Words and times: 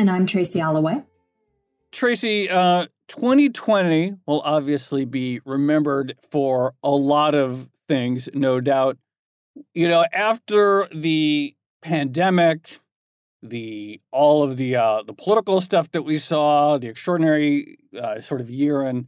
And 0.00 0.08
I'm 0.08 0.24
Tracy 0.24 0.60
Alloway. 0.60 1.02
Tracy, 1.92 2.48
uh, 2.48 2.86
2020 3.08 4.14
will 4.26 4.40
obviously 4.40 5.04
be 5.04 5.42
remembered 5.44 6.16
for 6.30 6.72
a 6.82 6.88
lot 6.88 7.34
of 7.34 7.68
things, 7.86 8.26
no 8.32 8.62
doubt. 8.62 8.96
You 9.74 9.88
know, 9.88 10.06
after 10.10 10.88
the 10.90 11.54
pandemic, 11.82 12.80
the 13.42 14.00
all 14.10 14.42
of 14.42 14.56
the 14.56 14.74
uh, 14.76 15.02
the 15.02 15.12
political 15.12 15.60
stuff 15.60 15.90
that 15.90 16.00
we 16.00 16.16
saw, 16.16 16.78
the 16.78 16.88
extraordinary 16.88 17.76
uh, 17.94 18.22
sort 18.22 18.40
of 18.40 18.48
year 18.48 18.82
in 18.82 19.06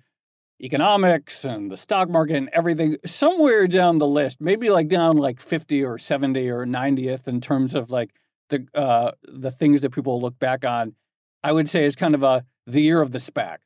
economics 0.61 1.43
and 1.43 1.71
the 1.71 1.79
stock 1.79 2.11
market 2.11 2.37
and 2.37 2.51
everything, 2.53 2.99
somewhere 3.07 3.67
down 3.67 3.97
the 3.97 4.07
list, 4.07 4.43
maybe 4.43 4.69
like 4.69 4.89
down 4.89 5.17
like 5.17 5.41
50 5.41 5.83
or 5.83 5.97
70 5.97 6.51
or 6.51 6.67
90th 6.67 7.27
in 7.27 7.41
terms 7.41 7.75
of 7.75 7.91
like 7.91 8.11
the 8.53 8.79
uh, 8.79 9.13
the 9.25 9.51
things 9.51 9.81
that 9.81 9.91
people 9.91 10.21
look 10.21 10.39
back 10.39 10.65
on, 10.65 10.95
I 11.43 11.53
would 11.53 11.69
say 11.69 11.85
is 11.85 11.97
kind 11.97 12.15
of 12.15 12.23
a 12.23 12.45
the 12.67 12.81
year 12.81 13.01
of 13.01 13.11
the 13.11 13.19
SPAC. 13.19 13.59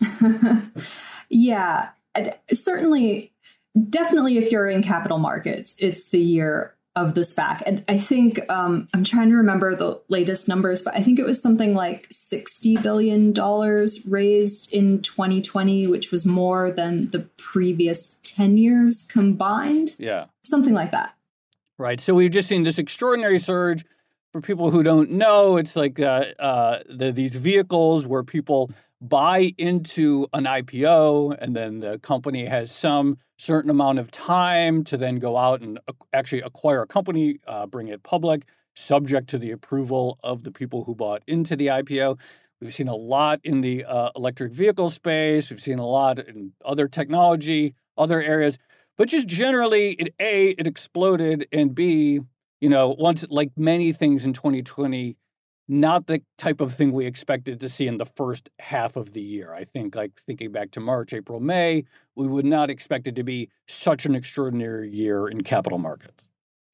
yeah, 1.28 1.90
certainly, 2.52 3.32
definitely. 3.88 4.38
If 4.38 4.50
you're 4.50 4.68
in 4.68 4.82
capital 4.82 5.18
markets, 5.18 5.74
it's 5.78 6.08
the 6.08 6.20
year 6.20 6.74
of 6.96 7.14
the 7.14 7.20
SPAC. 7.20 7.62
And 7.66 7.84
I 7.88 7.98
think 7.98 8.40
um, 8.50 8.88
I'm 8.92 9.04
trying 9.04 9.30
to 9.30 9.36
remember 9.36 9.76
the 9.76 10.00
latest 10.08 10.48
numbers, 10.48 10.82
but 10.82 10.94
I 10.96 11.02
think 11.02 11.18
it 11.18 11.24
was 11.24 11.40
something 11.40 11.72
like 11.74 12.08
$60 12.08 12.82
billion 12.82 13.32
raised 14.08 14.72
in 14.72 15.00
2020, 15.02 15.86
which 15.86 16.10
was 16.10 16.26
more 16.26 16.72
than 16.72 17.10
the 17.10 17.20
previous 17.36 18.18
10 18.24 18.58
years 18.58 19.06
combined. 19.08 19.94
Yeah. 19.98 20.26
Something 20.42 20.74
like 20.74 20.90
that. 20.90 21.14
Right. 21.78 22.00
So 22.00 22.12
we've 22.12 22.30
just 22.30 22.48
seen 22.48 22.64
this 22.64 22.78
extraordinary 22.78 23.38
surge 23.38 23.84
for 24.32 24.40
people 24.40 24.70
who 24.70 24.82
don't 24.82 25.10
know, 25.10 25.56
it's 25.56 25.74
like 25.74 25.98
uh, 25.98 26.24
uh, 26.38 26.80
the, 26.88 27.10
these 27.10 27.34
vehicles 27.34 28.06
where 28.06 28.22
people 28.22 28.70
buy 29.00 29.50
into 29.58 30.28
an 30.32 30.44
IPO 30.44 31.36
and 31.40 31.56
then 31.56 31.80
the 31.80 31.98
company 31.98 32.46
has 32.46 32.70
some 32.70 33.18
certain 33.38 33.70
amount 33.70 33.98
of 33.98 34.10
time 34.10 34.84
to 34.84 34.96
then 34.96 35.18
go 35.18 35.36
out 35.36 35.62
and 35.62 35.80
actually 36.12 36.42
acquire 36.42 36.82
a 36.82 36.86
company, 36.86 37.38
uh, 37.46 37.66
bring 37.66 37.88
it 37.88 38.02
public, 38.02 38.44
subject 38.76 39.28
to 39.30 39.38
the 39.38 39.50
approval 39.50 40.18
of 40.22 40.44
the 40.44 40.52
people 40.52 40.84
who 40.84 40.94
bought 40.94 41.22
into 41.26 41.56
the 41.56 41.66
IPO. 41.66 42.18
We've 42.60 42.74
seen 42.74 42.88
a 42.88 42.94
lot 42.94 43.40
in 43.42 43.62
the 43.62 43.84
uh, 43.84 44.10
electric 44.14 44.52
vehicle 44.52 44.90
space. 44.90 45.50
We've 45.50 45.60
seen 45.60 45.78
a 45.78 45.86
lot 45.86 46.18
in 46.18 46.52
other 46.64 46.86
technology, 46.86 47.74
other 47.96 48.20
areas. 48.20 48.58
But 48.98 49.08
just 49.08 49.26
generally, 49.26 49.92
it 49.92 50.14
A, 50.20 50.50
it 50.50 50.66
exploded, 50.66 51.48
and 51.52 51.74
B, 51.74 52.20
you 52.60 52.68
know, 52.68 52.94
once 52.98 53.24
like 53.30 53.50
many 53.56 53.92
things 53.92 54.24
in 54.24 54.32
2020, 54.32 55.16
not 55.68 56.06
the 56.06 56.20
type 56.36 56.60
of 56.60 56.74
thing 56.74 56.92
we 56.92 57.06
expected 57.06 57.60
to 57.60 57.68
see 57.68 57.86
in 57.86 57.96
the 57.96 58.04
first 58.04 58.50
half 58.58 58.96
of 58.96 59.12
the 59.12 59.20
year. 59.20 59.54
I 59.54 59.64
think, 59.64 59.94
like 59.94 60.12
thinking 60.26 60.50
back 60.52 60.72
to 60.72 60.80
March, 60.80 61.12
April, 61.12 61.40
May, 61.40 61.84
we 62.16 62.26
would 62.26 62.44
not 62.44 62.70
expect 62.70 63.06
it 63.06 63.14
to 63.16 63.22
be 63.22 63.48
such 63.68 64.04
an 64.04 64.14
extraordinary 64.14 64.90
year 64.90 65.28
in 65.28 65.42
capital 65.42 65.78
markets. 65.78 66.24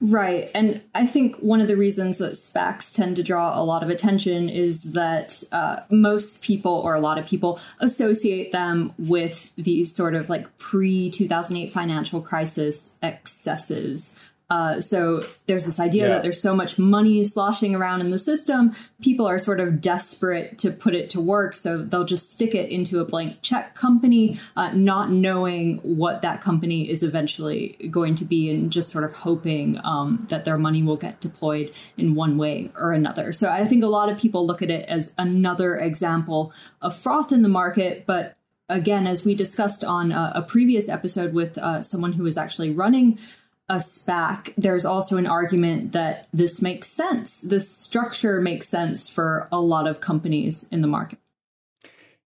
Right. 0.01 0.51
And 0.55 0.83
I 0.95 1.07
think 1.07 1.37
one 1.37 1.63
of 1.63 1.69
the 1.69 1.77
reasons 1.77 2.19
that 2.19 2.33
SPACs 2.33 2.93
tend 2.93 3.17
to 3.17 3.23
draw 3.23 3.59
a 3.59 3.65
lot 3.65 3.83
of 3.83 3.89
attention 3.89 4.51
is 4.51 4.83
that 4.83 5.43
uh, 5.53 5.81
most 5.91 6.43
people, 6.43 6.73
or 6.73 6.95
a 6.95 7.01
lot 7.01 7.19
of 7.19 7.27
people, 7.27 7.59
associate 7.81 8.53
them 8.53 8.93
with 8.99 9.51
these 9.57 9.95
sort 9.95 10.15
of 10.15 10.29
like 10.29 10.59
pre 10.59 11.11
2008 11.11 11.73
financial 11.73 12.21
crisis 12.21 12.93
excesses 13.03 14.15
uh, 14.49 14.79
so 14.79 15.27
there's 15.47 15.65
this 15.65 15.81
idea 15.81 16.05
yeah. 16.05 16.09
that 16.09 16.23
there's 16.23 16.41
so 16.41 16.55
much 16.55 16.79
money 16.79 17.25
sloshing 17.25 17.75
around 17.75 18.01
in 18.01 18.11
the 18.11 18.19
system, 18.19 18.75
people 19.01 19.27
are 19.27 19.39
sort 19.39 19.59
of 19.59 19.81
desperate 19.81 20.57
to 20.59 20.71
put 20.71 20.95
it 20.95 21.11
to 21.11 21.21
work, 21.21 21.55
so 21.55 21.79
they'll 21.79 22.05
just 22.05 22.33
stick 22.33 22.55
it 22.55 22.71
into 22.71 23.01
a 23.01 23.05
blank 23.05 23.39
check 23.43 23.75
company, 23.75 24.39
uh, 24.57 24.71
not 24.73 25.11
knowing 25.11 25.79
what 25.79 26.23
that 26.23 26.41
company 26.41 26.89
is 26.89 27.03
eventually 27.03 27.77
going 27.91 28.15
to 28.15 28.25
be, 28.25 28.49
and 28.49 28.71
just 28.71 28.91
sort 28.91 29.03
of 29.03 29.13
hoping 29.13 29.81
um, 29.83 30.25
that 30.31 30.45
their 30.45 30.59
money 30.59 30.83
will 30.83 30.97
get 30.97 31.21
deployed 31.21 31.73
in 31.97 32.15
one 32.15 32.39
way 32.39 32.71
or 32.77 32.93
another. 32.93 33.33
So 33.33 33.49
I 33.49 33.65
think 33.65 33.83
a 33.83 33.89
lot 33.89 34.09
of 34.09 34.17
people 34.17 34.47
look 34.47 34.63
at 34.63 34.71
it 34.71 34.89
as 34.89 35.13
another 35.19 35.77
example 35.77 36.53
of 36.83 36.97
froth 36.97 37.33
in 37.33 37.43
the 37.43 37.49
market, 37.49 38.07
but 38.07 38.37
again, 38.69 39.09
as 39.09 39.25
we 39.25 39.35
discussed 39.35 39.83
on 39.83 40.13
a, 40.13 40.33
a 40.37 40.43
previous 40.43 40.89
episode 40.89 41.33
with 41.33 41.59
uh, 41.59 41.83
someone 41.83 42.13
who 42.13 42.23
was 42.23 42.39
actually 42.39 42.71
running 42.71 43.19
a 43.69 43.77
SPAC, 43.77 44.55
there's 44.57 44.85
also 44.85 45.17
an 45.17 45.27
argument 45.27 45.93
that 45.93 46.29
this 46.33 46.63
makes 46.63 46.89
sense. 46.89 47.41
This 47.41 47.69
structure 47.71 48.41
makes 48.41 48.69
sense 48.69 49.09
for 49.09 49.49
a 49.51 49.61
lot 49.61 49.89
of 49.89 50.01
companies 50.01 50.67
in 50.71 50.83
the 50.83 50.89
market. 50.89 51.19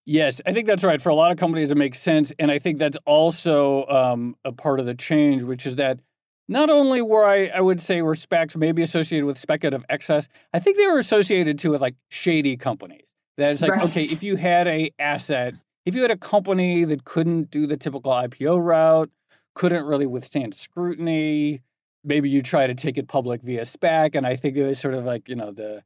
Yes, 0.04 0.40
I 0.44 0.52
think 0.52 0.66
that's 0.66 0.84
right. 0.84 1.00
For 1.00 1.10
a 1.10 1.14
lot 1.14 1.30
of 1.30 1.38
companies, 1.38 1.70
it 1.70 1.76
makes 1.76 2.00
sense. 2.00 2.32
And 2.38 2.50
I 2.50 2.58
think 2.58 2.78
that's 2.78 2.98
also 3.06 3.86
um, 3.86 4.36
a 4.44 4.52
part 4.52 4.80
of 4.80 4.86
the 4.86 4.94
change, 4.94 5.42
which 5.42 5.66
is 5.66 5.76
that 5.76 6.00
not 6.48 6.68
only 6.68 7.00
were 7.00 7.24
I, 7.24 7.46
I 7.46 7.60
would 7.60 7.80
say, 7.80 8.02
were 8.02 8.16
SPACs 8.16 8.56
maybe 8.56 8.82
associated 8.82 9.24
with 9.24 9.38
speculative 9.38 9.84
excess, 9.88 10.28
I 10.52 10.58
think 10.58 10.76
they 10.76 10.86
were 10.86 10.98
associated 10.98 11.58
too 11.58 11.70
with 11.70 11.80
like 11.80 11.94
shady 12.08 12.56
companies. 12.56 13.04
That 13.36 13.52
it's 13.52 13.62
like, 13.62 13.70
right. 13.70 13.84
okay, 13.84 14.02
if 14.02 14.22
you 14.22 14.36
had 14.36 14.66
a 14.66 14.90
asset, 14.98 15.54
if 15.86 15.94
you 15.94 16.02
had 16.02 16.10
a 16.10 16.16
company 16.16 16.84
that 16.84 17.04
couldn't 17.04 17.50
do 17.50 17.66
the 17.66 17.76
typical 17.76 18.12
IPO 18.12 18.62
route, 18.62 19.10
couldn't 19.54 19.84
really 19.84 20.06
withstand 20.06 20.54
scrutiny. 20.54 21.62
Maybe 22.04 22.30
you 22.30 22.42
try 22.42 22.66
to 22.66 22.74
take 22.74 22.96
it 22.96 23.08
public 23.08 23.42
via 23.42 23.62
SPAC, 23.62 24.14
and 24.14 24.26
I 24.26 24.36
think 24.36 24.56
it 24.56 24.66
was 24.66 24.78
sort 24.78 24.94
of 24.94 25.04
like 25.04 25.28
you 25.28 25.36
know 25.36 25.52
the 25.52 25.82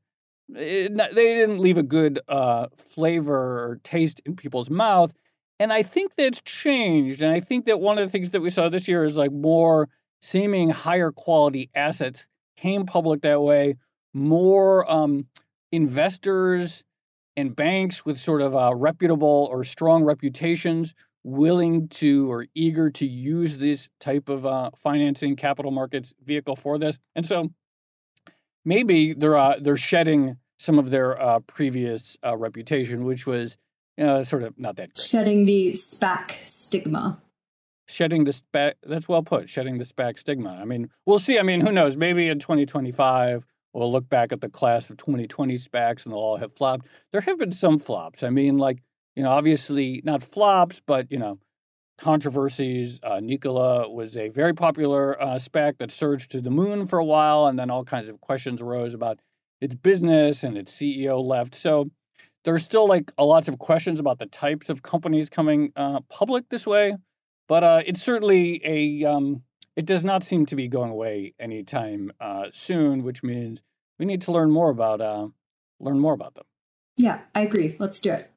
it, 0.52 0.96
they 0.96 1.34
didn't 1.36 1.58
leave 1.58 1.78
a 1.78 1.82
good 1.82 2.20
uh, 2.28 2.66
flavor 2.76 3.34
or 3.34 3.80
taste 3.82 4.20
in 4.24 4.36
people's 4.36 4.70
mouth. 4.70 5.12
And 5.58 5.72
I 5.72 5.82
think 5.82 6.12
that's 6.16 6.42
changed. 6.42 7.22
And 7.22 7.32
I 7.32 7.40
think 7.40 7.66
that 7.66 7.80
one 7.80 7.98
of 7.98 8.06
the 8.06 8.10
things 8.10 8.30
that 8.30 8.40
we 8.40 8.50
saw 8.50 8.68
this 8.68 8.88
year 8.88 9.04
is 9.04 9.16
like 9.16 9.32
more 9.32 9.88
seeming 10.20 10.70
higher 10.70 11.12
quality 11.12 11.70
assets 11.74 12.26
came 12.56 12.86
public 12.86 13.22
that 13.22 13.40
way. 13.40 13.76
More 14.12 14.90
um, 14.90 15.26
investors 15.70 16.82
and 17.36 17.54
banks 17.54 18.04
with 18.04 18.18
sort 18.18 18.42
of 18.42 18.54
uh, 18.54 18.74
reputable 18.74 19.48
or 19.50 19.64
strong 19.64 20.04
reputations 20.04 20.94
willing 21.24 21.88
to 21.88 22.30
or 22.30 22.46
eager 22.54 22.90
to 22.90 23.06
use 23.06 23.56
this 23.56 23.88
type 23.98 24.28
of 24.28 24.46
uh, 24.46 24.70
financing 24.82 25.34
capital 25.34 25.70
markets 25.70 26.14
vehicle 26.24 26.54
for 26.54 26.78
this. 26.78 26.98
And 27.16 27.26
so 27.26 27.50
maybe 28.64 29.14
they're 29.14 29.36
uh, 29.36 29.56
they're 29.60 29.76
shedding 29.76 30.36
some 30.58 30.78
of 30.78 30.90
their 30.90 31.20
uh, 31.20 31.40
previous 31.40 32.16
uh, 32.24 32.36
reputation, 32.36 33.04
which 33.04 33.26
was 33.26 33.56
sort 33.98 34.42
of 34.42 34.58
not 34.58 34.76
that 34.76 34.94
great. 34.94 35.06
Shedding 35.06 35.46
the 35.46 35.72
SPAC 35.72 36.32
stigma. 36.44 37.20
shedding 37.88 38.24
the 38.24 38.32
SPAC. 38.32 38.74
That's 38.84 39.08
well 39.08 39.22
put. 39.22 39.48
Shedding 39.48 39.78
the 39.78 39.84
SPAC 39.84 40.18
stigma. 40.18 40.50
I 40.50 40.64
mean, 40.64 40.90
we'll 41.06 41.18
see. 41.18 41.38
I 41.38 41.42
mean, 41.42 41.60
who 41.60 41.72
knows? 41.72 41.96
Maybe 41.96 42.28
in 42.28 42.38
2025 42.38 43.44
we'll 43.74 43.90
look 43.90 44.08
back 44.08 44.32
at 44.32 44.40
the 44.40 44.48
class 44.48 44.88
of 44.88 44.96
2020 44.96 45.58
SPACs 45.58 46.04
and 46.04 46.12
they'll 46.12 46.20
all 46.20 46.36
have 46.36 46.54
flopped. 46.54 46.86
There 47.12 47.20
have 47.20 47.38
been 47.38 47.52
some 47.52 47.78
flops. 47.78 48.22
I 48.22 48.30
mean, 48.30 48.56
like 48.56 48.78
you 49.16 49.22
know, 49.22 49.30
obviously 49.30 50.00
not 50.04 50.22
flops, 50.22 50.80
but 50.84 51.10
you 51.10 51.18
know, 51.18 51.38
controversies. 51.98 53.00
Uh, 53.02 53.20
Nikola 53.20 53.88
was 53.88 54.16
a 54.16 54.28
very 54.28 54.54
popular 54.54 55.20
uh, 55.20 55.36
SPAC 55.36 55.78
that 55.78 55.90
surged 55.90 56.30
to 56.32 56.40
the 56.40 56.50
moon 56.50 56.86
for 56.86 56.98
a 56.98 57.04
while, 57.04 57.46
and 57.46 57.58
then 57.58 57.70
all 57.70 57.84
kinds 57.84 58.08
of 58.08 58.20
questions 58.20 58.60
arose 58.60 58.94
about 58.94 59.20
its 59.60 59.74
business 59.74 60.42
and 60.42 60.58
its 60.58 60.72
CEO 60.72 61.22
left. 61.22 61.54
So 61.54 61.90
there's 62.44 62.64
still 62.64 62.86
like 62.86 63.12
a 63.16 63.24
lots 63.24 63.48
of 63.48 63.58
questions 63.58 64.00
about 64.00 64.18
the 64.18 64.26
types 64.26 64.68
of 64.68 64.82
companies 64.82 65.30
coming 65.30 65.72
uh, 65.76 66.00
public 66.08 66.48
this 66.50 66.66
way, 66.66 66.96
but 67.48 67.64
uh, 67.64 67.82
it's 67.86 68.02
certainly 68.02 68.60
a 68.64 69.04
um, 69.08 69.42
it 69.76 69.86
does 69.86 70.04
not 70.04 70.22
seem 70.22 70.46
to 70.46 70.56
be 70.56 70.68
going 70.68 70.90
away 70.90 71.34
anytime 71.38 72.12
uh, 72.20 72.46
soon, 72.52 73.02
which 73.02 73.22
means 73.22 73.62
we 73.98 74.06
need 74.06 74.22
to 74.22 74.32
learn 74.32 74.50
more 74.50 74.70
about 74.70 75.00
uh, 75.00 75.28
learn 75.80 76.00
more 76.00 76.12
about 76.12 76.34
them. 76.34 76.44
Yeah, 76.96 77.20
I 77.34 77.42
agree. 77.42 77.76
Let's 77.78 78.00
do 78.00 78.12
it. 78.12 78.30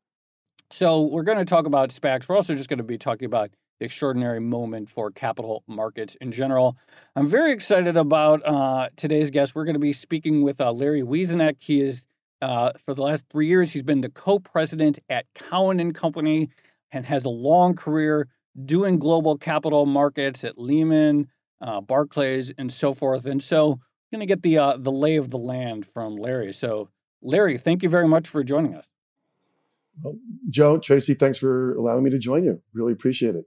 So 0.72 1.04
we're 1.04 1.24
going 1.24 1.38
to 1.38 1.46
talk 1.46 1.66
about 1.66 1.90
SPACs. 1.90 2.28
We're 2.28 2.36
also 2.36 2.54
just 2.54 2.68
going 2.68 2.78
to 2.78 2.84
be 2.84 2.98
talking 2.98 3.26
about 3.26 3.52
the 3.80 3.86
extraordinary 3.86 4.42
moment 4.42 4.90
for 4.90 5.12
capital 5.12 5.64
markets 5.66 6.18
in 6.20 6.32
general. 6.32 6.76
I'm 7.16 7.28
very 7.28 7.54
excited 7.54 7.96
about 7.96 8.46
uh, 8.46 8.90
today's 8.98 9.32
guest. 9.32 9.56
We're 9.56 9.64
going 9.66 9.76
to 9.76 9.80
be 9.80 9.94
speaking 9.94 10.42
with 10.42 10.60
uh, 10.60 10.72
Larry 10.72 11.04
Wieseneck. 11.04 11.56
He 11.60 11.82
is, 11.82 12.04
uh, 12.42 12.74
for 12.86 12.94
the 12.94 13.02
last 13.02 13.26
three 13.30 13.48
years, 13.48 13.72
he's 13.72 13.84
been 13.84 14.02
the 14.02 14.10
co-president 14.10 15.00
at 15.10 15.26
Cowen 15.36 15.80
and 15.80 15.96
Company 15.96 16.50
and 16.92 17.06
has 17.06 17.24
a 17.24 17.30
long 17.30 17.74
career 17.74 18.28
doing 18.66 19.00
global 19.00 19.38
capital 19.38 19.86
markets 19.86 20.44
at 20.44 20.58
Lehman, 20.58 21.30
uh, 21.62 21.80
Barclays, 21.80 22.52
and 22.58 22.74
so 22.74 22.94
forth. 22.94 23.26
And 23.26 23.42
so, 23.42 23.74
I'm 23.74 24.20
going 24.20 24.28
to 24.28 24.34
get 24.34 24.42
the 24.42 24.58
uh, 24.58 24.78
the 24.78 24.92
lay 24.92 25.18
of 25.18 25.32
the 25.32 25.38
land 25.38 25.86
from 25.86 26.16
Larry. 26.16 26.54
So, 26.54 26.90
Larry, 27.22 27.58
thank 27.58 27.84
you 27.84 27.90
very 27.90 28.08
much 28.08 28.28
for 28.28 28.44
joining 28.44 28.74
us. 28.74 28.88
Well, 30.04 30.18
Joe, 30.50 30.78
Tracy, 30.78 31.14
thanks 31.14 31.38
for 31.38 31.74
allowing 31.76 32.04
me 32.04 32.10
to 32.12 32.20
join 32.20 32.44
you. 32.44 32.62
Really 32.74 32.94
appreciate 32.94 33.36
it. 33.36 33.46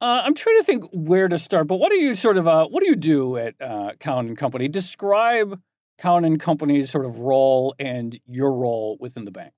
Uh, 0.00 0.22
I'm 0.24 0.34
trying 0.34 0.58
to 0.58 0.64
think 0.64 0.84
where 0.92 1.28
to 1.28 1.38
start, 1.38 1.68
but 1.68 1.76
what 1.76 1.90
do 1.90 1.96
you 1.96 2.14
sort 2.14 2.36
of 2.36 2.46
uh, 2.46 2.66
what 2.66 2.80
do 2.82 2.86
you 2.86 2.96
do 2.96 3.38
at 3.38 3.54
uh, 3.60 3.92
Cowen 3.98 4.28
and 4.28 4.36
Company? 4.36 4.68
Describe 4.68 5.58
Cowen 5.98 6.24
and 6.24 6.38
Company's 6.38 6.90
sort 6.90 7.06
of 7.06 7.18
role 7.20 7.74
and 7.78 8.18
your 8.26 8.52
role 8.52 8.98
within 9.00 9.24
the 9.24 9.30
bank. 9.30 9.54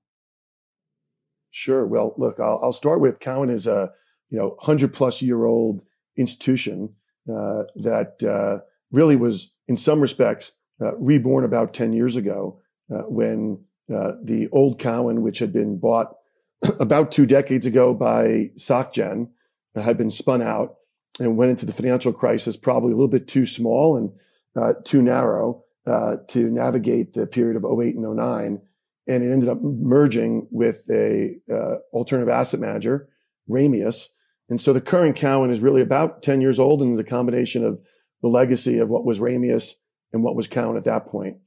Sure. 1.51 1.85
Well, 1.85 2.13
look, 2.17 2.39
I'll, 2.39 2.59
I'll 2.63 2.73
start 2.73 3.01
with 3.01 3.19
Cowen 3.19 3.49
is 3.49 3.67
a 3.67 3.91
you 4.29 4.37
know 4.37 4.55
hundred 4.61 4.93
plus 4.93 5.21
year 5.21 5.43
old 5.43 5.83
institution 6.15 6.95
uh, 7.29 7.63
that 7.75 8.23
uh, 8.23 8.63
really 8.91 9.17
was, 9.17 9.53
in 9.67 9.75
some 9.75 9.99
respects, 9.99 10.53
uh, 10.81 10.95
reborn 10.97 11.43
about 11.43 11.73
ten 11.73 11.91
years 11.91 12.15
ago 12.15 12.61
when 13.07 13.63
the 13.89 14.47
old 14.51 14.79
Cowen, 14.79 15.21
which 15.21 15.39
had 15.39 15.51
been 15.51 15.79
bought 15.79 16.15
about 16.79 17.11
two 17.11 17.25
decades 17.25 17.65
ago 17.65 17.93
by 17.93 18.51
SocGen 18.55 19.29
had 19.75 19.97
been 19.97 20.09
spun 20.09 20.41
out 20.41 20.75
and 21.19 21.37
went 21.37 21.51
into 21.51 21.65
the 21.65 21.73
financial 21.73 22.13
crisis 22.13 22.57
probably 22.57 22.91
a 22.91 22.95
little 22.95 23.09
bit 23.09 23.27
too 23.27 23.45
small 23.45 23.97
and 23.97 24.11
uh, 24.55 24.73
too 24.85 25.01
narrow 25.01 25.63
uh, 25.85 26.17
to 26.27 26.49
navigate 26.49 27.13
the 27.13 27.27
period 27.27 27.55
of 27.55 27.65
08 27.65 27.95
and 27.95 28.17
09. 28.17 28.61
And 29.07 29.23
it 29.23 29.31
ended 29.31 29.49
up 29.49 29.61
merging 29.61 30.47
with 30.51 30.83
a 30.89 31.35
uh, 31.51 31.77
alternative 31.93 32.29
asset 32.29 32.59
manager, 32.59 33.09
Ramius. 33.49 34.07
And 34.49 34.61
so 34.61 34.73
the 34.73 34.81
current 34.81 35.15
Cowen 35.15 35.51
is 35.51 35.61
really 35.61 35.81
about 35.81 36.21
10 36.21 36.41
years 36.41 36.59
old 36.59 36.81
and 36.81 36.93
is 36.93 36.99
a 36.99 37.03
combination 37.03 37.65
of 37.65 37.81
the 38.21 38.27
legacy 38.27 38.77
of 38.77 38.89
what 38.89 39.05
was 39.05 39.19
Ramius 39.19 39.73
and 40.13 40.23
what 40.23 40.35
was 40.35 40.47
Cowen 40.47 40.77
at 40.77 40.85
that 40.85 41.07
point. 41.07 41.37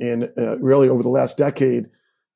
And 0.00 0.30
uh, 0.36 0.58
really 0.58 0.88
over 0.88 1.02
the 1.02 1.10
last 1.10 1.36
decade, 1.36 1.86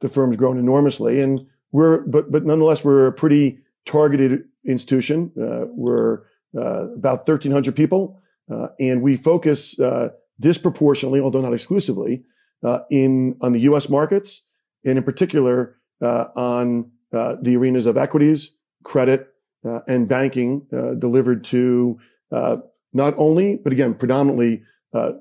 the 0.00 0.08
firm's 0.08 0.37
grown 0.37 0.58
enormously. 0.58 1.20
And 1.20 1.46
we're, 1.72 2.00
but, 2.06 2.31
but 2.31 2.44
nonetheless, 2.44 2.84
we're 2.84 3.06
a 3.06 3.12
pretty 3.12 3.61
targeted 3.87 4.44
institution. 4.66 5.32
Uh, 5.38 5.66
we're 5.70 6.22
uh, 6.56 6.93
about 6.94 7.26
1,300 7.26 7.75
people, 7.75 8.20
uh, 8.50 8.69
and 8.78 9.02
we 9.02 9.16
focus 9.16 9.78
uh, 9.81 10.11
disproportionately, 10.38 11.20
although 11.20 11.40
not 11.40 11.52
exclusively, 11.52 12.22
uh, 12.62 12.78
in 12.90 13.37
on 13.40 13.52
the 13.52 13.61
U.S. 13.61 13.88
markets, 13.88 14.46
and 14.84 14.96
in 14.96 15.05
particular 15.05 15.76
on 16.00 16.90
the 17.11 17.56
arenas 17.56 17.87
of 17.87 17.96
equities, 17.96 18.56
credit, 18.84 19.28
and 19.62 20.08
banking, 20.08 20.66
delivered 20.99 21.44
to 21.44 21.99
not 22.31 23.14
only, 23.16 23.56
but 23.56 23.72
again, 23.72 23.94
predominantly 23.94 24.62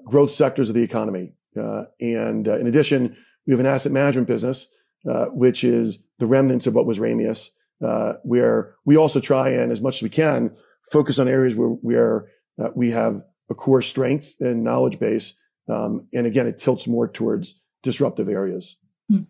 growth 0.05 0.31
sectors 0.31 0.69
of 0.69 0.75
the 0.75 0.83
economy. 0.83 1.33
And 1.55 2.47
in 2.47 2.67
addition, 2.67 3.15
we 3.45 3.51
have 3.51 3.59
an 3.59 3.65
asset 3.65 3.91
management 3.91 4.27
business, 4.27 4.67
which 5.31 5.63
is 5.63 6.03
the 6.19 6.27
remnants 6.27 6.67
of 6.67 6.75
what 6.75 6.85
was 6.85 6.99
Ramius 6.99 7.49
uh, 7.83 8.13
where 8.23 8.75
we 8.85 8.95
also 8.95 9.19
try 9.19 9.49
and, 9.49 9.71
as 9.71 9.81
much 9.81 9.97
as 9.97 10.03
we 10.03 10.09
can, 10.09 10.55
focus 10.91 11.19
on 11.19 11.27
areas 11.27 11.55
where, 11.55 11.69
where 11.69 12.29
uh, 12.61 12.69
we 12.75 12.91
have 12.91 13.21
a 13.49 13.55
core 13.55 13.81
strength 13.81 14.35
and 14.39 14.63
knowledge 14.63 14.99
base. 14.99 15.37
Um, 15.69 16.07
and 16.13 16.25
again, 16.25 16.47
it 16.47 16.57
tilts 16.57 16.87
more 16.87 17.07
towards 17.07 17.61
disruptive 17.81 18.29
areas. 18.29 18.77
Hmm. 19.09 19.23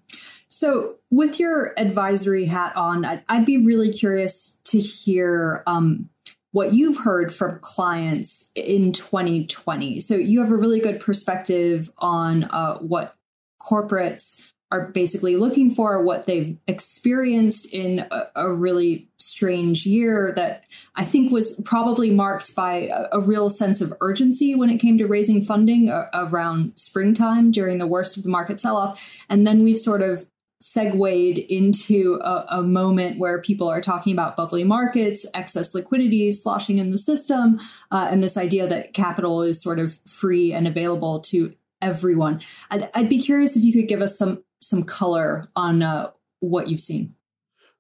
So, 0.50 0.98
with 1.10 1.40
your 1.40 1.74
advisory 1.80 2.46
hat 2.46 2.74
on, 2.76 3.06
I'd, 3.06 3.24
I'd 3.28 3.46
be 3.46 3.58
really 3.58 3.92
curious 3.92 4.60
to 4.66 4.80
hear 4.80 5.64
um, 5.66 6.10
what 6.54 6.74
you've 6.74 6.98
heard 6.98 7.36
from 7.36 7.60
clients 7.60 8.50
in 8.56 8.94
2020. 8.94 10.00
So, 10.00 10.16
you 10.16 10.40
have 10.40 10.52
a 10.52 10.58
really 10.58 10.80
good 10.80 11.02
perspective 11.02 11.92
on 11.98 12.46
uh, 12.46 12.78
what 12.78 13.16
corporates 13.62 14.42
are 14.74 14.88
basically 14.88 15.38
looking 15.38 15.70
for, 15.70 16.02
what 16.02 16.26
they've 16.26 16.58
experienced 16.68 17.68
in 17.68 18.00
a, 18.10 18.24
a, 18.36 18.52
really 18.52 19.08
strange 19.20 19.86
year 19.86 20.34
that 20.36 20.64
I 20.96 21.06
think 21.06 21.32
was 21.32 21.56
probably 21.64 22.10
marked 22.10 22.56
by 22.56 22.88
a, 22.88 23.06
a 23.12 23.20
real 23.20 23.50
sense 23.52 23.82
of 23.82 23.94
urgency 24.02 24.56
when 24.56 24.72
it 24.72 24.80
came 24.80 24.98
to 24.98 25.06
raising 25.06 25.46
funding 25.46 25.90
a, 25.90 26.10
around 26.16 26.74
springtime 26.76 27.52
during 27.52 27.78
the 27.78 27.86
worst 27.86 28.18
of 28.18 28.24
the 28.24 28.30
market 28.30 28.60
sell 28.60 28.76
off. 28.76 29.00
And 29.30 29.46
then 29.46 29.62
we've 29.62 29.78
sort 29.78 30.02
of 30.02 30.26
segued 30.64 31.38
into 31.38 32.20
a, 32.24 32.62
moment 32.64 33.20
where 33.20 33.42
people 33.42 33.68
are 33.68 33.82
talking 33.82 34.14
about 34.14 34.38
bubbly 34.38 34.64
markets, 34.64 35.26
excess 35.34 35.74
liquidity 35.74 36.32
sloshing 36.32 36.78
in 36.78 36.92
the 36.92 36.98
system, 36.98 37.60
uh, 37.92 38.08
and 38.10 38.24
this 38.24 38.38
idea 38.38 38.68
that 38.68 38.94
capital 38.94 39.42
is 39.42 39.62
sort 39.62 39.80
of 39.80 40.00
free 40.08 40.54
and 40.54 40.68
available 40.68 41.20
to 41.20 41.54
everyone. 41.82 42.42
I'd, 42.72 42.90
I'd, 42.94 43.10
be 43.10 43.22
curious 43.22 43.56
if 43.56 43.64
you 43.64 43.74
could 43.74 43.88
give 43.88 44.02
us 44.02 44.18
some 44.18 44.44
some 44.62 44.84
color 44.84 45.50
on 45.56 45.84
uh, 45.84 46.12
what 46.40 46.70
you've 46.70 46.80
seen? 46.80 47.16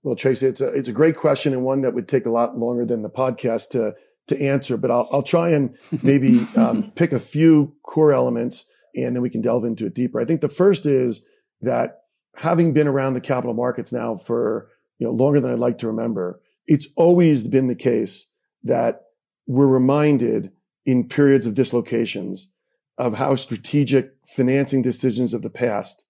Well, 0.03 0.15
Tracy, 0.15 0.47
it's 0.47 0.61
a 0.61 0.67
it's 0.67 0.89
a 0.89 0.93
great 0.93 1.15
question 1.15 1.53
and 1.53 1.63
one 1.63 1.81
that 1.81 1.93
would 1.93 2.07
take 2.07 2.25
a 2.25 2.31
lot 2.31 2.57
longer 2.57 2.85
than 2.85 3.01
the 3.01 3.09
podcast 3.09 3.69
to 3.69 3.93
to 4.27 4.41
answer. 4.41 4.75
But 4.77 4.91
I'll 4.91 5.07
I'll 5.11 5.23
try 5.23 5.49
and 5.49 5.77
maybe 6.03 6.45
um, 6.57 6.91
pick 6.95 7.13
a 7.13 7.19
few 7.19 7.75
core 7.83 8.11
elements 8.11 8.65
and 8.95 9.15
then 9.15 9.23
we 9.23 9.29
can 9.29 9.41
delve 9.41 9.65
into 9.65 9.85
it 9.85 9.95
deeper. 9.95 10.19
I 10.19 10.25
think 10.25 10.41
the 10.41 10.49
first 10.49 10.85
is 10.85 11.25
that 11.61 12.02
having 12.35 12.73
been 12.73 12.87
around 12.87 13.13
the 13.13 13.21
capital 13.21 13.53
markets 13.53 13.91
now 13.91 14.15
for 14.15 14.69
you 14.99 15.07
know 15.07 15.13
longer 15.13 15.39
than 15.39 15.51
I'd 15.51 15.59
like 15.59 15.77
to 15.79 15.87
remember, 15.87 16.41
it's 16.67 16.87
always 16.95 17.47
been 17.47 17.67
the 17.67 17.75
case 17.75 18.29
that 18.63 19.01
we're 19.47 19.67
reminded 19.67 20.51
in 20.85 21.07
periods 21.07 21.45
of 21.45 21.53
dislocations 21.53 22.49
of 22.97 23.15
how 23.15 23.35
strategic 23.35 24.13
financing 24.25 24.81
decisions 24.81 25.33
of 25.33 25.41
the 25.41 25.49
past 25.49 26.05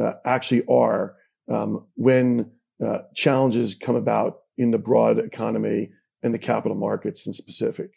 uh, 0.00 0.12
actually 0.24 0.64
are 0.66 1.14
um, 1.50 1.86
when 1.94 2.50
uh, 2.84 2.98
challenges 3.14 3.74
come 3.74 3.94
about 3.94 4.40
in 4.56 4.70
the 4.70 4.78
broad 4.78 5.18
economy 5.18 5.90
and 6.22 6.32
the 6.32 6.38
capital 6.38 6.76
markets 6.76 7.26
in 7.26 7.32
specific. 7.32 7.90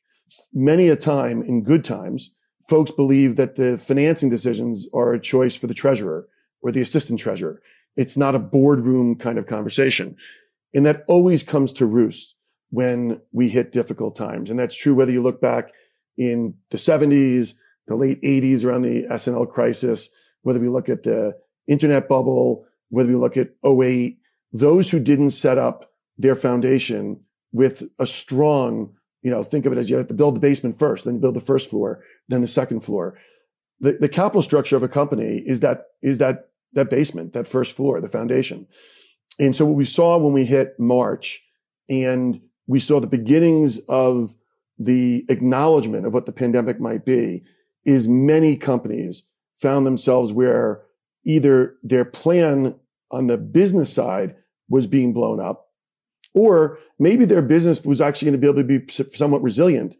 Many 0.53 0.89
a 0.89 0.95
time 0.95 1.41
in 1.41 1.63
good 1.63 1.83
times, 1.83 2.31
folks 2.67 2.91
believe 2.91 3.35
that 3.35 3.55
the 3.55 3.77
financing 3.77 4.29
decisions 4.29 4.87
are 4.93 5.13
a 5.13 5.19
choice 5.19 5.55
for 5.55 5.67
the 5.67 5.73
treasurer 5.73 6.27
or 6.65 6.71
the 6.71 6.81
assistant 6.81 7.19
treasurer. 7.19 7.61
It's 7.95 8.17
not 8.17 8.33
a 8.33 8.39
boardroom 8.39 9.17
kind 9.17 9.37
of 9.37 9.45
conversation. 9.45 10.17
And 10.73 10.83
that 10.87 11.05
always 11.07 11.43
comes 11.43 11.71
to 11.73 11.85
roost 11.85 12.35
when 12.71 13.21
we 13.31 13.49
hit 13.49 13.71
difficult 13.71 14.15
times. 14.15 14.49
And 14.49 14.57
that's 14.57 14.75
true 14.75 14.95
whether 14.95 15.11
you 15.11 15.21
look 15.21 15.39
back 15.39 15.71
in 16.17 16.55
the 16.71 16.77
70s, 16.77 17.53
the 17.87 17.95
late 17.95 18.19
80s 18.23 18.65
around 18.65 18.81
the 18.81 19.05
S&L 19.11 19.45
crisis, 19.45 20.09
whether 20.41 20.59
we 20.59 20.67
look 20.67 20.89
at 20.89 21.03
the 21.03 21.37
internet 21.67 22.09
bubble, 22.09 22.65
whether 22.89 23.09
we 23.09 23.15
look 23.15 23.37
at 23.37 23.51
08, 23.63 24.17
those 24.51 24.89
who 24.89 24.99
didn't 24.99 25.29
set 25.29 25.59
up 25.59 25.91
their 26.17 26.35
foundation 26.35 27.19
with 27.51 27.83
a 27.99 28.07
strong, 28.07 28.95
you 29.21 29.29
know, 29.29 29.43
think 29.43 29.67
of 29.67 29.71
it 29.71 29.77
as 29.77 29.91
you 29.91 29.97
have 29.97 30.07
to 30.07 30.15
build 30.15 30.35
the 30.35 30.39
basement 30.39 30.79
first, 30.79 31.05
then 31.05 31.19
build 31.19 31.35
the 31.35 31.39
first 31.39 31.69
floor, 31.69 32.03
then 32.27 32.41
the 32.41 32.47
second 32.47 32.79
floor. 32.79 33.19
The, 33.81 33.93
the 33.99 34.09
capital 34.09 34.41
structure 34.41 34.75
of 34.75 34.81
a 34.81 34.87
company 34.87 35.43
is 35.45 35.59
that, 35.59 35.83
is 36.01 36.17
that, 36.17 36.49
that 36.75 36.89
basement, 36.89 37.33
that 37.33 37.47
first 37.47 37.75
floor, 37.75 37.99
the 37.99 38.09
foundation. 38.09 38.67
And 39.39 39.55
so 39.55 39.65
what 39.65 39.75
we 39.75 39.85
saw 39.85 40.17
when 40.17 40.33
we 40.33 40.45
hit 40.45 40.79
March 40.79 41.43
and 41.89 42.41
we 42.67 42.79
saw 42.79 42.99
the 42.99 43.07
beginnings 43.07 43.79
of 43.89 44.35
the 44.77 45.25
acknowledgement 45.29 46.05
of 46.05 46.13
what 46.13 46.25
the 46.25 46.31
pandemic 46.31 46.79
might 46.79 47.05
be 47.05 47.43
is 47.85 48.07
many 48.07 48.57
companies 48.57 49.27
found 49.53 49.85
themselves 49.85 50.33
where 50.33 50.83
either 51.25 51.75
their 51.83 52.05
plan 52.05 52.75
on 53.11 53.27
the 53.27 53.37
business 53.37 53.93
side 53.93 54.35
was 54.69 54.87
being 54.87 55.13
blown 55.13 55.39
up, 55.39 55.69
or 56.33 56.79
maybe 56.99 57.23
their 57.23 57.41
business 57.41 57.83
was 57.85 58.01
actually 58.01 58.25
going 58.25 58.33
to 58.33 58.39
be 58.39 58.47
able 58.47 58.61
to 58.61 58.79
be 58.79 59.15
somewhat 59.15 59.41
resilient, 59.41 59.95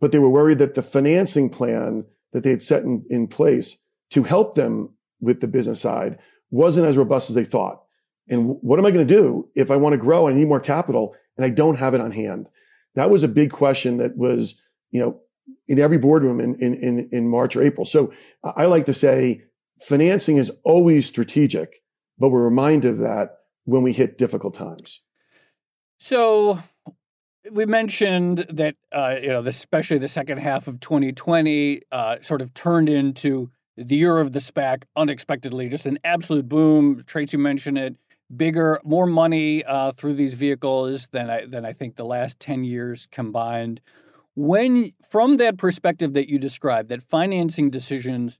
but 0.00 0.12
they 0.12 0.18
were 0.18 0.28
worried 0.28 0.58
that 0.58 0.74
the 0.74 0.82
financing 0.82 1.48
plan 1.48 2.04
that 2.32 2.42
they 2.42 2.50
had 2.50 2.62
set 2.62 2.82
in, 2.82 3.04
in 3.10 3.26
place 3.26 3.82
to 4.10 4.22
help 4.22 4.54
them 4.54 4.90
with 5.20 5.40
the 5.40 5.48
business 5.48 5.80
side 5.80 6.18
wasn't 6.50 6.86
as 6.86 6.96
robust 6.96 7.30
as 7.30 7.36
they 7.36 7.44
thought. 7.44 7.82
And 8.28 8.56
what 8.60 8.78
am 8.78 8.86
I 8.86 8.90
going 8.90 9.06
to 9.06 9.14
do 9.14 9.48
if 9.54 9.70
I 9.70 9.76
want 9.76 9.92
to 9.92 9.98
grow? 9.98 10.28
I 10.28 10.32
need 10.32 10.48
more 10.48 10.60
capital 10.60 11.14
and 11.36 11.44
I 11.44 11.50
don't 11.50 11.76
have 11.76 11.94
it 11.94 12.00
on 12.00 12.12
hand. 12.12 12.48
That 12.94 13.10
was 13.10 13.22
a 13.22 13.28
big 13.28 13.50
question 13.50 13.98
that 13.98 14.16
was, 14.16 14.60
you 14.90 15.00
know, 15.00 15.20
in 15.66 15.78
every 15.78 15.98
boardroom 15.98 16.40
in, 16.40 16.54
in, 16.56 16.74
in, 16.74 17.08
in 17.12 17.28
March 17.28 17.56
or 17.56 17.62
April. 17.62 17.84
So 17.84 18.12
I 18.44 18.66
like 18.66 18.86
to 18.86 18.94
say 18.94 19.42
financing 19.80 20.36
is 20.36 20.50
always 20.64 21.06
strategic, 21.06 21.82
but 22.18 22.30
we're 22.30 22.44
reminded 22.44 22.90
of 22.92 22.98
that 22.98 23.38
when 23.64 23.82
we 23.82 23.92
hit 23.92 24.18
difficult 24.18 24.54
times. 24.54 25.02
So 25.98 26.62
we 27.50 27.66
mentioned 27.66 28.46
that 28.50 28.76
uh, 28.92 29.16
you 29.20 29.28
know, 29.28 29.40
especially 29.40 29.98
the 29.98 30.08
second 30.08 30.38
half 30.38 30.68
of 30.68 30.80
2020, 30.80 31.82
uh, 31.90 32.16
sort 32.20 32.42
of 32.42 32.54
turned 32.54 32.88
into 32.88 33.50
the 33.76 33.96
year 33.96 34.18
of 34.18 34.32
the 34.32 34.38
SPAC 34.40 34.84
unexpectedly, 34.96 35.68
just 35.68 35.86
an 35.86 35.98
absolute 36.04 36.48
boom. 36.48 37.02
Tracy 37.06 37.36
mentioned 37.36 37.78
it, 37.78 37.96
bigger, 38.34 38.80
more 38.84 39.06
money 39.06 39.64
uh, 39.64 39.92
through 39.92 40.14
these 40.14 40.34
vehicles 40.34 41.08
than 41.12 41.30
I 41.30 41.46
than 41.46 41.64
I 41.64 41.72
think 41.72 41.96
the 41.96 42.04
last 42.04 42.38
10 42.40 42.64
years 42.64 43.08
combined. 43.10 43.80
When 44.34 44.92
from 45.08 45.38
that 45.38 45.58
perspective 45.58 46.14
that 46.14 46.28
you 46.28 46.38
described, 46.38 46.88
that 46.88 47.02
financing 47.02 47.70
decisions 47.70 48.38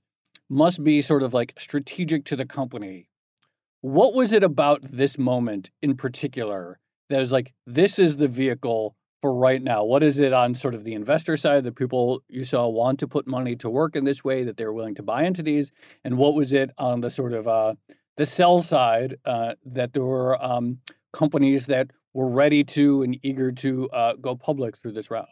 must 0.49 0.83
be 0.83 1.01
sort 1.01 1.23
of 1.23 1.33
like 1.33 1.53
strategic 1.57 2.25
to 2.25 2.35
the 2.35 2.45
company. 2.45 3.07
What 3.81 4.13
was 4.13 4.31
it 4.31 4.43
about 4.43 4.81
this 4.83 5.17
moment 5.17 5.71
in 5.81 5.95
particular 5.95 6.79
that 7.09 7.19
was 7.19 7.31
like, 7.31 7.53
this 7.65 7.97
is 7.97 8.17
the 8.17 8.27
vehicle 8.27 8.95
for 9.21 9.33
right 9.33 9.61
now? 9.61 9.83
What 9.83 10.03
is 10.03 10.19
it 10.19 10.33
on 10.33 10.55
sort 10.55 10.73
of 10.73 10.83
the 10.83 10.93
investor 10.93 11.37
side 11.37 11.63
that 11.63 11.75
people 11.75 12.23
you 12.27 12.43
saw 12.43 12.67
want 12.67 12.99
to 12.99 13.07
put 13.07 13.27
money 13.27 13.55
to 13.57 13.69
work 13.69 13.95
in 13.95 14.03
this 14.03 14.23
way 14.23 14.43
that 14.43 14.57
they're 14.57 14.73
willing 14.73 14.95
to 14.95 15.03
buy 15.03 15.23
into 15.23 15.43
these? 15.43 15.71
And 16.03 16.17
what 16.17 16.33
was 16.33 16.53
it 16.53 16.71
on 16.77 17.01
the 17.01 17.09
sort 17.09 17.33
of 17.33 17.47
uh, 17.47 17.75
the 18.17 18.25
sell 18.25 18.61
side 18.61 19.17
uh, 19.25 19.53
that 19.65 19.93
there 19.93 20.03
were 20.03 20.43
um, 20.43 20.79
companies 21.13 21.67
that 21.67 21.91
were 22.13 22.27
ready 22.27 22.63
to 22.63 23.03
and 23.03 23.17
eager 23.23 23.51
to 23.51 23.89
uh, 23.91 24.13
go 24.15 24.35
public 24.35 24.77
through 24.77 24.93
this 24.93 25.11
route? 25.11 25.27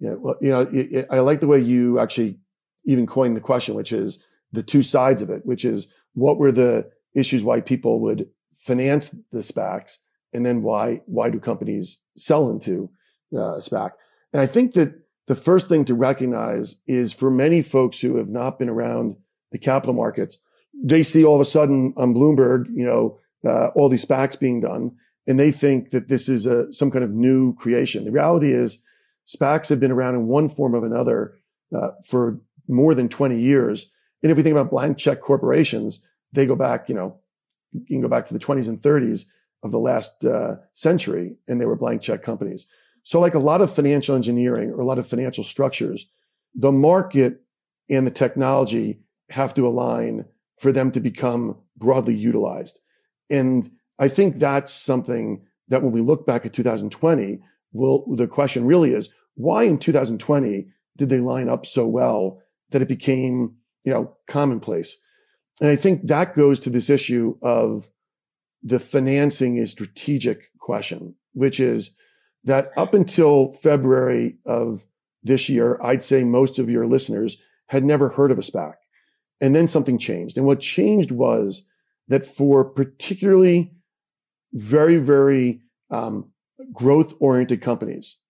Yeah, 0.00 0.14
well, 0.14 0.36
you 0.40 0.50
know, 0.50 1.04
I 1.10 1.18
like 1.20 1.40
the 1.40 1.48
way 1.48 1.58
you 1.58 1.98
actually 1.98 2.38
even 2.84 3.06
coined 3.06 3.36
the 3.36 3.40
question, 3.40 3.74
which 3.74 3.92
is 3.92 4.20
the 4.52 4.62
two 4.62 4.82
sides 4.82 5.22
of 5.22 5.30
it, 5.30 5.44
which 5.44 5.64
is 5.64 5.88
what 6.14 6.38
were 6.38 6.52
the 6.52 6.90
issues 7.14 7.42
why 7.42 7.60
people 7.60 8.00
would 8.00 8.28
finance 8.52 9.10
the 9.32 9.40
SPACs, 9.40 9.98
and 10.32 10.44
then 10.44 10.62
why 10.62 11.02
why 11.06 11.30
do 11.30 11.40
companies 11.40 11.98
sell 12.16 12.50
into 12.50 12.90
uh, 13.32 13.58
SPAC? 13.58 13.90
And 14.32 14.42
I 14.42 14.46
think 14.46 14.74
that 14.74 14.94
the 15.26 15.34
first 15.34 15.68
thing 15.68 15.84
to 15.86 15.94
recognize 15.94 16.76
is 16.86 17.12
for 17.12 17.30
many 17.30 17.62
folks 17.62 18.00
who 18.00 18.16
have 18.16 18.30
not 18.30 18.58
been 18.58 18.68
around 18.68 19.16
the 19.52 19.58
capital 19.58 19.94
markets, 19.94 20.38
they 20.74 21.02
see 21.02 21.24
all 21.24 21.34
of 21.34 21.40
a 21.40 21.44
sudden 21.44 21.92
on 21.96 22.14
Bloomberg, 22.14 22.66
you 22.72 22.84
know, 22.84 23.18
uh, 23.44 23.68
all 23.68 23.88
these 23.88 24.04
SPACs 24.04 24.38
being 24.38 24.60
done, 24.60 24.92
and 25.26 25.38
they 25.38 25.52
think 25.52 25.90
that 25.90 26.08
this 26.08 26.28
is 26.28 26.46
a, 26.46 26.72
some 26.72 26.90
kind 26.90 27.04
of 27.04 27.12
new 27.12 27.54
creation. 27.54 28.04
The 28.04 28.10
reality 28.10 28.52
is, 28.52 28.82
SPACs 29.26 29.68
have 29.68 29.80
been 29.80 29.92
around 29.92 30.14
in 30.14 30.26
one 30.26 30.48
form 30.48 30.74
or 30.74 30.84
another 30.84 31.34
uh, 31.76 31.90
for 32.06 32.40
more 32.66 32.94
than 32.94 33.08
20 33.08 33.38
years. 33.38 33.90
And 34.22 34.32
if 34.32 34.36
we 34.36 34.42
think 34.42 34.54
about 34.54 34.70
blank 34.70 34.96
check 34.96 35.20
corporations, 35.20 36.04
they 36.32 36.46
go 36.46 36.56
back, 36.56 36.88
you 36.88 36.94
know, 36.94 37.18
you 37.72 37.84
can 37.86 38.00
go 38.00 38.08
back 38.08 38.24
to 38.26 38.34
the 38.34 38.40
20s 38.40 38.68
and 38.68 38.80
30s 38.80 39.26
of 39.62 39.70
the 39.70 39.78
last 39.78 40.24
uh, 40.24 40.56
century, 40.72 41.36
and 41.46 41.60
they 41.60 41.66
were 41.66 41.76
blank 41.76 42.02
check 42.02 42.22
companies. 42.22 42.66
So, 43.02 43.20
like 43.20 43.34
a 43.34 43.40
lot 43.40 43.60
of 43.60 43.74
financial 43.74 44.14
engineering 44.14 44.70
or 44.70 44.80
a 44.80 44.86
lot 44.86 44.98
of 44.98 45.06
financial 45.06 45.44
structures, 45.44 46.10
the 46.54 46.72
market 46.72 47.40
and 47.90 48.06
the 48.06 48.10
technology 48.10 49.00
have 49.30 49.54
to 49.54 49.66
align 49.66 50.26
for 50.58 50.72
them 50.72 50.90
to 50.92 51.00
become 51.00 51.56
broadly 51.76 52.14
utilized. 52.14 52.80
And 53.30 53.70
I 53.98 54.08
think 54.08 54.38
that's 54.38 54.72
something 54.72 55.44
that 55.68 55.82
when 55.82 55.92
we 55.92 56.00
look 56.00 56.26
back 56.26 56.46
at 56.46 56.52
2020, 56.52 57.40
well, 57.72 58.04
the 58.14 58.26
question 58.26 58.64
really 58.64 58.92
is 58.92 59.10
why 59.34 59.64
in 59.64 59.78
2020 59.78 60.66
did 60.96 61.08
they 61.08 61.20
line 61.20 61.48
up 61.48 61.64
so 61.64 61.86
well 61.86 62.40
that 62.70 62.82
it 62.82 62.88
became, 62.88 63.54
you 63.84 63.92
know, 63.92 64.16
commonplace? 64.26 64.96
And 65.60 65.70
I 65.70 65.76
think 65.76 66.06
that 66.06 66.34
goes 66.34 66.60
to 66.60 66.70
this 66.70 66.90
issue 66.90 67.36
of 67.42 67.88
the 68.62 68.78
financing 68.78 69.56
is 69.56 69.70
strategic 69.70 70.50
question, 70.58 71.14
which 71.32 71.60
is 71.60 71.92
that 72.44 72.70
up 72.76 72.94
until 72.94 73.52
February 73.52 74.38
of 74.44 74.84
this 75.22 75.48
year, 75.48 75.80
I'd 75.82 76.02
say 76.02 76.24
most 76.24 76.58
of 76.58 76.70
your 76.70 76.86
listeners 76.86 77.40
had 77.66 77.84
never 77.84 78.10
heard 78.10 78.30
of 78.30 78.38
a 78.38 78.42
SPAC. 78.42 78.74
And 79.40 79.54
then 79.54 79.68
something 79.68 79.98
changed. 79.98 80.36
And 80.36 80.46
what 80.46 80.60
changed 80.60 81.12
was 81.12 81.66
that 82.08 82.24
for 82.24 82.64
particularly 82.64 83.72
very, 84.52 84.96
very 84.98 85.60
um, 85.90 86.32
growth 86.72 87.14
oriented 87.20 87.60
companies, 87.60 88.20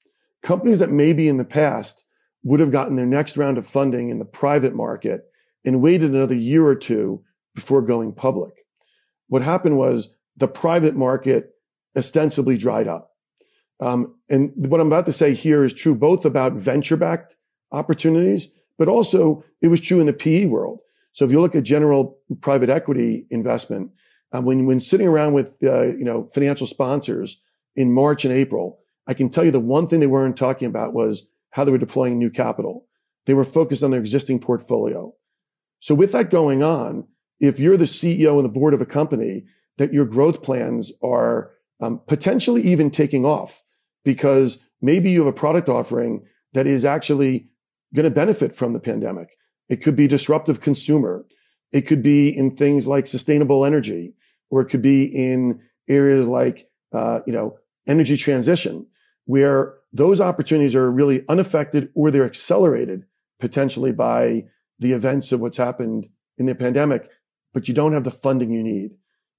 companies 0.43 0.81
that 0.81 0.91
maybe 0.91 1.29
in 1.29 1.39
the 1.39 1.45
past 1.45 2.07
would 2.43 2.61
have 2.61 2.73
gotten 2.73 2.97
their 2.97 3.07
next 3.07 3.37
round 3.37 3.59
of 3.59 3.67
funding 3.67 4.11
in 4.11 4.19
the 4.19 4.25
private 4.25 4.75
market 4.75 5.31
and 5.65 5.83
waited 5.83 6.11
another 6.11 6.35
year 6.35 6.67
or 6.67 6.75
two 6.75 7.23
before 7.55 7.83
going 7.83 8.13
public. 8.13 8.58
What 9.29 9.43
happened 9.43 9.79
was 9.79 10.15
the 10.37 10.49
private 10.49 10.97
market 10.97 11.51
ostensibly 11.97 12.57
dried 12.57 12.89
up. 12.89 13.13
Um, 13.81 14.15
and 14.29 14.53
what 14.55 14.81
I'm 14.81 14.87
about 14.89 15.07
to 15.07 15.13
say 15.13 15.35
here 15.35 15.65
is 15.65 15.73
true 15.73 15.95
both 15.95 16.25
about 16.25 16.55
venture 16.55 16.97
backed 16.97 17.37
opportunities, 17.71 18.53
but 18.77 18.89
also 18.89 19.45
it 19.63 19.69
was 19.69 19.81
true 19.81 20.01
in 20.01 20.07
the 20.07 20.13
PE 20.13 20.47
world. 20.47 20.81
So 21.13 21.25
if 21.25 21.31
you 21.31 21.41
look 21.41 21.55
at 21.55 21.65
general 21.65 22.19
private 22.41 22.71
equity 22.71 23.27
investment, 23.31 23.91
um, 24.33 24.45
when, 24.45 24.67
when 24.67 24.81
sitting 24.81 25.09
around 25.09 25.33
with, 25.33 25.53
uh, 25.63 25.83
you 25.83 26.05
know, 26.05 26.25
financial 26.27 26.67
sponsors 26.67 27.41
in 27.77 27.93
March 27.93 28.25
and 28.25 28.35
April, 28.35 28.79
I 29.07 29.15
can 29.15 29.31
tell 29.31 29.45
you 29.45 29.51
the 29.51 29.61
one 29.61 29.87
thing 29.87 30.01
they 30.01 30.07
weren't 30.07 30.37
talking 30.37 30.67
about 30.67 30.93
was 30.93 31.27
how 31.51 31.65
they 31.65 31.73
were 31.73 31.79
deploying 31.79 32.19
new 32.19 32.31
capital. 32.31 32.87
They 33.27 33.35
were 33.35 33.45
focused 33.45 33.83
on 33.83 33.91
their 33.91 34.01
existing 34.01 34.41
portfolio. 34.41 35.15
So 35.81 35.95
with 35.95 36.13
that 36.13 36.31
going 36.31 36.63
on, 36.63 37.07
if 37.41 37.61
you're 37.61 37.77
the 37.77 37.85
CEO 37.85 38.37
and 38.37 38.45
the 38.45 38.51
board 38.51 38.75
of 38.75 38.81
a 38.81 38.87
company, 38.87 39.45
that 39.77 39.93
your 39.93 40.05
growth 40.05 40.43
plans 40.43 40.93
are 41.03 41.53
um, 41.81 42.01
potentially 42.07 42.63
even 42.63 42.91
taking 42.91 43.25
off 43.25 43.63
because 44.05 44.63
maybe 44.83 45.11
you 45.11 45.21
have 45.21 45.29
a 45.29 45.37
product 45.37 45.69
offering 45.69 46.25
that 46.53 46.67
is 46.67 46.85
actually 46.85 47.49
going 47.95 48.05
to 48.05 48.11
benefit 48.11 48.55
from 48.55 48.73
the 48.73 48.81
pandemic. 48.81 49.29
It 49.69 49.83
could 49.83 49.97
be 49.97 50.09
disruptive 50.09 50.61
consumer. 50.61 51.25
It 51.73 51.83
could 51.83 52.03
be 52.03 52.29
in 52.37 52.57
things 52.57 52.87
like 52.87 53.07
sustainable 53.07 53.65
energy, 53.65 54.15
or 54.51 54.63
it 54.63 54.67
could 54.67 54.83
be 54.83 55.05
in 55.05 55.61
areas 55.89 56.27
like, 56.27 56.69
uh, 56.93 57.21
you 57.27 57.33
know, 57.33 57.59
energy 57.87 58.17
transition, 58.17 58.87
where 59.27 59.75
those 59.93 60.21
opportunities 60.21 60.75
are 60.75 60.91
really 60.91 61.25
unaffected 61.29 61.91
or 61.95 62.11
they're 62.11 62.25
accelerated 62.25 63.05
potentially 63.41 63.93
by 63.93 64.45
the 64.79 64.93
events 64.93 65.33
of 65.33 65.41
what's 65.41 65.57
happened 65.57 66.09
in 66.39 66.47
the 66.47 66.55
pandemic, 66.55 67.09
but 67.53 67.69
you 67.69 67.75
don't 67.75 67.93
have 67.93 68.05
the 68.05 68.11
funding 68.11 68.53
you 68.53 68.63
need. 68.63 68.93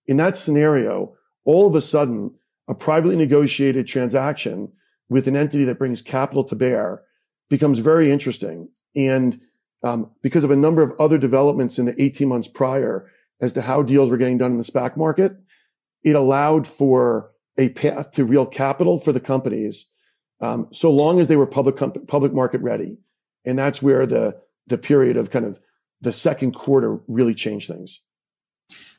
In 0.08 0.18
that 0.18 0.38
scenario, 0.38 1.16
all 1.46 1.68
of 1.68 1.76
a 1.76 1.82
sudden, 1.82 2.34
a 2.68 2.76
privately 2.76 3.16
negotiated 3.16 3.88
transaction 3.88 4.72
with 5.10 5.28
an 5.28 5.36
entity 5.36 5.64
that 5.66 5.80
brings 5.80 6.02
capital 6.02 6.44
to 6.44 6.56
bear 6.56 7.02
becomes 7.50 7.80
very 7.80 8.12
interesting. 8.12 8.70
And 8.96 9.42
um, 9.84 10.12
because 10.22 10.44
of 10.44 10.52
a 10.52 10.56
number 10.56 10.82
of 10.82 10.94
other 11.00 11.18
developments 11.18 11.80
in 11.80 11.86
the 11.86 12.02
18 12.02 12.28
months 12.28 12.48
prior 12.48 13.10
as 13.42 13.54
to 13.54 13.62
how 13.62 13.82
deals 13.82 14.10
were 14.10 14.18
getting 14.18 14.38
done 14.38 14.52
in 14.52 14.58
the 14.58 14.64
SPAC 14.64 14.98
market, 14.98 15.36
it 16.04 16.16
allowed 16.16 16.68
for 16.68 17.32
a 17.58 17.70
path 17.70 18.12
to 18.12 18.26
real 18.26 18.46
capital 18.46 18.98
for 18.98 19.12
the 19.12 19.20
companies, 19.20 19.86
um, 20.42 20.68
so 20.72 20.92
long 20.92 21.20
as 21.20 21.28
they 21.28 21.36
were 21.36 21.46
public 21.46 21.78
public 22.08 22.34
market 22.34 22.62
ready. 22.62 22.98
And 23.46 23.58
that's 23.58 23.82
where 23.82 24.06
the 24.06 24.40
the 24.68 24.78
period 24.78 25.18
of 25.18 25.30
kind 25.30 25.46
of 25.46 25.60
the 26.02 26.14
second 26.14 26.54
quarter 26.54 27.00
really 27.08 27.34
changed 27.34 27.68
things. 27.68 28.02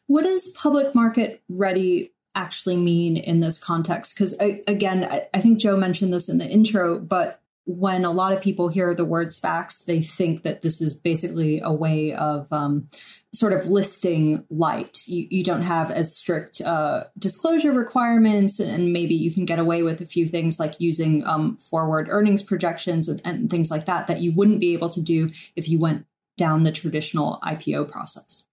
What 0.06 0.24
does 0.24 0.48
public 0.48 0.94
market 0.94 1.42
ready 1.48 2.12
actually 2.34 2.76
mean 2.76 3.16
in 3.16 3.40
this 3.40 3.58
context? 3.58 4.14
Because 4.14 4.34
again, 4.66 5.04
I, 5.04 5.28
I 5.32 5.40
think 5.40 5.58
Joe 5.58 5.76
mentioned 5.76 6.12
this 6.12 6.28
in 6.28 6.38
the 6.38 6.46
intro, 6.46 6.98
but 6.98 7.40
when 7.66 8.04
a 8.04 8.10
lot 8.10 8.32
of 8.32 8.42
people 8.42 8.68
hear 8.68 8.94
the 8.94 9.04
word 9.04 9.28
SPACs, 9.28 9.84
they 9.84 10.02
think 10.02 10.42
that 10.42 10.62
this 10.62 10.80
is 10.80 10.94
basically 10.94 11.60
a 11.62 11.72
way 11.72 12.12
of 12.12 12.52
um, 12.52 12.88
sort 13.32 13.52
of 13.52 13.66
listing 13.66 14.44
light. 14.50 15.02
You, 15.06 15.26
you 15.30 15.44
don't 15.44 15.62
have 15.62 15.90
as 15.90 16.16
strict 16.16 16.60
uh, 16.60 17.04
disclosure 17.18 17.72
requirements, 17.72 18.58
and 18.58 18.92
maybe 18.92 19.14
you 19.14 19.32
can 19.32 19.44
get 19.44 19.58
away 19.58 19.82
with 19.82 20.00
a 20.00 20.06
few 20.06 20.26
things 20.26 20.58
like 20.58 20.80
using 20.80 21.24
um, 21.26 21.58
forward 21.58 22.08
earnings 22.10 22.42
projections 22.42 23.08
and, 23.08 23.22
and 23.24 23.50
things 23.50 23.70
like 23.70 23.86
that 23.86 24.08
that 24.08 24.20
you 24.20 24.32
wouldn't 24.32 24.60
be 24.60 24.72
able 24.72 24.90
to 24.90 25.00
do 25.00 25.30
if 25.54 25.68
you 25.68 25.78
went 25.78 26.06
down 26.44 26.64
the 26.64 26.72
traditional 26.72 27.38
IPO 27.44 27.90
process. 27.90 28.44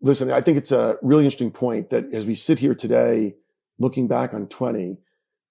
Listen, 0.00 0.30
I 0.30 0.40
think 0.40 0.56
it's 0.56 0.72
a 0.72 0.96
really 1.02 1.24
interesting 1.24 1.50
point 1.50 1.90
that 1.90 2.04
as 2.12 2.24
we 2.24 2.34
sit 2.34 2.58
here 2.60 2.74
today, 2.74 3.34
looking 3.78 4.06
back 4.08 4.32
on 4.32 4.46
20, 4.46 4.98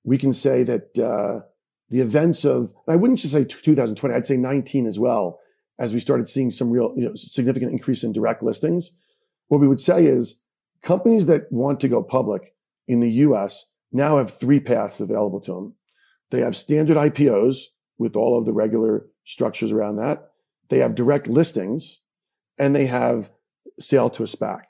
we 0.04 0.18
can 0.18 0.34
say 0.34 0.64
that. 0.64 0.98
Uh, 0.98 1.46
the 1.90 2.02
events 2.02 2.46
of, 2.46 2.74
I 2.88 2.96
wouldn't 2.96 3.20
just 3.20 3.34
say 3.34 3.44
2020, 3.44 4.14
I'd 4.14 4.26
say 4.26 4.38
19 4.38 4.88
as 4.88 4.98
well, 4.98 5.40
as 5.78 5.94
we 5.94 6.00
started 6.00 6.28
seeing 6.28 6.50
some 6.50 6.72
real, 6.72 6.94
you 6.96 7.06
know, 7.06 7.16
significant 7.16 7.72
increase 7.72 8.04
in 8.04 8.12
direct 8.12 8.42
listings. 8.42 8.92
What 9.48 9.62
we 9.62 9.68
would 9.68 9.82
say 9.82 10.06
is 10.06 10.42
companies 10.82 11.28
that 11.28 11.52
want 11.52 11.80
to 11.82 11.88
go 11.88 12.02
public 12.02 12.56
in 12.88 13.02
the 13.02 13.12
US 13.12 13.68
now 13.92 14.18
have 14.18 14.38
three 14.38 14.60
paths 14.60 15.00
available 15.00 15.40
to 15.42 15.54
them. 15.54 15.76
They 16.32 16.42
have 16.42 16.56
standard 16.56 16.98
IPOs 16.98 17.66
with 17.98 18.16
all 18.16 18.38
of 18.38 18.46
the 18.46 18.54
regular 18.54 19.06
structures 19.24 19.72
around 19.72 19.98
that. 19.98 20.32
They 20.70 20.80
have 20.80 20.96
direct 20.96 21.28
listings 21.28 22.00
and 22.58 22.76
they 22.76 22.86
have 22.86 23.30
sale 23.80 24.10
to 24.12 24.24
a 24.24 24.26
SPAC. 24.26 24.62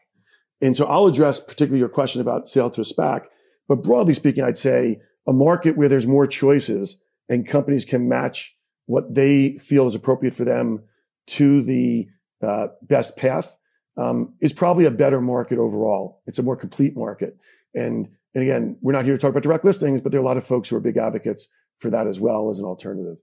And 0.62 0.76
so 0.76 0.86
I'll 0.86 1.08
address 1.08 1.40
particularly 1.40 1.80
your 1.80 1.90
question 1.90 2.22
about 2.22 2.48
sale 2.48 2.70
to 2.72 2.82
a 2.82 2.86
SPAC, 2.86 3.26
but 3.68 3.84
broadly 3.84 4.14
speaking, 4.14 4.44
I'd 4.44 4.58
say 4.58 5.00
a 5.28 5.34
market 5.34 5.78
where 5.78 5.90
there's 5.90 6.08
more 6.08 6.28
choices 6.28 6.98
and 7.30 7.48
companies 7.48 7.86
can 7.86 8.08
match 8.08 8.56
what 8.86 9.14
they 9.14 9.58
feel 9.58 9.88
is 9.88 9.96
appropriate 9.96 10.34
for 10.34 10.46
them 10.46 10.84
to 11.28 11.64
the 11.64 12.08
uh, 12.42 12.68
best 12.84 13.18
path 13.18 13.58
um, 13.98 14.36
is 14.42 14.54
probably 14.54 14.86
a 14.86 14.92
better 14.92 15.22
market 15.22 15.58
overall. 15.58 16.22
It's 16.28 16.40
a 16.40 16.44
more 16.44 16.56
complete 16.56 16.96
market. 16.96 17.38
And, 17.74 18.10
and 18.34 18.44
again, 18.44 18.78
we're 18.82 18.94
not 18.94 19.06
here 19.06 19.16
to 19.16 19.20
talk 19.20 19.32
about 19.32 19.44
direct 19.44 19.66
listings, 19.66 20.02
but 20.02 20.12
there 20.12 20.20
are 20.20 20.24
a 20.24 20.28
lot 20.28 20.38
of 20.38 20.46
folks 20.46 20.70
who 20.70 20.76
are 20.76 20.82
big 20.82 20.98
advocates 20.98 21.48
for 21.78 21.90
that 21.90 22.08
as 22.08 22.20
well 22.20 22.50
as 22.50 22.60
an 22.60 22.66
alternative. 22.66 23.18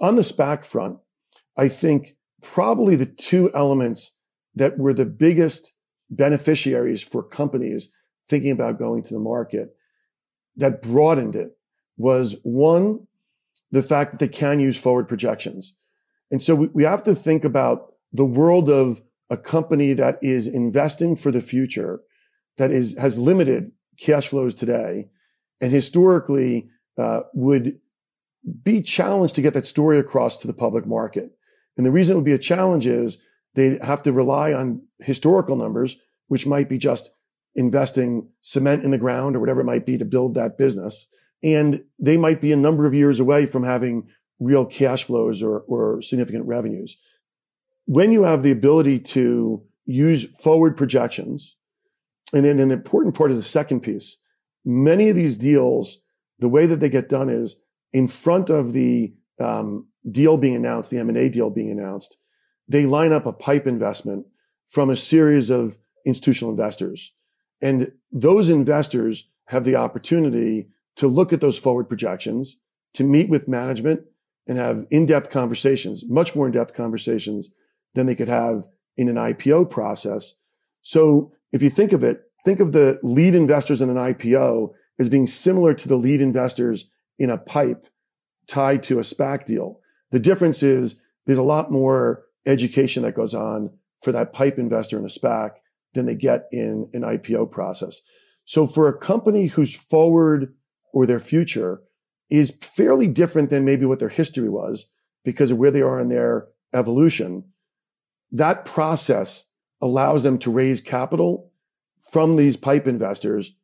On 0.00 0.16
the 0.16 0.22
SPAC 0.22 0.64
front, 0.64 0.98
I 1.58 1.68
think 1.68 2.16
probably 2.40 2.96
the 2.96 3.06
two 3.06 3.52
elements 3.52 4.14
that 4.54 4.78
were 4.78 4.94
the 4.94 5.04
biggest 5.04 5.74
beneficiaries 6.08 7.02
for 7.02 7.22
companies 7.22 7.90
thinking 8.28 8.52
about 8.52 8.78
going 8.78 9.02
to 9.02 9.14
the 9.14 9.20
market 9.20 9.74
that 10.56 10.82
broadened 10.82 11.34
it 11.34 11.56
was 11.96 12.36
one, 12.42 13.06
the 13.70 13.82
fact 13.82 14.12
that 14.12 14.18
they 14.20 14.28
can 14.28 14.60
use 14.60 14.78
forward 14.78 15.08
projections. 15.08 15.76
And 16.30 16.42
so 16.42 16.54
we, 16.54 16.66
we 16.68 16.84
have 16.84 17.02
to 17.04 17.14
think 17.14 17.44
about 17.44 17.92
the 18.12 18.24
world 18.24 18.70
of 18.70 19.00
a 19.30 19.36
company 19.36 19.92
that 19.94 20.18
is 20.22 20.46
investing 20.46 21.16
for 21.16 21.30
the 21.30 21.40
future, 21.40 22.00
that 22.56 22.70
is, 22.70 22.96
has 22.98 23.18
limited 23.18 23.72
cash 23.98 24.28
flows 24.28 24.54
today 24.54 25.08
and 25.60 25.72
historically 25.72 26.68
uh, 26.96 27.20
would 27.34 27.78
be 28.62 28.80
challenged 28.80 29.34
to 29.34 29.42
get 29.42 29.54
that 29.54 29.66
story 29.66 29.98
across 29.98 30.38
to 30.38 30.46
the 30.46 30.54
public 30.54 30.86
market. 30.86 31.32
And 31.78 31.86
the 31.86 31.90
reason 31.90 32.12
it 32.12 32.16
would 32.16 32.24
be 32.26 32.32
a 32.32 32.38
challenge 32.38 32.86
is 32.86 33.18
they 33.54 33.78
have 33.82 34.02
to 34.02 34.12
rely 34.12 34.52
on 34.52 34.82
historical 34.98 35.56
numbers, 35.56 35.98
which 36.26 36.46
might 36.46 36.68
be 36.68 36.76
just 36.76 37.10
investing 37.54 38.28
cement 38.42 38.84
in 38.84 38.90
the 38.90 38.98
ground 38.98 39.34
or 39.34 39.40
whatever 39.40 39.62
it 39.62 39.64
might 39.64 39.86
be 39.86 39.96
to 39.96 40.04
build 40.04 40.34
that 40.34 40.58
business 40.58 41.08
and 41.42 41.84
they 41.98 42.16
might 42.16 42.40
be 42.40 42.52
a 42.52 42.56
number 42.56 42.86
of 42.86 42.94
years 42.94 43.20
away 43.20 43.46
from 43.46 43.64
having 43.64 44.08
real 44.40 44.64
cash 44.64 45.04
flows 45.04 45.42
or, 45.42 45.60
or 45.60 46.02
significant 46.02 46.46
revenues. 46.46 46.98
When 47.86 48.12
you 48.12 48.24
have 48.24 48.42
the 48.42 48.50
ability 48.50 49.00
to 49.00 49.62
use 49.86 50.24
forward 50.24 50.76
projections, 50.76 51.56
and 52.32 52.44
then 52.44 52.58
an 52.58 52.70
important 52.70 53.14
part 53.14 53.30
is 53.30 53.38
the 53.38 53.42
second 53.42 53.80
piece. 53.80 54.20
Many 54.64 55.08
of 55.08 55.16
these 55.16 55.38
deals, 55.38 55.98
the 56.38 56.48
way 56.48 56.66
that 56.66 56.80
they 56.80 56.90
get 56.90 57.08
done 57.08 57.30
is 57.30 57.60
in 57.92 58.06
front 58.06 58.50
of 58.50 58.74
the 58.74 59.14
um, 59.40 59.86
deal 60.10 60.36
being 60.36 60.56
announced, 60.56 60.90
the 60.90 60.98
M&A 60.98 61.28
deal 61.28 61.50
being 61.50 61.70
announced, 61.70 62.18
they 62.68 62.86
line 62.86 63.12
up 63.12 63.26
a 63.26 63.32
pipe 63.32 63.66
investment 63.66 64.26
from 64.66 64.90
a 64.90 64.96
series 64.96 65.50
of 65.50 65.78
institutional 66.04 66.50
investors. 66.50 67.12
And 67.60 67.92
those 68.12 68.48
investors 68.48 69.30
have 69.46 69.64
the 69.64 69.76
opportunity 69.76 70.68
to 70.96 71.06
look 71.06 71.32
at 71.32 71.40
those 71.40 71.58
forward 71.58 71.88
projections, 71.88 72.58
to 72.94 73.04
meet 73.04 73.28
with 73.28 73.48
management 73.48 74.00
and 74.46 74.58
have 74.58 74.86
in-depth 74.90 75.30
conversations, 75.30 76.04
much 76.08 76.34
more 76.34 76.46
in-depth 76.46 76.74
conversations 76.74 77.52
than 77.94 78.06
they 78.06 78.14
could 78.14 78.28
have 78.28 78.66
in 78.96 79.08
an 79.08 79.16
IPO 79.16 79.70
process. 79.70 80.34
So 80.82 81.32
if 81.52 81.62
you 81.62 81.70
think 81.70 81.92
of 81.92 82.02
it, 82.02 82.22
think 82.44 82.60
of 82.60 82.72
the 82.72 82.98
lead 83.02 83.34
investors 83.34 83.80
in 83.80 83.90
an 83.90 83.96
IPO 83.96 84.72
as 84.98 85.08
being 85.08 85.26
similar 85.26 85.74
to 85.74 85.88
the 85.88 85.96
lead 85.96 86.20
investors 86.20 86.90
in 87.18 87.30
a 87.30 87.38
pipe 87.38 87.86
tied 88.46 88.82
to 88.84 88.98
a 88.98 89.02
SPAC 89.02 89.44
deal. 89.44 89.77
The 90.10 90.18
difference 90.18 90.62
is 90.62 91.00
there's 91.26 91.38
a 91.38 91.42
lot 91.42 91.70
more 91.70 92.24
education 92.46 93.02
that 93.02 93.14
goes 93.14 93.34
on 93.34 93.70
for 94.02 94.12
that 94.12 94.32
pipe 94.32 94.58
investor 94.58 94.98
in 94.98 95.04
a 95.04 95.08
SPAC 95.08 95.52
than 95.94 96.06
they 96.06 96.14
get 96.14 96.48
in 96.52 96.88
an 96.92 97.02
IPO 97.02 97.50
process. 97.50 98.00
So 98.44 98.66
for 98.66 98.88
a 98.88 98.98
company 98.98 99.46
whose 99.46 99.74
forward 99.74 100.54
or 100.92 101.04
their 101.06 101.20
future 101.20 101.82
is 102.30 102.56
fairly 102.60 103.08
different 103.08 103.50
than 103.50 103.64
maybe 103.64 103.84
what 103.84 103.98
their 103.98 104.08
history 104.08 104.48
was 104.48 104.90
because 105.24 105.50
of 105.50 105.58
where 105.58 105.70
they 105.70 105.82
are 105.82 106.00
in 106.00 106.08
their 106.08 106.48
evolution. 106.74 107.44
That 108.30 108.64
process 108.64 109.46
allows 109.80 110.22
them 110.22 110.38
to 110.38 110.50
raise 110.50 110.80
capital 110.80 111.50
from 112.10 112.36
these 112.36 112.56
pipe 112.56 112.86
investors, 112.86 113.56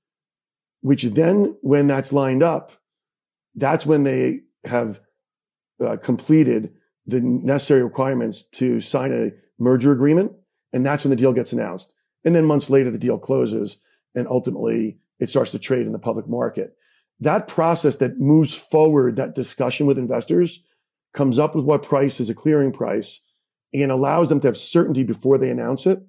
which 0.80 1.02
then, 1.04 1.56
when 1.60 1.86
that's 1.86 2.12
lined 2.12 2.42
up, 2.42 2.72
that's 3.54 3.86
when 3.86 4.04
they 4.04 4.40
have 4.64 5.00
uh, 5.84 5.96
completed 5.96 6.72
the 7.06 7.20
necessary 7.20 7.82
requirements 7.82 8.42
to 8.42 8.80
sign 8.80 9.12
a 9.12 9.30
merger 9.62 9.92
agreement. 9.92 10.32
And 10.72 10.84
that's 10.84 11.04
when 11.04 11.10
the 11.10 11.16
deal 11.16 11.32
gets 11.32 11.52
announced. 11.52 11.94
And 12.24 12.34
then 12.34 12.46
months 12.46 12.70
later, 12.70 12.90
the 12.90 12.98
deal 12.98 13.18
closes 13.18 13.82
and 14.14 14.26
ultimately 14.26 14.98
it 15.20 15.30
starts 15.30 15.50
to 15.52 15.58
trade 15.58 15.86
in 15.86 15.92
the 15.92 15.98
public 15.98 16.28
market 16.28 16.76
that 17.20 17.48
process 17.48 17.96
that 17.96 18.18
moves 18.18 18.54
forward 18.54 19.16
that 19.16 19.34
discussion 19.34 19.86
with 19.86 19.98
investors 19.98 20.64
comes 21.12 21.38
up 21.38 21.54
with 21.54 21.64
what 21.64 21.82
price 21.82 22.20
is 22.20 22.28
a 22.28 22.34
clearing 22.34 22.72
price 22.72 23.20
and 23.72 23.90
allows 23.90 24.28
them 24.28 24.40
to 24.40 24.48
have 24.48 24.56
certainty 24.56 25.04
before 25.04 25.38
they 25.38 25.50
announce 25.50 25.86
it 25.86 26.00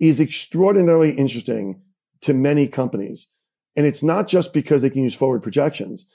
is 0.00 0.20
extraordinarily 0.20 1.12
interesting 1.12 1.80
to 2.22 2.32
many 2.32 2.66
companies. 2.66 3.30
And 3.76 3.86
it's 3.86 4.02
not 4.02 4.28
just 4.28 4.52
because 4.52 4.82
they 4.82 4.90
can 4.90 5.02
use 5.02 5.14
forward 5.14 5.42
projections. 5.42 6.06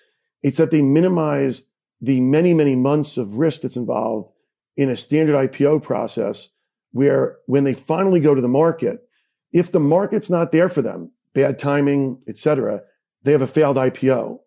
It's 0.42 0.58
that 0.58 0.72
they 0.72 0.82
minimize 0.82 1.68
the 2.02 2.20
many, 2.22 2.54
many 2.54 2.76
months 2.76 3.18
of 3.18 3.38
risk 3.38 3.62
that's 3.62 3.78
involved 3.78 4.32
in 4.78 4.90
a 4.90 4.96
standard 4.96 5.36
IPO 5.52 5.84
process 5.84 6.50
where 6.92 7.38
when 7.46 7.64
they 7.64 7.74
finally 7.74 8.20
go 8.20 8.36
to 8.36 8.42
the 8.42 8.48
market, 8.48 9.08
if 9.52 9.72
the 9.72 9.80
market's 9.80 10.30
not 10.30 10.52
there 10.52 10.70
for 10.70 10.82
them, 10.82 11.12
bad 11.34 11.60
timing, 11.60 12.22
et 12.28 12.38
cetera, 12.38 12.82
they 13.24 13.32
have 13.32 13.42
a 13.42 13.48
failed 13.48 13.78
IPO. 13.78 14.40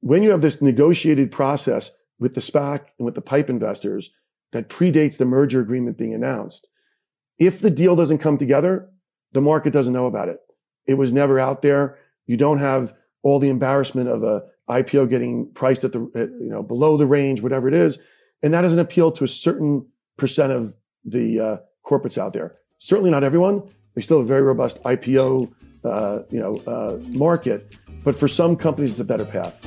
When 0.00 0.22
you 0.22 0.30
have 0.30 0.42
this 0.42 0.62
negotiated 0.62 1.30
process 1.32 1.96
with 2.18 2.34
the 2.34 2.40
SPAC 2.40 2.86
and 2.98 3.04
with 3.04 3.14
the 3.14 3.22
pipe 3.22 3.50
investors 3.50 4.10
that 4.52 4.68
predates 4.68 5.16
the 5.16 5.24
merger 5.24 5.60
agreement 5.60 5.98
being 5.98 6.14
announced, 6.14 6.68
if 7.38 7.60
the 7.60 7.70
deal 7.70 7.96
doesn't 7.96 8.18
come 8.18 8.38
together, 8.38 8.88
the 9.32 9.40
market 9.40 9.72
doesn't 9.72 9.92
know 9.92 10.06
about 10.06 10.28
it. 10.28 10.38
It 10.86 10.94
was 10.94 11.12
never 11.12 11.38
out 11.38 11.62
there. 11.62 11.98
You 12.26 12.36
don't 12.36 12.58
have 12.58 12.94
all 13.22 13.38
the 13.38 13.48
embarrassment 13.48 14.08
of 14.08 14.22
a 14.22 14.44
IPO 14.68 15.08
getting 15.08 15.50
priced 15.52 15.84
at 15.84 15.92
the, 15.92 16.00
you 16.40 16.48
know, 16.50 16.62
below 16.62 16.96
the 16.96 17.06
range, 17.06 17.42
whatever 17.42 17.68
it 17.68 17.74
is. 17.74 17.98
And 18.42 18.52
that 18.52 18.62
doesn't 18.62 18.78
appeal 18.78 19.12
to 19.12 19.24
a 19.24 19.28
certain 19.28 19.86
percent 20.16 20.52
of 20.52 20.74
the 21.04 21.40
uh, 21.40 21.56
corporates 21.84 22.18
out 22.18 22.32
there. 22.32 22.56
Certainly 22.78 23.10
not 23.10 23.24
everyone. 23.24 23.62
We 23.94 24.02
still 24.02 24.18
have 24.18 24.26
a 24.26 24.28
very 24.28 24.42
robust 24.42 24.82
IPO, 24.82 25.52
uh, 25.84 26.18
you 26.30 26.40
know, 26.40 26.56
uh, 26.66 26.98
market. 27.08 27.76
But 28.04 28.14
for 28.14 28.28
some 28.28 28.56
companies, 28.56 28.92
it's 28.92 29.00
a 29.00 29.04
better 29.04 29.24
path. 29.24 29.66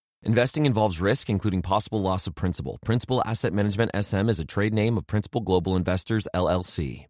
Investing 0.23 0.67
involves 0.67 1.01
risk, 1.01 1.31
including 1.31 1.63
possible 1.63 1.99
loss 1.99 2.27
of 2.27 2.35
principal. 2.35 2.77
Principal 2.85 3.23
Asset 3.25 3.53
Management 3.53 3.89
SM 3.99 4.29
is 4.29 4.39
a 4.39 4.45
trade 4.45 4.71
name 4.71 4.95
of 4.95 5.07
Principal 5.07 5.41
Global 5.41 5.75
Investors, 5.75 6.27
LLC. 6.35 7.07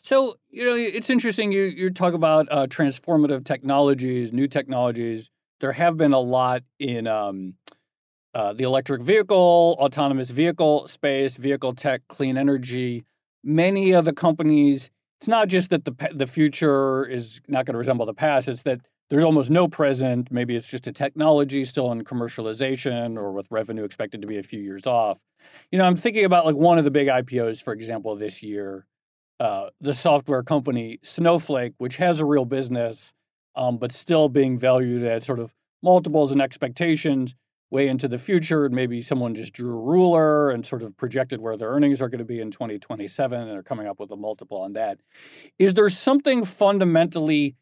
So, 0.00 0.36
you 0.50 0.64
know, 0.64 0.76
it's 0.76 1.10
interesting 1.10 1.50
you, 1.50 1.64
you 1.64 1.90
talk 1.90 2.14
about 2.14 2.46
uh, 2.50 2.68
transformative 2.68 3.44
technologies, 3.44 4.32
new 4.32 4.46
technologies. 4.46 5.30
There 5.60 5.72
have 5.72 5.96
been 5.96 6.12
a 6.12 6.20
lot 6.20 6.62
in 6.78 7.08
um, 7.08 7.54
uh, 8.34 8.52
the 8.52 8.64
electric 8.64 9.02
vehicle, 9.02 9.76
autonomous 9.80 10.30
vehicle 10.30 10.86
space, 10.86 11.36
vehicle 11.36 11.74
tech, 11.74 12.02
clean 12.08 12.38
energy. 12.38 13.04
Many 13.42 13.90
of 13.92 14.04
the 14.04 14.12
companies, 14.12 14.92
it's 15.20 15.28
not 15.28 15.48
just 15.48 15.70
that 15.70 15.84
the, 15.84 15.94
the 16.14 16.28
future 16.28 17.04
is 17.04 17.40
not 17.48 17.66
going 17.66 17.74
to 17.74 17.78
resemble 17.78 18.06
the 18.06 18.14
past, 18.14 18.48
it's 18.48 18.62
that 18.62 18.80
there's 19.10 19.24
almost 19.24 19.50
no 19.50 19.68
present. 19.68 20.30
Maybe 20.30 20.56
it's 20.56 20.68
just 20.68 20.86
a 20.86 20.92
technology 20.92 21.64
still 21.64 21.90
in 21.92 22.04
commercialization 22.04 23.16
or 23.16 23.32
with 23.32 23.46
revenue 23.50 23.84
expected 23.84 24.20
to 24.22 24.26
be 24.26 24.38
a 24.38 24.42
few 24.42 24.60
years 24.60 24.86
off. 24.86 25.18
You 25.70 25.78
know, 25.78 25.84
I'm 25.84 25.96
thinking 25.96 26.24
about 26.24 26.46
like 26.46 26.54
one 26.54 26.78
of 26.78 26.84
the 26.84 26.90
big 26.90 27.08
IPOs, 27.08 27.62
for 27.62 27.72
example, 27.72 28.14
this 28.14 28.42
year, 28.42 28.86
uh, 29.40 29.70
the 29.80 29.94
software 29.94 30.42
company 30.42 31.00
Snowflake, 31.02 31.74
which 31.78 31.96
has 31.96 32.20
a 32.20 32.24
real 32.24 32.44
business, 32.44 33.12
um, 33.56 33.78
but 33.78 33.90
still 33.90 34.28
being 34.28 34.58
valued 34.58 35.02
at 35.02 35.24
sort 35.24 35.40
of 35.40 35.52
multiples 35.82 36.30
and 36.30 36.40
expectations 36.40 37.34
way 37.70 37.88
into 37.88 38.06
the 38.06 38.18
future. 38.18 38.64
And 38.66 38.74
maybe 38.74 39.02
someone 39.02 39.34
just 39.34 39.54
drew 39.54 39.72
a 39.72 39.80
ruler 39.80 40.50
and 40.50 40.64
sort 40.64 40.82
of 40.82 40.96
projected 40.96 41.40
where 41.40 41.56
their 41.56 41.70
earnings 41.70 42.00
are 42.00 42.08
going 42.08 42.18
to 42.18 42.24
be 42.24 42.40
in 42.40 42.50
2027 42.52 43.40
and 43.40 43.58
are 43.58 43.62
coming 43.62 43.88
up 43.88 43.98
with 43.98 44.10
a 44.12 44.16
multiple 44.16 44.58
on 44.58 44.74
that. 44.74 44.98
Is 45.58 45.74
there 45.74 45.88
something 45.88 46.44
fundamentally 46.44 47.56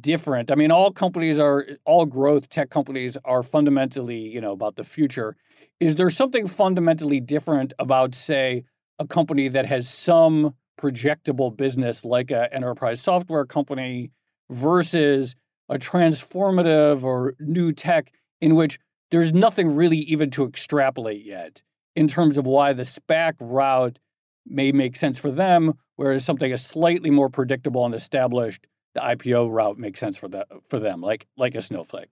different. 0.00 0.50
I 0.50 0.54
mean, 0.54 0.70
all 0.70 0.90
companies 0.90 1.38
are 1.38 1.66
all 1.84 2.06
growth 2.06 2.48
tech 2.48 2.70
companies 2.70 3.16
are 3.24 3.42
fundamentally, 3.42 4.18
you 4.18 4.40
know, 4.40 4.52
about 4.52 4.76
the 4.76 4.84
future. 4.84 5.36
Is 5.80 5.96
there 5.96 6.10
something 6.10 6.46
fundamentally 6.46 7.20
different 7.20 7.72
about, 7.78 8.14
say, 8.14 8.64
a 8.98 9.06
company 9.06 9.48
that 9.48 9.66
has 9.66 9.88
some 9.88 10.54
projectable 10.80 11.54
business 11.56 12.04
like 12.04 12.30
an 12.30 12.48
enterprise 12.52 13.00
software 13.00 13.44
company 13.44 14.10
versus 14.50 15.34
a 15.68 15.78
transformative 15.78 17.02
or 17.02 17.34
new 17.38 17.72
tech 17.72 18.12
in 18.40 18.54
which 18.54 18.78
there's 19.10 19.32
nothing 19.32 19.74
really 19.74 19.98
even 19.98 20.30
to 20.30 20.44
extrapolate 20.44 21.24
yet 21.24 21.62
in 21.94 22.08
terms 22.08 22.38
of 22.38 22.46
why 22.46 22.72
the 22.72 22.82
SPAC 22.82 23.34
route 23.40 23.98
may 24.46 24.72
make 24.72 24.96
sense 24.96 25.18
for 25.18 25.30
them, 25.30 25.74
whereas 25.96 26.24
something 26.24 26.50
is 26.50 26.64
slightly 26.64 27.10
more 27.10 27.28
predictable 27.28 27.84
and 27.84 27.94
established 27.94 28.66
the 28.94 29.00
IPO 29.00 29.50
route 29.50 29.78
makes 29.78 30.00
sense 30.00 30.16
for 30.16 30.28
the 30.28 30.46
for 30.68 30.78
them, 30.78 31.00
like 31.00 31.26
like 31.36 31.54
a 31.54 31.62
snowflake. 31.62 32.10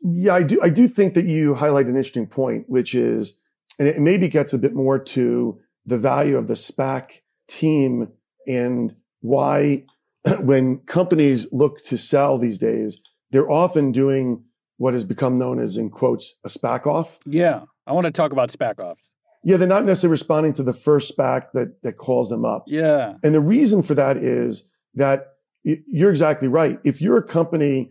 Yeah, 0.00 0.34
I 0.34 0.42
do. 0.42 0.60
I 0.62 0.68
do 0.68 0.88
think 0.88 1.14
that 1.14 1.26
you 1.26 1.54
highlight 1.54 1.86
an 1.86 1.96
interesting 1.96 2.26
point, 2.26 2.68
which 2.68 2.94
is, 2.94 3.38
and 3.78 3.88
it 3.88 3.98
maybe 3.98 4.28
gets 4.28 4.52
a 4.52 4.58
bit 4.58 4.74
more 4.74 4.98
to 4.98 5.60
the 5.84 5.98
value 5.98 6.36
of 6.36 6.46
the 6.46 6.54
SPAC 6.54 7.20
team 7.48 8.08
and 8.46 8.94
why, 9.20 9.84
when 10.40 10.78
companies 10.78 11.48
look 11.52 11.84
to 11.86 11.96
sell 11.96 12.38
these 12.38 12.58
days, 12.58 13.00
they're 13.30 13.50
often 13.50 13.90
doing 13.90 14.44
what 14.76 14.94
has 14.94 15.04
become 15.04 15.38
known 15.38 15.58
as, 15.58 15.76
in 15.76 15.90
quotes, 15.90 16.36
a 16.44 16.48
SPAC 16.48 16.86
off. 16.86 17.18
Yeah, 17.26 17.62
I 17.86 17.92
want 17.92 18.04
to 18.04 18.12
talk 18.12 18.32
about 18.32 18.50
SPAC 18.50 18.78
offs. 18.78 19.10
Yeah, 19.42 19.56
they're 19.56 19.68
not 19.68 19.84
necessarily 19.84 20.12
responding 20.12 20.52
to 20.54 20.62
the 20.62 20.74
first 20.74 21.16
SPAC 21.16 21.52
that 21.54 21.82
that 21.82 21.94
calls 21.94 22.28
them 22.28 22.44
up. 22.44 22.64
Yeah, 22.66 23.14
and 23.24 23.34
the 23.34 23.40
reason 23.40 23.82
for 23.82 23.94
that 23.94 24.16
is 24.16 24.70
that 24.94 25.26
you're 25.62 26.10
exactly 26.10 26.48
right. 26.48 26.78
If 26.84 27.00
you're 27.00 27.18
a 27.18 27.22
company 27.22 27.90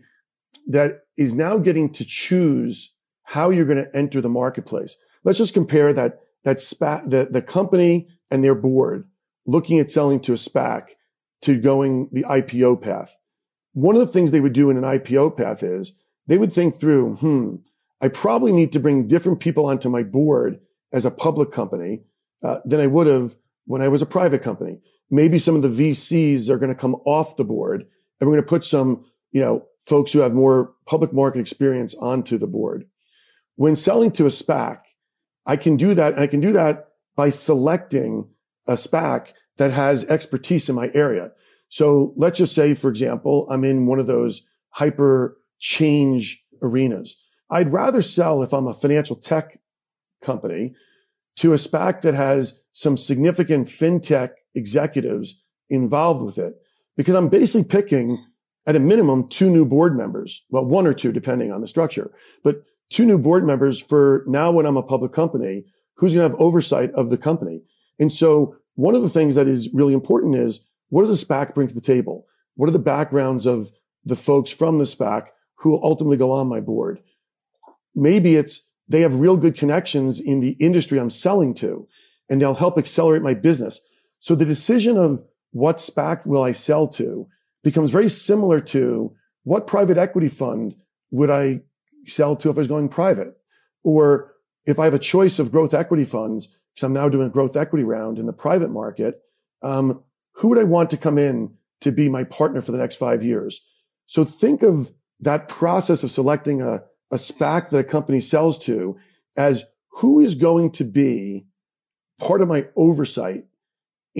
that 0.66 1.02
is 1.16 1.34
now 1.34 1.58
getting 1.58 1.92
to 1.94 2.04
choose 2.04 2.94
how 3.24 3.50
you're 3.50 3.66
going 3.66 3.84
to 3.84 3.96
enter 3.96 4.20
the 4.20 4.28
marketplace, 4.28 4.96
let's 5.24 5.38
just 5.38 5.54
compare 5.54 5.92
that 5.92 6.20
that 6.44 6.58
SPAC, 6.58 7.10
the, 7.10 7.28
the 7.30 7.42
company 7.42 8.08
and 8.30 8.42
their 8.42 8.54
board 8.54 9.08
looking 9.46 9.78
at 9.80 9.90
selling 9.90 10.20
to 10.20 10.32
a 10.32 10.36
SPAC 10.36 10.90
to 11.42 11.58
going 11.58 12.08
the 12.12 12.24
IPO 12.24 12.80
path. 12.80 13.16
One 13.72 13.96
of 13.96 14.00
the 14.00 14.12
things 14.12 14.30
they 14.30 14.40
would 14.40 14.52
do 14.52 14.70
in 14.70 14.76
an 14.76 14.82
IPO 14.82 15.36
path 15.36 15.62
is 15.62 15.98
they 16.26 16.38
would 16.38 16.52
think 16.52 16.76
through, 16.76 17.16
hmm, 17.16 17.56
I 18.00 18.08
probably 18.08 18.52
need 18.52 18.72
to 18.72 18.80
bring 18.80 19.08
different 19.08 19.40
people 19.40 19.66
onto 19.66 19.88
my 19.88 20.02
board 20.02 20.60
as 20.92 21.04
a 21.04 21.10
public 21.10 21.50
company 21.50 22.02
uh, 22.42 22.58
than 22.64 22.80
I 22.80 22.86
would 22.86 23.06
have 23.06 23.34
when 23.66 23.82
I 23.82 23.88
was 23.88 24.02
a 24.02 24.06
private 24.06 24.42
company 24.42 24.78
maybe 25.10 25.38
some 25.38 25.56
of 25.56 25.62
the 25.62 25.68
VCs 25.90 26.48
are 26.48 26.58
going 26.58 26.72
to 26.72 26.80
come 26.80 26.96
off 27.04 27.36
the 27.36 27.44
board 27.44 27.86
and 28.20 28.28
we're 28.28 28.36
going 28.36 28.44
to 28.44 28.48
put 28.48 28.64
some, 28.64 29.04
you 29.30 29.40
know, 29.40 29.66
folks 29.80 30.12
who 30.12 30.20
have 30.20 30.34
more 30.34 30.74
public 30.86 31.12
market 31.12 31.40
experience 31.40 31.94
onto 31.94 32.36
the 32.36 32.46
board. 32.46 32.86
When 33.56 33.76
selling 33.76 34.12
to 34.12 34.26
a 34.26 34.30
SPAC, 34.30 34.80
I 35.46 35.56
can 35.56 35.76
do 35.76 35.94
that. 35.94 36.14
And 36.14 36.22
I 36.22 36.26
can 36.26 36.40
do 36.40 36.52
that 36.52 36.88
by 37.16 37.30
selecting 37.30 38.28
a 38.66 38.74
SPAC 38.74 39.32
that 39.56 39.72
has 39.72 40.04
expertise 40.04 40.68
in 40.68 40.76
my 40.76 40.90
area. 40.94 41.32
So 41.68 42.12
let's 42.16 42.38
just 42.38 42.54
say, 42.54 42.74
for 42.74 42.88
example, 42.88 43.46
I'm 43.50 43.64
in 43.64 43.86
one 43.86 43.98
of 43.98 44.06
those 44.06 44.46
hyper 44.70 45.38
change 45.58 46.44
arenas. 46.62 47.20
I'd 47.50 47.72
rather 47.72 48.02
sell 48.02 48.42
if 48.42 48.52
I'm 48.52 48.66
a 48.66 48.74
financial 48.74 49.16
tech 49.16 49.58
company 50.22 50.74
to 51.36 51.52
a 51.52 51.56
SPAC 51.56 52.02
that 52.02 52.14
has 52.14 52.60
some 52.72 52.96
significant 52.96 53.68
fintech 53.68 54.30
executives 54.54 55.42
involved 55.70 56.22
with 56.22 56.38
it 56.38 56.54
because 56.96 57.14
I'm 57.14 57.28
basically 57.28 57.68
picking 57.68 58.24
at 58.66 58.76
a 58.76 58.80
minimum 58.80 59.28
two 59.28 59.50
new 59.50 59.64
board 59.64 59.96
members. 59.96 60.44
Well, 60.50 60.66
one 60.66 60.86
or 60.86 60.92
two, 60.92 61.12
depending 61.12 61.52
on 61.52 61.60
the 61.60 61.68
structure, 61.68 62.10
but 62.44 62.62
two 62.90 63.06
new 63.06 63.18
board 63.18 63.44
members 63.44 63.80
for 63.80 64.24
now 64.26 64.50
when 64.50 64.66
I'm 64.66 64.76
a 64.76 64.82
public 64.82 65.12
company 65.12 65.64
who's 65.96 66.14
going 66.14 66.26
to 66.26 66.30
have 66.30 66.40
oversight 66.40 66.92
of 66.92 67.10
the 67.10 67.18
company. 67.18 67.62
And 67.98 68.12
so 68.12 68.56
one 68.74 68.94
of 68.94 69.02
the 69.02 69.08
things 69.08 69.34
that 69.34 69.48
is 69.48 69.72
really 69.72 69.94
important 69.94 70.36
is 70.36 70.66
what 70.90 71.04
does 71.04 71.22
a 71.22 71.26
SPAC 71.26 71.54
bring 71.54 71.68
to 71.68 71.74
the 71.74 71.80
table? 71.80 72.26
What 72.54 72.68
are 72.68 72.72
the 72.72 72.78
backgrounds 72.78 73.46
of 73.46 73.70
the 74.04 74.16
folks 74.16 74.50
from 74.50 74.78
the 74.78 74.84
SPAC 74.84 75.26
who 75.56 75.70
will 75.70 75.84
ultimately 75.84 76.16
go 76.16 76.32
on 76.32 76.46
my 76.46 76.60
board? 76.60 77.00
Maybe 77.94 78.36
it's 78.36 78.68
they 78.88 79.00
have 79.02 79.20
real 79.20 79.36
good 79.36 79.56
connections 79.56 80.18
in 80.20 80.40
the 80.40 80.52
industry 80.52 80.98
I'm 80.98 81.10
selling 81.10 81.54
to 81.54 81.86
and 82.30 82.40
they'll 82.40 82.54
help 82.54 82.78
accelerate 82.78 83.22
my 83.22 83.34
business. 83.34 83.80
So 84.20 84.34
the 84.34 84.44
decision 84.44 84.96
of 84.96 85.22
what 85.50 85.76
SPAC 85.76 86.26
will 86.26 86.42
I 86.42 86.52
sell 86.52 86.88
to 86.88 87.28
becomes 87.62 87.90
very 87.90 88.08
similar 88.08 88.60
to 88.60 89.14
what 89.44 89.66
private 89.66 89.98
equity 89.98 90.28
fund 90.28 90.74
would 91.10 91.30
I 91.30 91.62
sell 92.06 92.36
to 92.36 92.50
if 92.50 92.56
I 92.56 92.60
was 92.60 92.68
going 92.68 92.88
private? 92.88 93.36
Or 93.82 94.34
if 94.66 94.78
I 94.78 94.84
have 94.84 94.94
a 94.94 94.98
choice 94.98 95.38
of 95.38 95.50
growth 95.50 95.74
equity 95.74 96.04
funds, 96.04 96.48
because 96.74 96.86
I'm 96.86 96.92
now 96.92 97.08
doing 97.08 97.26
a 97.26 97.30
growth 97.30 97.56
equity 97.56 97.84
round 97.84 98.18
in 98.18 98.26
the 98.26 98.32
private 98.32 98.70
market, 98.70 99.22
um, 99.62 100.02
who 100.32 100.48
would 100.48 100.58
I 100.58 100.64
want 100.64 100.90
to 100.90 100.96
come 100.96 101.18
in 101.18 101.54
to 101.80 101.90
be 101.90 102.08
my 102.08 102.24
partner 102.24 102.60
for 102.60 102.72
the 102.72 102.78
next 102.78 102.96
five 102.96 103.22
years? 103.22 103.64
So 104.06 104.24
think 104.24 104.62
of 104.62 104.92
that 105.20 105.48
process 105.48 106.02
of 106.02 106.10
selecting 106.10 106.62
a, 106.62 106.82
a 107.10 107.16
SPAC 107.16 107.70
that 107.70 107.78
a 107.78 107.84
company 107.84 108.20
sells 108.20 108.58
to 108.66 108.96
as 109.36 109.64
who 109.94 110.20
is 110.20 110.34
going 110.34 110.70
to 110.72 110.84
be 110.84 111.46
part 112.20 112.40
of 112.40 112.48
my 112.48 112.66
oversight 112.76 113.46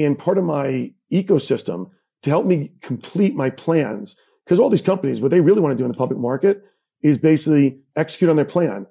and 0.05 0.19
part 0.19 0.39
of 0.39 0.45
my 0.45 0.93
ecosystem 1.13 1.91
to 2.23 2.31
help 2.31 2.47
me 2.47 2.73
complete 2.81 3.35
my 3.35 3.51
plans. 3.51 4.17
Because 4.45 4.61
all 4.61 4.71
these 4.71 4.83
companies, 4.83 5.21
what 5.21 5.31
they 5.31 5.41
really 5.41 5.61
want 5.61 5.73
to 5.73 5.79
do 5.79 5.85
in 5.85 5.91
the 5.91 5.97
public 5.97 6.19
market 6.19 6.63
is 7.03 7.19
basically 7.19 7.81
execute 7.97 8.31
on 8.31 8.37
their 8.37 8.45
plan. 8.45 8.87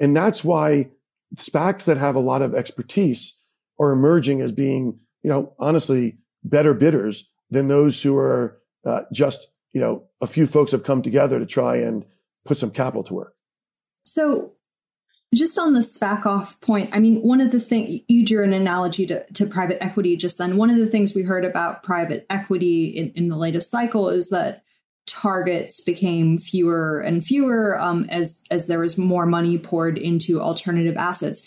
And 0.00 0.16
that's 0.16 0.44
why 0.44 0.90
SPACs 1.36 1.84
that 1.84 1.96
have 1.96 2.16
a 2.16 2.20
lot 2.20 2.42
of 2.42 2.54
expertise 2.54 3.40
are 3.78 3.92
emerging 3.92 4.40
as 4.40 4.52
being, 4.52 4.98
you 5.22 5.30
know, 5.30 5.54
honestly 5.58 6.18
better 6.42 6.74
bidders 6.74 7.30
than 7.50 7.68
those 7.68 8.02
who 8.02 8.16
are 8.16 8.58
uh, 8.84 9.02
just, 9.12 9.48
you 9.72 9.80
know, 9.80 10.04
a 10.20 10.26
few 10.26 10.46
folks 10.46 10.72
have 10.72 10.82
come 10.82 11.02
together 11.02 11.38
to 11.38 11.46
try 11.46 11.76
and 11.76 12.04
put 12.44 12.56
some 12.56 12.70
capital 12.70 13.04
to 13.04 13.14
work. 13.14 13.34
So 14.04 14.52
just 15.34 15.58
on 15.58 15.74
the 15.74 15.80
SPAC 15.80 16.24
off 16.24 16.60
point, 16.60 16.90
I 16.92 16.98
mean, 17.00 17.20
one 17.20 17.40
of 17.40 17.50
the 17.50 17.60
things 17.60 18.00
you 18.08 18.24
drew 18.24 18.44
an 18.44 18.54
analogy 18.54 19.04
to, 19.06 19.24
to 19.32 19.46
private 19.46 19.82
equity 19.82 20.16
just 20.16 20.38
then. 20.38 20.56
One 20.56 20.70
of 20.70 20.78
the 20.78 20.86
things 20.86 21.14
we 21.14 21.22
heard 21.22 21.44
about 21.44 21.82
private 21.82 22.24
equity 22.30 22.86
in, 22.86 23.10
in 23.14 23.28
the 23.28 23.36
latest 23.36 23.70
cycle 23.70 24.08
is 24.08 24.30
that 24.30 24.62
targets 25.06 25.80
became 25.80 26.38
fewer 26.38 27.00
and 27.00 27.24
fewer 27.24 27.78
um, 27.80 28.06
as 28.10 28.42
as 28.50 28.66
there 28.66 28.78
was 28.78 28.98
more 28.98 29.26
money 29.26 29.58
poured 29.58 29.98
into 29.98 30.40
alternative 30.40 30.96
assets. 30.96 31.42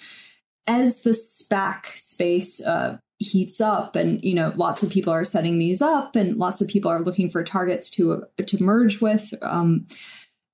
As 0.68 1.02
the 1.02 1.12
SPAC 1.12 1.88
space 1.96 2.62
uh, 2.62 2.98
heats 3.18 3.62
up, 3.62 3.96
and 3.96 4.24
you 4.24 4.36
know, 4.36 4.54
lots 4.56 4.84
of 4.84 4.92
people 4.92 5.14
are 5.14 5.26
setting 5.26 5.58
these 5.58 5.82
up, 5.82 6.16
and 6.16 6.38
lots 6.38 6.62
of 6.62 6.68
people 6.68 6.92
are 6.92 7.02
looking 7.02 7.30
for 7.30 7.44
targets 7.44 7.90
to 7.92 8.14
uh, 8.14 8.44
to 8.46 8.62
merge 8.62 9.02
with. 9.02 9.34
Um, 9.42 9.88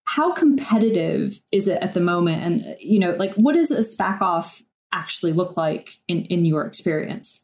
how 0.07 0.31
competitive 0.31 1.37
is 1.51 1.67
it 1.67 1.79
at 1.83 1.93
the 1.93 1.99
moment? 1.99 2.41
And, 2.41 2.77
you 2.79 2.97
know, 2.97 3.11
like 3.11 3.33
what 3.33 3.55
does 3.55 3.71
a 3.71 3.79
SPAC 3.79 4.21
off 4.21 4.63
actually 4.93 5.33
look 5.33 5.57
like 5.57 5.97
in, 6.07 6.23
in 6.25 6.45
your 6.45 6.65
experience? 6.65 7.41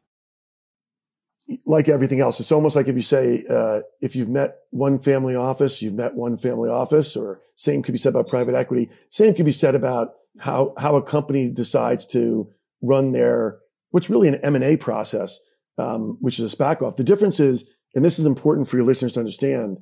Like 1.65 1.89
everything 1.89 2.21
else, 2.21 2.39
it's 2.39 2.53
almost 2.53 2.77
like 2.77 2.87
if 2.87 2.95
you 2.95 3.01
say, 3.01 3.43
uh, 3.49 3.81
if 3.99 4.15
you've 4.15 4.29
met 4.29 4.55
one 4.69 4.97
family 4.97 5.35
office, 5.35 5.81
you've 5.81 5.93
met 5.93 6.15
one 6.15 6.37
family 6.37 6.69
office, 6.69 7.17
or 7.17 7.41
same 7.55 7.83
could 7.83 7.91
be 7.91 7.97
said 7.97 8.11
about 8.11 8.29
private 8.29 8.55
equity. 8.55 8.89
Same 9.09 9.33
could 9.33 9.45
be 9.45 9.51
said 9.51 9.75
about 9.75 10.13
how, 10.39 10.73
how 10.77 10.95
a 10.95 11.03
company 11.03 11.51
decides 11.51 12.05
to 12.07 12.49
run 12.81 13.11
their, 13.11 13.59
what's 13.89 14.09
really 14.09 14.29
an 14.29 14.39
M&A 14.41 14.77
process, 14.77 15.37
um, 15.77 16.17
which 16.21 16.39
is 16.39 16.53
a 16.53 16.55
SPAC 16.55 16.81
off. 16.81 16.95
The 16.95 17.03
difference 17.03 17.41
is, 17.41 17.65
and 17.93 18.05
this 18.05 18.19
is 18.19 18.25
important 18.25 18.69
for 18.69 18.77
your 18.77 18.85
listeners 18.85 19.11
to 19.13 19.19
understand, 19.19 19.79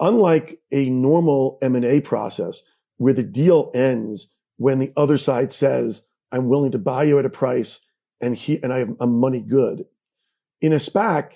unlike 0.00 0.60
a 0.70 0.90
normal 0.90 1.58
M&A 1.62 2.00
process 2.00 2.62
where 2.96 3.12
the 3.12 3.22
deal 3.22 3.70
ends 3.74 4.30
when 4.56 4.78
the 4.78 4.92
other 4.96 5.16
side 5.16 5.52
says, 5.52 6.06
I'm 6.30 6.48
willing 6.48 6.72
to 6.72 6.78
buy 6.78 7.04
you 7.04 7.18
at 7.18 7.24
a 7.24 7.30
price 7.30 7.80
and 8.20 8.34
he, 8.34 8.62
and 8.62 8.72
I 8.72 8.78
have, 8.78 8.96
I'm 9.00 9.18
money 9.18 9.40
good. 9.40 9.86
In 10.60 10.72
a 10.72 10.76
SPAC, 10.76 11.34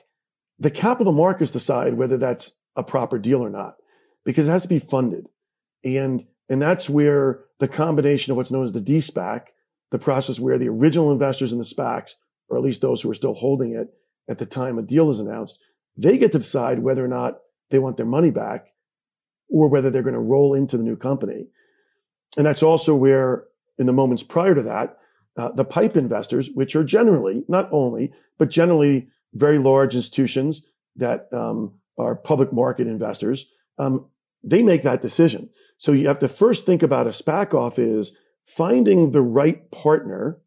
the 0.58 0.70
capital 0.70 1.12
markets 1.12 1.50
decide 1.50 1.94
whether 1.94 2.16
that's 2.16 2.60
a 2.76 2.82
proper 2.82 3.18
deal 3.18 3.44
or 3.44 3.50
not 3.50 3.76
because 4.24 4.48
it 4.48 4.52
has 4.52 4.62
to 4.62 4.68
be 4.68 4.78
funded. 4.78 5.28
And, 5.84 6.26
and 6.48 6.60
that's 6.60 6.90
where 6.90 7.44
the 7.58 7.68
combination 7.68 8.30
of 8.30 8.36
what's 8.36 8.50
known 8.50 8.64
as 8.64 8.72
the 8.72 8.80
D-SPAC, 8.80 9.46
the 9.90 9.98
process 9.98 10.40
where 10.40 10.58
the 10.58 10.68
original 10.68 11.12
investors 11.12 11.52
in 11.52 11.58
the 11.58 11.64
SPACs, 11.64 12.14
or 12.48 12.56
at 12.56 12.62
least 12.62 12.80
those 12.80 13.02
who 13.02 13.10
are 13.10 13.14
still 13.14 13.34
holding 13.34 13.72
it 13.72 13.88
at 14.28 14.38
the 14.38 14.46
time 14.46 14.78
a 14.78 14.82
deal 14.82 15.10
is 15.10 15.20
announced, 15.20 15.58
they 15.96 16.18
get 16.18 16.32
to 16.32 16.38
decide 16.38 16.80
whether 16.80 17.04
or 17.04 17.08
not 17.08 17.38
they 17.72 17.80
want 17.80 17.96
their 17.96 18.06
money 18.06 18.30
back 18.30 18.68
or 19.48 19.68
whether 19.68 19.90
they're 19.90 20.02
going 20.02 20.14
to 20.14 20.20
roll 20.20 20.54
into 20.54 20.76
the 20.76 20.84
new 20.84 20.96
company. 20.96 21.48
And 22.36 22.46
that's 22.46 22.62
also 22.62 22.94
where 22.94 23.44
in 23.78 23.86
the 23.86 23.92
moments 23.92 24.22
prior 24.22 24.54
to 24.54 24.62
that, 24.62 24.98
uh, 25.36 25.50
the 25.52 25.64
pipe 25.64 25.96
investors, 25.96 26.50
which 26.54 26.76
are 26.76 26.84
generally, 26.84 27.44
not 27.48 27.68
only, 27.72 28.12
but 28.38 28.50
generally 28.50 29.08
very 29.34 29.58
large 29.58 29.94
institutions 29.94 30.64
that 30.96 31.28
um, 31.32 31.74
are 31.98 32.14
public 32.14 32.52
market 32.52 32.86
investors, 32.86 33.46
um, 33.78 34.06
they 34.44 34.62
make 34.62 34.82
that 34.82 35.02
decision. 35.02 35.48
So 35.78 35.92
you 35.92 36.06
have 36.08 36.18
to 36.20 36.28
first 36.28 36.66
think 36.66 36.82
about 36.82 37.06
a 37.06 37.10
SPAC 37.10 37.54
off 37.54 37.78
is 37.78 38.16
finding 38.44 39.10
the 39.10 39.22
right 39.22 39.70
partner 39.70 40.38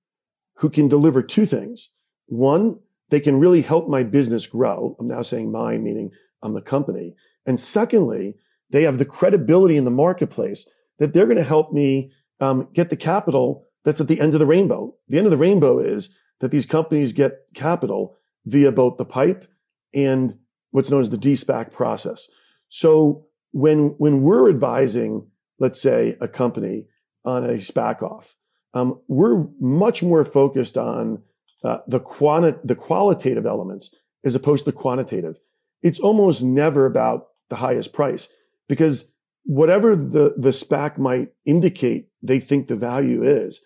who 0.57 0.69
can 0.69 0.87
deliver 0.87 1.21
two 1.21 1.45
things. 1.45 1.91
One, 2.27 2.79
they 3.09 3.19
can 3.19 3.39
really 3.39 3.61
help 3.61 3.87
my 3.87 4.03
business 4.03 4.47
grow. 4.47 4.95
I'm 4.99 5.07
now 5.07 5.21
saying 5.21 5.51
mine, 5.51 5.83
meaning 5.83 6.11
I'm 6.45 6.53
the 6.53 6.61
company. 6.61 7.15
And 7.45 7.59
secondly, 7.59 8.35
they 8.69 8.83
have 8.83 8.97
the 8.97 9.05
credibility 9.05 9.77
in 9.77 9.85
the 9.85 9.91
marketplace 9.91 10.67
that 10.99 11.13
they're 11.13 11.25
going 11.25 11.37
to 11.37 11.43
help 11.43 11.73
me 11.73 12.11
um, 12.39 12.69
get 12.73 12.89
the 12.89 12.97
capital 12.97 13.65
that's 13.83 14.01
at 14.01 14.07
the 14.07 14.19
end 14.19 14.33
of 14.33 14.39
the 14.39 14.45
rainbow. 14.45 14.95
The 15.07 15.17
end 15.17 15.27
of 15.27 15.31
the 15.31 15.37
rainbow 15.37 15.79
is 15.79 16.15
that 16.39 16.51
these 16.51 16.65
companies 16.65 17.13
get 17.13 17.45
capital 17.53 18.17
via 18.45 18.71
both 18.71 18.97
the 18.97 19.05
pipe 19.05 19.47
and 19.93 20.37
what's 20.71 20.89
known 20.89 20.99
as 20.99 21.09
the 21.09 21.17
DSPAC 21.17 21.71
process. 21.71 22.29
So 22.69 23.27
when, 23.51 23.95
when 23.97 24.21
we're 24.21 24.49
advising, 24.49 25.27
let's 25.59 25.81
say 25.81 26.17
a 26.19 26.27
company 26.27 26.85
on 27.23 27.43
a 27.43 27.53
SPAC 27.53 28.01
off, 28.01 28.35
um, 28.73 28.99
we're 29.07 29.47
much 29.59 30.03
more 30.03 30.25
focused 30.25 30.77
on 30.77 31.23
uh, 31.63 31.79
the 31.87 31.99
quanti- 31.99 32.59
the 32.63 32.75
qualitative 32.75 33.45
elements 33.45 33.95
as 34.25 34.35
opposed 34.35 34.65
to 34.65 34.71
the 34.71 34.77
quantitative. 34.77 35.39
It's 35.85 35.99
almost 35.99 36.43
never 36.43 36.87
about 36.87 37.27
the 37.49 37.57
highest 37.57 37.93
price 37.93 38.27
because 38.67 39.13
whatever 39.43 39.95
the, 39.95 40.33
the 40.35 40.49
SPAC 40.49 40.97
might 40.97 41.29
indicate 41.45 42.09
they 42.23 42.39
think 42.39 42.67
the 42.67 42.75
value 42.75 43.23
is, 43.23 43.61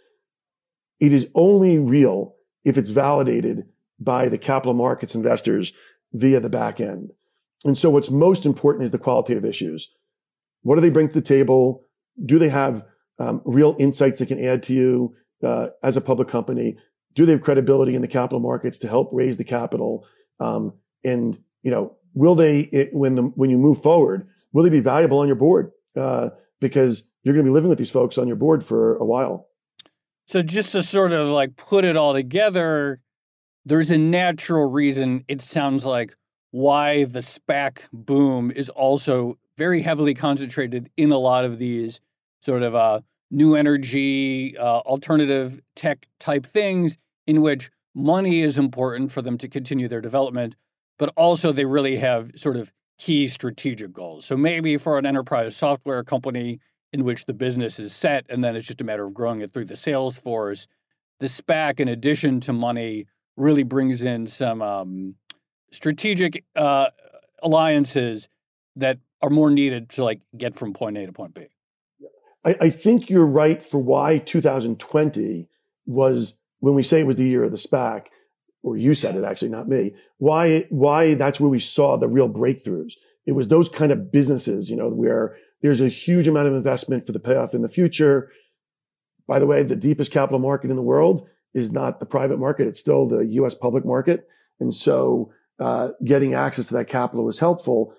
it 0.99 1.13
is 1.13 1.31
only 1.33 1.79
real 1.79 2.35
if 2.65 2.77
it's 2.77 2.89
validated 2.89 3.69
by 4.01 4.27
the 4.27 4.37
capital 4.37 4.73
markets 4.73 5.15
investors 5.15 5.71
via 6.11 6.41
the 6.41 6.49
back 6.49 6.81
end. 6.81 7.13
And 7.63 7.77
so 7.77 7.89
what's 7.89 8.11
most 8.11 8.45
important 8.45 8.83
is 8.83 8.91
the 8.91 8.97
qualitative 8.97 9.45
issues. 9.45 9.89
What 10.63 10.75
do 10.75 10.81
they 10.81 10.89
bring 10.89 11.07
to 11.07 11.13
the 11.13 11.21
table? 11.21 11.85
Do 12.25 12.37
they 12.37 12.49
have 12.49 12.83
um, 13.17 13.41
real 13.45 13.77
insights 13.79 14.19
they 14.19 14.25
can 14.25 14.43
add 14.43 14.61
to 14.63 14.73
you 14.73 15.15
uh, 15.41 15.69
as 15.81 15.95
a 15.95 16.01
public 16.01 16.27
company? 16.27 16.75
Do 17.15 17.25
they 17.25 17.31
have 17.31 17.41
credibility 17.41 17.95
in 17.95 18.01
the 18.01 18.09
capital 18.09 18.41
markets 18.41 18.77
to 18.79 18.89
help 18.89 19.09
raise 19.13 19.37
the 19.37 19.45
capital? 19.45 20.05
Um, 20.41 20.73
and 21.05 21.41
you 21.63 21.71
know, 21.71 21.97
will 22.13 22.35
they 22.35 22.61
it, 22.61 22.93
when 22.93 23.15
the 23.15 23.23
when 23.23 23.49
you 23.49 23.57
move 23.57 23.81
forward? 23.81 24.27
will 24.53 24.63
they 24.63 24.69
be 24.69 24.79
valuable 24.79 25.19
on 25.19 25.27
your 25.27 25.35
board? 25.35 25.71
Uh, 25.95 26.29
because 26.59 27.09
you're 27.23 27.33
going 27.33 27.45
to 27.45 27.49
be 27.49 27.53
living 27.53 27.69
with 27.69 27.77
these 27.77 27.91
folks 27.91 28.17
on 28.17 28.27
your 28.27 28.35
board 28.35 28.63
for 28.63 28.95
a 28.97 29.05
while. 29.05 29.47
So 30.25 30.41
just 30.41 30.71
to 30.73 30.83
sort 30.83 31.11
of 31.11 31.27
like 31.29 31.55
put 31.55 31.85
it 31.85 31.95
all 31.95 32.13
together, 32.13 33.01
there's 33.65 33.89
a 33.89 33.97
natural 33.97 34.69
reason 34.69 35.25
it 35.27 35.41
sounds 35.41 35.85
like 35.85 36.15
why 36.51 37.05
the 37.05 37.19
SPAC 37.19 37.81
boom 37.91 38.51
is 38.51 38.69
also 38.69 39.37
very 39.57 39.81
heavily 39.81 40.13
concentrated 40.13 40.89
in 40.97 41.11
a 41.11 41.17
lot 41.17 41.45
of 41.45 41.59
these 41.59 41.99
sort 42.41 42.63
of 42.63 42.75
uh, 42.75 43.01
new 43.29 43.55
energy, 43.55 44.57
uh, 44.57 44.79
alternative 44.79 45.61
tech 45.75 46.07
type 46.19 46.45
things 46.45 46.97
in 47.27 47.41
which 47.41 47.69
money 47.93 48.41
is 48.41 48.57
important 48.57 49.11
for 49.11 49.21
them 49.21 49.37
to 49.37 49.47
continue 49.47 49.87
their 49.87 50.01
development, 50.01 50.55
but 50.99 51.11
also 51.15 51.51
they 51.51 51.65
really 51.65 51.97
have 51.97 52.31
sort 52.35 52.57
of 52.57 52.71
key 52.99 53.27
strategic 53.27 53.91
goals. 53.91 54.25
So 54.25 54.37
maybe 54.37 54.77
for 54.77 54.99
an 54.99 55.05
enterprise 55.07 55.55
software 55.55 56.03
company 56.03 56.59
in 56.91 57.03
which 57.03 57.25
the 57.25 57.33
business 57.33 57.79
is 57.79 57.93
set 57.93 58.25
and 58.29 58.43
then 58.43 58.55
it's 58.55 58.67
just 58.67 58.81
a 58.81 58.83
matter 58.83 59.05
of 59.05 59.13
growing 59.13 59.41
it 59.41 59.53
through 59.53 59.65
the 59.65 59.77
sales 59.77 60.17
force, 60.17 60.67
the 61.19 61.27
SPAC, 61.27 61.79
in 61.79 61.87
addition 61.87 62.41
to 62.41 62.53
money, 62.53 63.07
really 63.37 63.63
brings 63.63 64.03
in 64.03 64.27
some 64.27 64.61
um, 64.61 65.15
strategic 65.71 66.43
uh, 66.55 66.87
alliances 67.41 68.27
that 68.75 68.97
are 69.21 69.29
more 69.29 69.49
needed 69.49 69.89
to 69.89 70.03
like 70.03 70.19
get 70.37 70.57
from 70.57 70.73
point 70.73 70.97
A 70.97 71.05
to 71.05 71.13
point 71.13 71.33
B. 71.33 71.47
I, 72.43 72.55
I 72.61 72.69
think 72.69 73.09
you're 73.09 73.25
right 73.25 73.61
for 73.63 73.79
why 73.79 74.17
2020 74.17 75.47
was 75.85 76.37
when 76.59 76.73
we 76.73 76.83
say 76.83 76.99
it 76.99 77.07
was 77.07 77.15
the 77.15 77.25
year 77.25 77.43
of 77.43 77.51
the 77.51 77.57
SPAC 77.57 78.07
or 78.63 78.77
you 78.77 78.93
said 78.93 79.15
it 79.15 79.23
actually, 79.23 79.49
not 79.49 79.67
me. 79.67 79.93
Why, 80.17 80.65
why 80.69 81.13
that's 81.13 81.39
where 81.39 81.49
we 81.49 81.59
saw 81.59 81.97
the 81.97 82.07
real 82.07 82.29
breakthroughs. 82.29 82.93
It 83.25 83.33
was 83.33 83.47
those 83.47 83.69
kind 83.69 83.91
of 83.91 84.11
businesses, 84.11 84.69
you 84.69 84.75
know, 84.75 84.89
where 84.89 85.37
there's 85.61 85.81
a 85.81 85.87
huge 85.87 86.27
amount 86.27 86.47
of 86.47 86.53
investment 86.53 87.05
for 87.05 87.11
the 87.11 87.19
payoff 87.19 87.53
in 87.53 87.61
the 87.61 87.69
future. 87.69 88.31
By 89.27 89.39
the 89.39 89.45
way, 89.45 89.63
the 89.63 89.75
deepest 89.75 90.11
capital 90.11 90.39
market 90.39 90.69
in 90.69 90.75
the 90.75 90.81
world 90.81 91.27
is 91.53 91.71
not 91.71 91.99
the 91.99 92.05
private 92.05 92.39
market. 92.39 92.67
It's 92.67 92.79
still 92.79 93.07
the 93.07 93.25
US 93.25 93.55
public 93.55 93.85
market. 93.85 94.27
And 94.59 94.73
so, 94.73 95.31
uh, 95.59 95.89
getting 96.03 96.33
access 96.33 96.67
to 96.67 96.73
that 96.75 96.87
capital 96.87 97.25
was 97.25 97.39
helpful. 97.39 97.93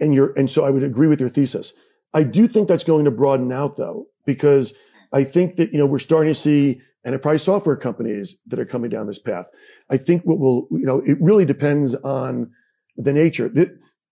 And 0.00 0.14
you're, 0.14 0.32
and 0.36 0.50
so 0.50 0.64
I 0.64 0.70
would 0.70 0.82
agree 0.82 1.06
with 1.06 1.20
your 1.20 1.28
thesis. 1.28 1.72
I 2.12 2.22
do 2.22 2.46
think 2.48 2.68
that's 2.68 2.84
going 2.84 3.04
to 3.04 3.10
broaden 3.10 3.52
out 3.52 3.76
though, 3.76 4.06
because 4.26 4.74
I 5.12 5.24
think 5.24 5.56
that, 5.56 5.72
you 5.72 5.78
know, 5.78 5.86
we're 5.86 5.98
starting 5.98 6.32
to 6.32 6.38
see 6.38 6.80
enterprise 7.04 7.42
software 7.42 7.76
companies 7.76 8.38
that 8.46 8.58
are 8.58 8.64
coming 8.64 8.90
down 8.90 9.06
this 9.06 9.18
path. 9.18 9.46
I 9.90 9.96
think 9.96 10.22
what 10.22 10.38
will, 10.38 10.68
you 10.70 10.86
know, 10.86 11.02
it 11.04 11.18
really 11.20 11.44
depends 11.44 11.94
on 11.94 12.50
the 12.96 13.12
nature. 13.12 13.52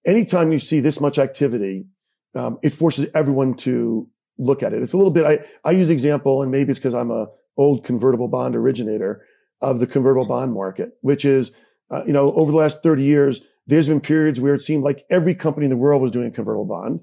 Anytime 0.04 0.52
you 0.52 0.58
see 0.58 0.80
this 0.80 1.00
much 1.00 1.18
activity, 1.18 1.86
um, 2.34 2.58
it 2.62 2.70
forces 2.70 3.08
everyone 3.14 3.54
to 3.54 4.08
look 4.38 4.62
at 4.62 4.72
it. 4.72 4.82
It's 4.82 4.92
a 4.92 4.96
little 4.96 5.12
bit, 5.12 5.24
I, 5.24 5.68
I 5.68 5.72
use 5.72 5.90
example, 5.90 6.42
and 6.42 6.50
maybe 6.50 6.70
it's 6.70 6.78
because 6.78 6.94
I'm 6.94 7.10
a 7.10 7.28
old 7.56 7.84
convertible 7.84 8.28
bond 8.28 8.56
originator 8.56 9.24
of 9.60 9.78
the 9.78 9.86
convertible 9.86 10.26
bond 10.26 10.52
market, 10.52 10.92
which 11.02 11.24
is, 11.24 11.52
uh, 11.90 12.04
you 12.06 12.12
know, 12.12 12.32
over 12.32 12.50
the 12.50 12.56
last 12.56 12.82
30 12.82 13.02
years, 13.02 13.42
there's 13.66 13.88
been 13.88 14.00
periods 14.00 14.40
where 14.40 14.54
it 14.54 14.62
seemed 14.62 14.82
like 14.82 15.04
every 15.08 15.34
company 15.34 15.66
in 15.66 15.70
the 15.70 15.76
world 15.76 16.02
was 16.02 16.10
doing 16.10 16.28
a 16.28 16.30
convertible 16.30 16.64
bond. 16.64 17.00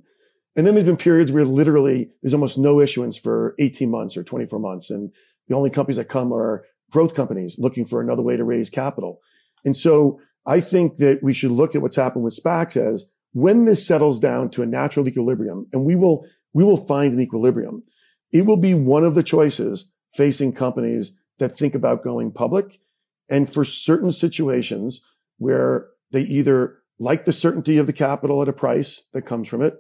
And 0.55 0.67
then 0.67 0.75
there's 0.75 0.87
been 0.87 0.97
periods 0.97 1.31
where 1.31 1.45
literally 1.45 2.09
there's 2.21 2.33
almost 2.33 2.57
no 2.57 2.81
issuance 2.81 3.17
for 3.17 3.55
18 3.59 3.89
months 3.89 4.17
or 4.17 4.23
24 4.23 4.59
months. 4.59 4.89
And 4.89 5.11
the 5.49 5.55
only 5.55 5.69
companies 5.69 5.97
that 5.97 6.07
come 6.07 6.31
are 6.31 6.63
growth 6.91 7.13
companies 7.13 7.59
looking 7.59 7.83
for 7.83 7.99
another 7.99 8.21
way 8.21 8.37
to 8.37 8.43
raise 8.43 8.69
capital. 8.69 9.19
And 9.65 9.75
so 9.75 10.21
I 10.45 10.61
think 10.61 10.97
that 10.97 11.21
we 11.21 11.33
should 11.33 11.51
look 11.51 11.75
at 11.75 11.81
what's 11.81 11.97
happened 11.97 12.23
with 12.23 12.39
SPACs 12.41 12.77
as 12.77 13.09
when 13.33 13.65
this 13.65 13.85
settles 13.85 14.19
down 14.19 14.49
to 14.51 14.63
a 14.63 14.67
natural 14.67 15.07
equilibrium, 15.07 15.67
and 15.73 15.83
we 15.83 15.95
will, 15.95 16.25
we 16.53 16.63
will 16.63 16.77
find 16.77 17.13
an 17.13 17.19
equilibrium. 17.19 17.83
It 18.31 18.45
will 18.45 18.57
be 18.57 18.73
one 18.73 19.03
of 19.03 19.15
the 19.15 19.23
choices 19.23 19.91
facing 20.11 20.53
companies 20.53 21.15
that 21.37 21.57
think 21.57 21.75
about 21.75 22.03
going 22.03 22.31
public. 22.31 22.79
And 23.29 23.51
for 23.51 23.63
certain 23.63 24.11
situations 24.11 25.01
where 25.37 25.87
they 26.11 26.21
either 26.21 26.77
like 26.99 27.25
the 27.25 27.33
certainty 27.33 27.77
of 27.77 27.87
the 27.87 27.93
capital 27.93 28.41
at 28.41 28.49
a 28.49 28.53
price 28.53 29.07
that 29.13 29.25
comes 29.25 29.47
from 29.47 29.61
it, 29.61 29.75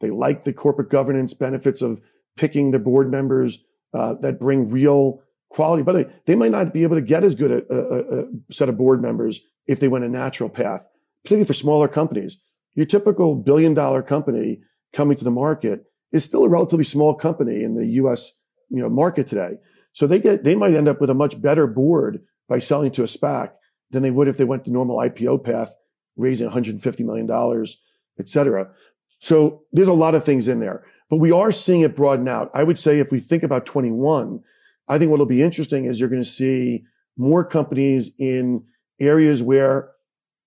they 0.00 0.10
like 0.10 0.44
the 0.44 0.52
corporate 0.52 0.90
governance 0.90 1.34
benefits 1.34 1.82
of 1.82 2.00
picking 2.36 2.70
the 2.70 2.78
board 2.78 3.10
members 3.10 3.64
uh, 3.94 4.14
that 4.20 4.40
bring 4.40 4.70
real 4.70 5.22
quality. 5.48 5.82
By 5.82 5.92
the 5.92 5.98
way, 6.00 6.10
they 6.26 6.34
might 6.34 6.50
not 6.50 6.72
be 6.72 6.82
able 6.82 6.96
to 6.96 7.02
get 7.02 7.24
as 7.24 7.34
good 7.34 7.50
a, 7.50 7.74
a, 7.74 8.20
a, 8.20 8.24
set 8.50 8.68
of 8.68 8.76
board 8.76 9.00
members 9.00 9.40
if 9.66 9.80
they 9.80 9.88
went 9.88 10.04
a 10.04 10.08
natural 10.08 10.48
path, 10.48 10.86
particularly 11.22 11.46
for 11.46 11.54
smaller 11.54 11.88
companies. 11.88 12.40
Your 12.74 12.86
typical 12.86 13.34
billion 13.34 13.74
dollar 13.74 14.02
company 14.02 14.60
coming 14.92 15.16
to 15.16 15.24
the 15.24 15.30
market 15.30 15.84
is 16.12 16.24
still 16.24 16.44
a 16.44 16.48
relatively 16.48 16.84
small 16.84 17.14
company 17.14 17.62
in 17.62 17.74
the 17.74 17.86
U.S. 17.86 18.32
you 18.70 18.82
know 18.82 18.88
market 18.88 19.26
today. 19.26 19.56
So 19.92 20.06
they 20.06 20.20
get 20.20 20.44
they 20.44 20.54
might 20.54 20.74
end 20.74 20.88
up 20.88 21.00
with 21.00 21.10
a 21.10 21.14
much 21.14 21.40
better 21.40 21.66
board 21.66 22.20
by 22.48 22.58
selling 22.58 22.90
to 22.92 23.02
a 23.02 23.06
SPAC 23.06 23.50
than 23.90 24.02
they 24.02 24.10
would 24.10 24.28
if 24.28 24.36
they 24.36 24.44
went 24.44 24.64
the 24.64 24.70
normal 24.70 24.98
IPO 24.98 25.44
path, 25.44 25.74
raising 26.16 26.46
150 26.46 27.04
million 27.04 27.26
dollars, 27.26 27.78
et 28.18 28.28
cetera. 28.28 28.70
So 29.18 29.62
there's 29.72 29.88
a 29.88 29.92
lot 29.92 30.14
of 30.14 30.24
things 30.24 30.46
in 30.46 30.60
there, 30.60 30.84
but 31.10 31.16
we 31.16 31.32
are 31.32 31.52
seeing 31.52 31.80
it 31.80 31.96
broaden 31.96 32.28
out. 32.28 32.50
I 32.54 32.64
would 32.64 32.78
say 32.78 32.98
if 32.98 33.10
we 33.10 33.20
think 33.20 33.42
about 33.42 33.66
21, 33.66 34.42
I 34.88 34.98
think 34.98 35.10
what'll 35.10 35.26
be 35.26 35.42
interesting 35.42 35.84
is 35.84 36.00
you're 36.00 36.08
going 36.08 36.22
to 36.22 36.28
see 36.28 36.84
more 37.16 37.44
companies 37.44 38.12
in 38.18 38.64
areas 39.00 39.42
where 39.42 39.90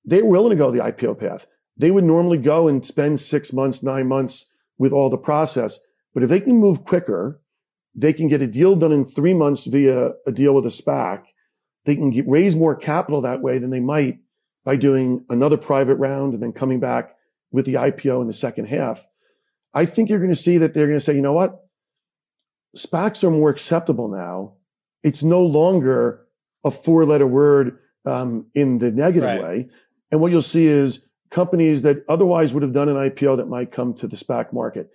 they're 0.03 0.25
willing 0.25 0.51
to 0.51 0.55
go 0.55 0.71
the 0.71 0.79
IPO 0.79 1.19
path. 1.19 1.47
They 1.77 1.91
would 1.91 2.03
normally 2.03 2.37
go 2.37 2.67
and 2.67 2.85
spend 2.85 3.19
six 3.19 3.53
months, 3.53 3.83
nine 3.83 4.07
months 4.07 4.53
with 4.77 4.91
all 4.91 5.09
the 5.09 5.17
process. 5.17 5.79
But 6.13 6.23
if 6.23 6.29
they 6.29 6.39
can 6.39 6.57
move 6.57 6.83
quicker, 6.83 7.41
they 7.93 8.13
can 8.13 8.27
get 8.27 8.41
a 8.41 8.47
deal 8.47 8.75
done 8.75 8.91
in 8.91 9.05
three 9.05 9.33
months 9.33 9.65
via 9.65 10.11
a 10.25 10.31
deal 10.31 10.53
with 10.53 10.65
a 10.65 10.69
SPAC. 10.69 11.23
They 11.85 11.95
can 11.95 12.11
get, 12.11 12.27
raise 12.27 12.55
more 12.55 12.75
capital 12.75 13.21
that 13.21 13.41
way 13.41 13.57
than 13.57 13.69
they 13.69 13.79
might 13.79 14.19
by 14.63 14.75
doing 14.75 15.25
another 15.29 15.57
private 15.57 15.95
round 15.95 16.33
and 16.33 16.43
then 16.43 16.53
coming 16.53 16.79
back 16.79 17.15
with 17.51 17.65
the 17.65 17.73
IPO 17.75 18.21
in 18.21 18.27
the 18.27 18.33
second 18.33 18.65
half. 18.65 19.07
I 19.73 19.85
think 19.85 20.09
you're 20.09 20.19
going 20.19 20.31
to 20.31 20.35
see 20.35 20.57
that 20.57 20.73
they're 20.73 20.87
going 20.87 20.99
to 20.99 21.03
say, 21.03 21.15
you 21.15 21.21
know 21.21 21.33
what? 21.33 21.65
SPACs 22.75 23.23
are 23.23 23.31
more 23.31 23.49
acceptable 23.49 24.07
now. 24.07 24.53
It's 25.03 25.23
no 25.23 25.41
longer 25.41 26.25
a 26.63 26.71
four 26.71 27.05
letter 27.05 27.27
word 27.27 27.79
um, 28.05 28.47
in 28.53 28.77
the 28.77 28.91
negative 28.91 29.29
right. 29.29 29.41
way. 29.41 29.69
And 30.11 30.19
what 30.19 30.31
you'll 30.31 30.41
see 30.41 30.67
is 30.67 31.07
companies 31.29 31.81
that 31.81 32.03
otherwise 32.07 32.53
would 32.53 32.63
have 32.63 32.73
done 32.73 32.89
an 32.89 32.95
IPO 32.95 33.37
that 33.37 33.47
might 33.47 33.71
come 33.71 33.93
to 33.95 34.07
the 34.07 34.15
SPAC 34.15 34.53
market. 34.53 34.91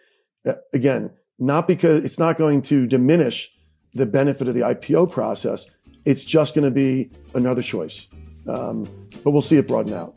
Uh, 0.46 0.54
again, 0.72 1.10
not 1.38 1.66
because 1.66 2.04
it's 2.04 2.18
not 2.18 2.38
going 2.38 2.62
to 2.62 2.86
diminish 2.86 3.52
the 3.94 4.06
benefit 4.06 4.48
of 4.48 4.54
the 4.54 4.60
IPO 4.60 5.10
process. 5.10 5.66
It's 6.04 6.24
just 6.24 6.54
going 6.54 6.64
to 6.64 6.70
be 6.70 7.10
another 7.34 7.62
choice. 7.62 8.08
Um, 8.46 8.84
but 9.24 9.32
we'll 9.32 9.42
see 9.42 9.56
it 9.56 9.66
broaden 9.66 9.94
out. 9.94 10.16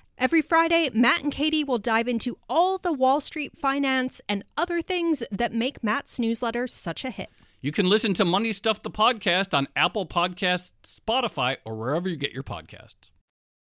Every 0.21 0.43
Friday, 0.43 0.87
Matt 0.93 1.23
and 1.23 1.31
Katie 1.31 1.63
will 1.63 1.79
dive 1.79 2.07
into 2.07 2.37
all 2.47 2.77
the 2.77 2.93
Wall 2.93 3.19
Street 3.21 3.57
finance 3.57 4.21
and 4.29 4.43
other 4.55 4.79
things 4.79 5.23
that 5.31 5.51
make 5.51 5.83
Matt's 5.83 6.19
newsletter 6.19 6.67
such 6.67 7.03
a 7.03 7.09
hit. 7.09 7.31
You 7.59 7.71
can 7.71 7.89
listen 7.89 8.13
to 8.13 8.23
Money 8.23 8.51
Stuff 8.51 8.83
the 8.83 8.91
podcast 8.91 9.57
on 9.57 9.67
Apple 9.75 10.05
Podcasts, 10.05 10.73
Spotify, 10.85 11.57
or 11.65 11.75
wherever 11.75 12.07
you 12.07 12.17
get 12.17 12.33
your 12.33 12.43
podcasts. 12.43 13.09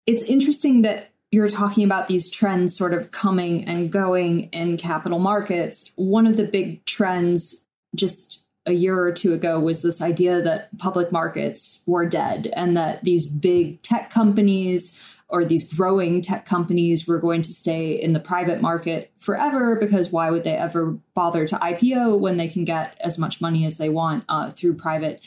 It's 0.06 0.22
interesting 0.24 0.82
that 0.82 1.12
you're 1.30 1.48
talking 1.48 1.82
about 1.82 2.08
these 2.08 2.28
trends 2.28 2.76
sort 2.76 2.92
of 2.92 3.10
coming 3.10 3.64
and 3.64 3.90
going 3.90 4.50
in 4.50 4.76
capital 4.76 5.20
markets. 5.20 5.92
One 5.96 6.26
of 6.26 6.36
the 6.36 6.44
big 6.44 6.84
trends 6.84 7.64
just 7.94 8.44
a 8.66 8.72
year 8.72 9.00
or 9.00 9.12
two 9.12 9.32
ago 9.32 9.58
was 9.60 9.80
this 9.80 10.02
idea 10.02 10.42
that 10.42 10.76
public 10.76 11.10
markets 11.10 11.80
were 11.86 12.04
dead 12.04 12.52
and 12.54 12.76
that 12.76 13.02
these 13.02 13.26
big 13.26 13.80
tech 13.80 14.10
companies 14.10 14.98
or 15.34 15.44
these 15.44 15.64
growing 15.64 16.22
tech 16.22 16.46
companies 16.46 17.08
were 17.08 17.18
going 17.18 17.42
to 17.42 17.52
stay 17.52 18.00
in 18.00 18.12
the 18.12 18.20
private 18.20 18.60
market 18.60 19.10
forever 19.18 19.76
because 19.80 20.12
why 20.12 20.30
would 20.30 20.44
they 20.44 20.54
ever 20.54 20.96
bother 21.12 21.44
to 21.44 21.56
IPO 21.56 22.20
when 22.20 22.36
they 22.36 22.46
can 22.46 22.64
get 22.64 22.96
as 23.00 23.18
much 23.18 23.40
money 23.40 23.66
as 23.66 23.76
they 23.76 23.88
want 23.88 24.22
uh, 24.28 24.52
through 24.52 24.74
private 24.74 25.20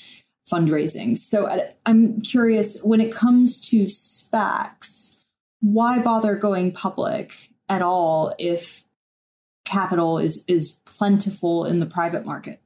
fundraising? 0.49 1.17
So 1.17 1.47
uh, 1.47 1.67
I'm 1.85 2.21
curious 2.21 2.81
when 2.81 3.01
it 3.01 3.11
comes 3.11 3.59
to 3.67 3.87
SPACs, 3.87 5.17
why 5.59 5.99
bother 5.99 6.35
going 6.35 6.71
public 6.71 7.33
at 7.67 7.81
all 7.81 8.33
if 8.39 8.85
capital 9.65 10.19
is 10.19 10.45
is 10.47 10.71
plentiful 10.85 11.65
in 11.65 11.81
the 11.81 11.85
private 11.85 12.25
market? 12.25 12.61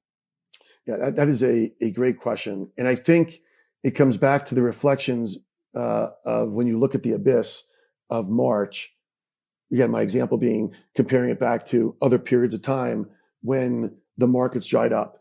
Yeah, 0.85 0.97
that, 0.97 1.15
that 1.15 1.27
is 1.27 1.41
a, 1.41 1.73
a 1.81 1.89
great 1.89 2.19
question. 2.19 2.69
And 2.77 2.87
I 2.87 2.93
think 2.93 3.41
it 3.83 3.91
comes 3.91 4.17
back 4.17 4.45
to 4.45 4.55
the 4.55 4.61
reflections 4.61 5.39
uh, 5.75 6.09
of 6.25 6.51
when 6.53 6.67
you 6.67 6.79
look 6.79 6.95
at 6.95 7.03
the 7.03 7.13
abyss 7.13 7.65
of 8.09 8.29
March, 8.29 8.93
again, 9.71 9.91
my 9.91 10.01
example 10.01 10.37
being 10.37 10.73
comparing 10.95 11.29
it 11.29 11.39
back 11.39 11.65
to 11.67 11.95
other 12.01 12.19
periods 12.19 12.53
of 12.53 12.61
time 12.61 13.07
when 13.41 13.95
the 14.17 14.27
markets 14.27 14.67
dried 14.67 14.93
up. 14.93 15.17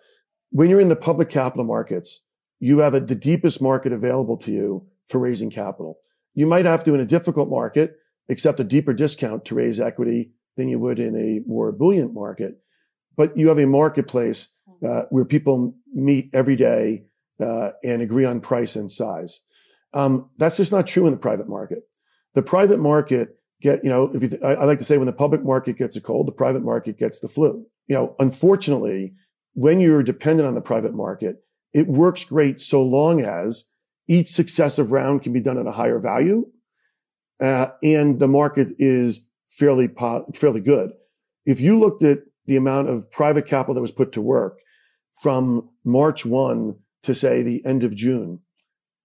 When 0.51 0.69
you're 0.69 0.81
in 0.81 0.89
the 0.89 0.97
public 0.97 1.31
capital 1.31 1.65
markets, 1.65 2.23
you 2.59 2.81
have 2.81 2.95
a, 2.95 3.01
the 3.01 3.15
deepest 3.15 3.63
market 3.63 3.93
available 3.93 4.37
to 4.39 4.51
you 4.51 4.87
for 5.07 5.19
raising 5.19 5.51
capital. 5.51 5.99
You 6.35 6.47
might 6.47 6.65
have 6.65 6.85
to, 6.85 6.95
in 6.95 7.01
a 7.01 7.07
difficult 7.07 7.49
market, 7.49 7.97
accept 8.29 8.61
a 8.61 8.65
deeper 8.65 8.93
discount 8.93 9.45
to 9.47 9.55
raise 9.55 9.81
equity 9.81 10.33
than 10.57 10.69
you 10.69 10.79
would 10.79 10.99
in 10.99 11.17
a 11.17 11.41
more 11.49 11.73
buoyant 11.73 12.15
market. 12.15 12.61
But 13.17 13.37
you 13.37 13.49
have 13.49 13.59
a 13.59 13.67
marketplace 13.67 14.53
uh, 14.87 15.03
where 15.11 15.25
people 15.25 15.75
meet 15.93 16.31
every 16.33 16.57
day 16.57 17.05
uh, 17.41 17.71
and 17.83 18.03
agree 18.03 18.25
on 18.25 18.41
price 18.41 18.77
and 18.77 18.91
size. 18.91 19.41
Um, 19.93 20.31
that's 20.39 20.57
just 20.57 20.73
not 20.73 20.87
true 20.87 21.07
in 21.07 21.13
the 21.13 21.19
private 21.19 21.49
market. 21.49 21.81
The 22.35 22.43
private 22.43 22.79
market 22.79 23.37
get, 23.61 23.83
you 23.83 23.91
know, 23.91 24.11
if 24.15 24.23
you, 24.23 24.29
th- 24.29 24.43
I, 24.43 24.55
I 24.55 24.65
like 24.65 24.79
to 24.79 24.85
say 24.85 24.99
when 24.99 25.07
the 25.07 25.13
public 25.13 25.45
market 25.45 25.77
gets 25.77 25.97
a 25.97 26.01
cold, 26.01 26.29
the 26.29 26.33
private 26.33 26.63
market 26.63 26.99
gets 26.99 27.21
the 27.21 27.29
flu. 27.29 27.67
You 27.89 27.97
know, 27.97 28.17
unfortunately, 28.19 29.15
when 29.55 29.81
you're 29.81 30.03
dependent 30.03 30.47
on 30.47 30.55
the 30.55 30.61
private 30.61 30.95
market, 30.95 31.43
it 31.73 31.87
works 31.87 32.25
great 32.25 32.61
so 32.61 32.83
long 32.83 33.21
as 33.21 33.65
each 34.09 34.29
successive 34.29 34.93
round 34.93 35.23
can 35.23 35.33
be 35.33 35.41
done 35.41 35.59
at 35.59 35.67
a 35.67 35.73
higher 35.73 35.99
value, 35.99 36.47
uh, 37.41 37.69
and 37.83 38.19
the 38.19 38.29
market 38.29 38.73
is 38.79 39.27
fairly 39.49 39.89
po- 39.89 40.27
fairly 40.35 40.61
good. 40.61 40.91
If 41.47 41.61
you 41.61 41.79
looked 41.79 42.03
at 42.03 42.19
the 42.47 42.57
amount 42.57 42.89
of 42.89 43.11
private 43.11 43.47
capital 43.47 43.75
that 43.75 43.81
was 43.81 43.93
put 43.93 44.13
to 44.13 44.21
work 44.21 44.59
from 45.23 45.71
March 45.85 46.27
one 46.27 46.77
to 47.03 47.15
say 47.15 47.43
the 47.43 47.65
end 47.65 47.85
of 47.85 47.95
June, 47.95 48.41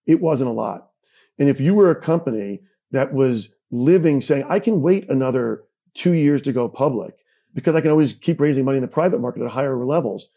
it 0.05 0.21
wasn't 0.21 0.49
a 0.49 0.53
lot. 0.53 0.89
And 1.37 1.49
if 1.49 1.59
you 1.59 1.73
were 1.73 1.91
a 1.91 1.99
company 1.99 2.61
that 2.91 3.13
was 3.13 3.53
living 3.71 4.21
saying, 4.21 4.45
I 4.47 4.59
can 4.59 4.81
wait 4.81 5.09
another 5.09 5.63
two 5.93 6.13
years 6.13 6.41
to 6.43 6.53
go 6.53 6.69
public 6.69 7.15
because 7.53 7.75
I 7.75 7.81
can 7.81 7.91
always 7.91 8.13
keep 8.13 8.39
raising 8.39 8.65
money 8.65 8.77
in 8.77 8.81
the 8.81 8.87
private 8.87 9.19
market 9.19 9.43
at 9.43 9.51
higher 9.51 9.77
levels. 9.83 10.27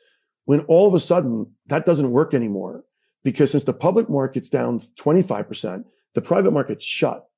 When 0.44 0.60
all 0.60 0.88
of 0.88 0.94
a 0.94 1.00
sudden 1.00 1.54
that 1.66 1.84
doesn't 1.84 2.10
work 2.10 2.32
anymore 2.32 2.84
because 3.22 3.50
since 3.50 3.64
the 3.64 3.74
public 3.74 4.08
market's 4.08 4.48
down 4.48 4.80
25%, 4.80 5.84
the 6.14 6.22
private 6.22 6.52
market's 6.52 6.84
shut 6.84 7.28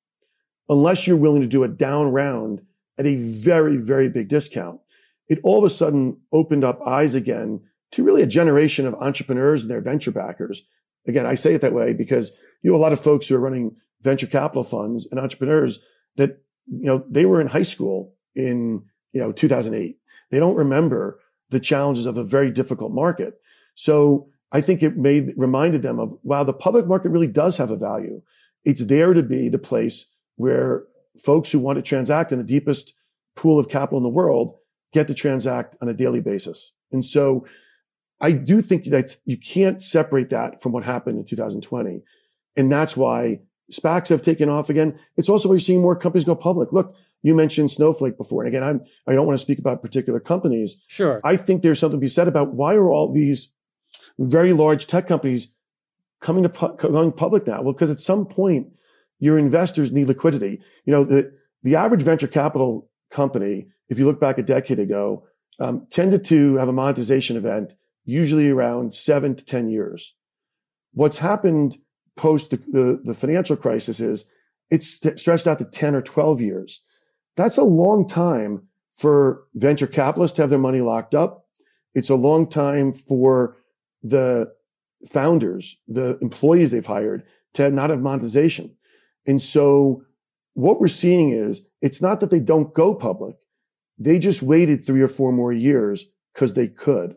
unless 0.69 1.05
you're 1.05 1.17
willing 1.17 1.41
to 1.41 1.47
do 1.47 1.63
a 1.63 1.67
down 1.67 2.07
round 2.07 2.61
at 2.97 3.05
a 3.05 3.17
very, 3.17 3.77
very 3.77 4.07
big 4.07 4.29
discount. 4.29 4.79
It 5.27 5.39
all 5.43 5.59
of 5.59 5.65
a 5.65 5.69
sudden 5.69 6.17
opened 6.31 6.63
up 6.63 6.79
eyes 6.85 7.13
again 7.15 7.61
to 7.91 8.03
really 8.03 8.21
a 8.21 8.27
generation 8.27 8.87
of 8.87 8.93
entrepreneurs 8.95 9.63
and 9.63 9.71
their 9.71 9.81
venture 9.81 10.11
backers 10.11 10.63
Again, 11.07 11.25
I 11.25 11.35
say 11.35 11.53
it 11.53 11.61
that 11.61 11.73
way 11.73 11.93
because 11.93 12.31
you 12.61 12.71
have 12.71 12.79
a 12.79 12.83
lot 12.83 12.93
of 12.93 12.99
folks 12.99 13.27
who 13.27 13.35
are 13.35 13.39
running 13.39 13.75
venture 14.01 14.27
capital 14.27 14.63
funds 14.63 15.07
and 15.09 15.19
entrepreneurs 15.19 15.79
that, 16.17 16.41
you 16.67 16.85
know, 16.85 17.03
they 17.09 17.25
were 17.25 17.41
in 17.41 17.47
high 17.47 17.63
school 17.63 18.13
in, 18.35 18.83
you 19.13 19.21
know, 19.21 19.31
2008. 19.31 19.97
They 20.29 20.39
don't 20.39 20.55
remember 20.55 21.19
the 21.49 21.59
challenges 21.59 22.05
of 22.05 22.17
a 22.17 22.23
very 22.23 22.51
difficult 22.51 22.91
market. 22.91 23.39
So 23.75 24.29
I 24.51 24.61
think 24.61 24.83
it 24.83 24.97
made, 24.97 25.33
reminded 25.37 25.81
them 25.81 25.99
of, 25.99 26.13
wow, 26.23 26.43
the 26.43 26.53
public 26.53 26.87
market 26.87 27.09
really 27.09 27.27
does 27.27 27.57
have 27.57 27.71
a 27.71 27.77
value. 27.77 28.21
it's 28.63 28.85
there 28.85 29.13
to 29.13 29.23
be 29.23 29.49
the 29.49 29.59
place 29.59 30.07
where 30.35 30.83
folks 31.23 31.51
who 31.51 31.59
want 31.59 31.77
to 31.77 31.81
transact 31.81 32.31
in 32.31 32.37
the 32.37 32.43
deepest 32.43 32.93
pool 33.35 33.59
of 33.59 33.69
capital 33.69 33.97
in 33.97 34.03
the 34.03 34.09
world 34.09 34.55
get 34.93 35.07
to 35.07 35.13
transact 35.13 35.75
on 35.81 35.87
a 35.87 35.93
daily 35.93 36.21
basis. 36.21 36.73
And 36.91 37.03
so 37.03 37.45
I 38.21 38.31
do 38.33 38.61
think 38.61 38.85
that 38.85 39.15
you 39.25 39.35
can't 39.35 39.81
separate 39.81 40.29
that 40.29 40.61
from 40.61 40.71
what 40.71 40.83
happened 40.83 41.17
in 41.17 41.25
2020. 41.25 42.03
And 42.55 42.71
that's 42.71 42.95
why 42.95 43.39
SPACs 43.71 44.09
have 44.09 44.21
taken 44.21 44.47
off 44.47 44.69
again. 44.69 44.99
It's 45.17 45.27
also 45.27 45.49
why 45.49 45.53
you're 45.53 45.59
seeing 45.59 45.81
more 45.81 45.95
companies 45.95 46.25
go 46.25 46.35
public. 46.35 46.71
Look, 46.71 46.95
you 47.23 47.33
mentioned 47.33 47.71
Snowflake 47.71 48.17
before. 48.17 48.43
And 48.43 48.47
again, 48.53 48.63
I'm, 48.63 48.81
I 49.07 49.13
don't 49.13 49.25
want 49.25 49.37
to 49.37 49.43
speak 49.43 49.59
about 49.59 49.81
particular 49.81 50.19
companies. 50.19 50.81
Sure. 50.87 51.19
I 51.23 51.35
think 51.35 51.61
there's 51.61 51.79
something 51.79 51.99
to 51.99 52.01
be 52.01 52.07
said 52.07 52.27
about 52.27 52.53
why 52.53 52.75
are 52.75 52.89
all 52.89 53.11
these 53.11 53.51
very 54.19 54.53
large 54.53 54.87
tech 54.87 55.07
companies 55.07 55.53
coming 56.19 56.43
to 56.43 56.49
pu- 56.49 56.77
going 56.77 57.11
public 57.11 57.47
now? 57.47 57.61
Well, 57.61 57.73
because 57.73 57.89
at 57.89 57.99
some 57.99 58.25
point 58.25 58.67
your 59.19 59.37
investors 59.37 59.91
need 59.91 60.07
liquidity. 60.07 60.61
You 60.85 60.93
know, 60.93 61.03
the, 61.03 61.33
the 61.63 61.75
average 61.75 62.01
venture 62.01 62.27
capital 62.27 62.89
company, 63.09 63.67
if 63.89 63.99
you 63.99 64.05
look 64.05 64.19
back 64.19 64.37
a 64.37 64.43
decade 64.43 64.79
ago, 64.79 65.27
um, 65.59 65.87
tended 65.89 66.23
to 66.25 66.55
have 66.55 66.67
a 66.67 66.73
monetization 66.73 67.37
event 67.37 67.73
usually 68.05 68.49
around 68.49 68.93
seven 68.93 69.35
to 69.35 69.45
10 69.45 69.69
years. 69.69 70.15
What's 70.93 71.19
happened 71.19 71.77
post 72.15 72.51
the, 72.51 72.57
the, 72.57 73.01
the 73.03 73.13
financial 73.13 73.55
crisis 73.55 73.99
is 73.99 74.27
it's 74.69 74.87
stretched 74.87 75.47
out 75.47 75.59
to 75.59 75.65
10 75.65 75.95
or 75.95 76.01
12 76.01 76.41
years. 76.41 76.81
That's 77.35 77.57
a 77.57 77.63
long 77.63 78.07
time 78.07 78.67
for 78.91 79.43
venture 79.55 79.87
capitalists 79.87 80.35
to 80.35 80.43
have 80.43 80.49
their 80.49 80.59
money 80.59 80.81
locked 80.81 81.15
up. 81.15 81.45
It's 81.93 82.09
a 82.09 82.15
long 82.15 82.47
time 82.47 82.93
for 82.93 83.57
the 84.03 84.53
founders, 85.07 85.77
the 85.87 86.17
employees 86.21 86.71
they've 86.71 86.85
hired 86.85 87.23
to 87.53 87.69
not 87.69 87.89
have 87.89 88.01
monetization. 88.01 88.75
And 89.25 89.41
so 89.41 90.03
what 90.53 90.79
we're 90.79 90.87
seeing 90.87 91.31
is 91.31 91.67
it's 91.81 92.01
not 92.01 92.19
that 92.19 92.29
they 92.29 92.39
don't 92.39 92.73
go 92.73 92.93
public. 92.93 93.35
They 93.97 94.19
just 94.19 94.41
waited 94.41 94.85
three 94.85 95.01
or 95.01 95.07
four 95.07 95.31
more 95.31 95.53
years 95.53 96.05
because 96.33 96.53
they 96.53 96.67
could, 96.67 97.15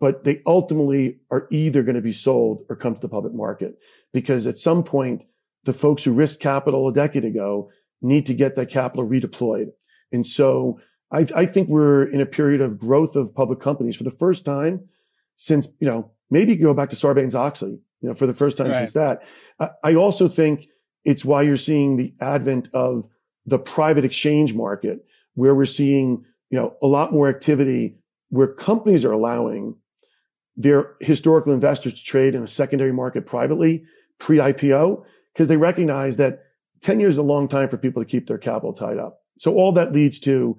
but 0.00 0.24
they 0.24 0.42
ultimately 0.46 1.20
are 1.30 1.46
either 1.50 1.82
going 1.82 1.94
to 1.94 2.02
be 2.02 2.12
sold 2.12 2.64
or 2.68 2.74
come 2.74 2.94
to 2.94 3.00
the 3.00 3.08
public 3.08 3.34
market 3.34 3.78
because 4.12 4.46
at 4.46 4.58
some 4.58 4.82
point, 4.82 5.24
the 5.64 5.72
folks 5.74 6.02
who 6.04 6.12
risked 6.12 6.42
capital 6.42 6.88
a 6.88 6.92
decade 6.92 7.24
ago 7.24 7.70
need 8.00 8.24
to 8.26 8.34
get 8.34 8.54
that 8.54 8.70
capital 8.70 9.06
redeployed. 9.06 9.66
And 10.10 10.26
so 10.26 10.80
I, 11.12 11.26
I 11.36 11.46
think 11.46 11.68
we're 11.68 12.04
in 12.04 12.20
a 12.20 12.26
period 12.26 12.62
of 12.62 12.78
growth 12.78 13.14
of 13.14 13.34
public 13.34 13.60
companies 13.60 13.94
for 13.94 14.04
the 14.04 14.10
first 14.10 14.44
time 14.44 14.88
since, 15.36 15.68
you 15.80 15.86
know, 15.86 16.12
maybe 16.30 16.56
go 16.56 16.72
back 16.72 16.88
to 16.90 16.96
Sarbanes 16.96 17.34
Oxley, 17.34 17.78
you 18.00 18.08
know, 18.08 18.14
for 18.14 18.26
the 18.26 18.34
first 18.34 18.56
time 18.56 18.68
right. 18.68 18.76
since 18.76 18.94
that. 18.94 19.22
I, 19.58 19.68
I 19.84 19.94
also 19.94 20.28
think 20.28 20.68
it's 21.04 21.24
why 21.24 21.42
you're 21.42 21.56
seeing 21.58 21.96
the 21.96 22.14
advent 22.20 22.68
of 22.72 23.06
the 23.44 23.58
private 23.58 24.04
exchange 24.04 24.54
market 24.54 25.04
where 25.34 25.54
we're 25.54 25.66
seeing, 25.66 26.24
you 26.48 26.58
know, 26.58 26.74
a 26.82 26.86
lot 26.86 27.12
more 27.12 27.28
activity 27.28 27.96
where 28.30 28.46
companies 28.46 29.04
are 29.04 29.12
allowing 29.12 29.76
their 30.56 30.94
historical 31.00 31.52
investors 31.52 31.94
to 31.94 32.04
trade 32.04 32.34
in 32.34 32.42
the 32.42 32.48
secondary 32.48 32.92
market 32.92 33.26
privately 33.26 33.84
pre-IPO 34.18 35.04
because 35.32 35.48
they 35.48 35.56
recognize 35.56 36.16
that 36.16 36.40
10 36.82 37.00
years 37.00 37.14
is 37.14 37.18
a 37.18 37.22
long 37.22 37.48
time 37.48 37.68
for 37.68 37.76
people 37.76 38.02
to 38.02 38.08
keep 38.08 38.26
their 38.26 38.38
capital 38.38 38.72
tied 38.72 38.98
up. 38.98 39.22
So 39.38 39.54
all 39.54 39.72
that 39.72 39.92
leads 39.92 40.18
to 40.20 40.58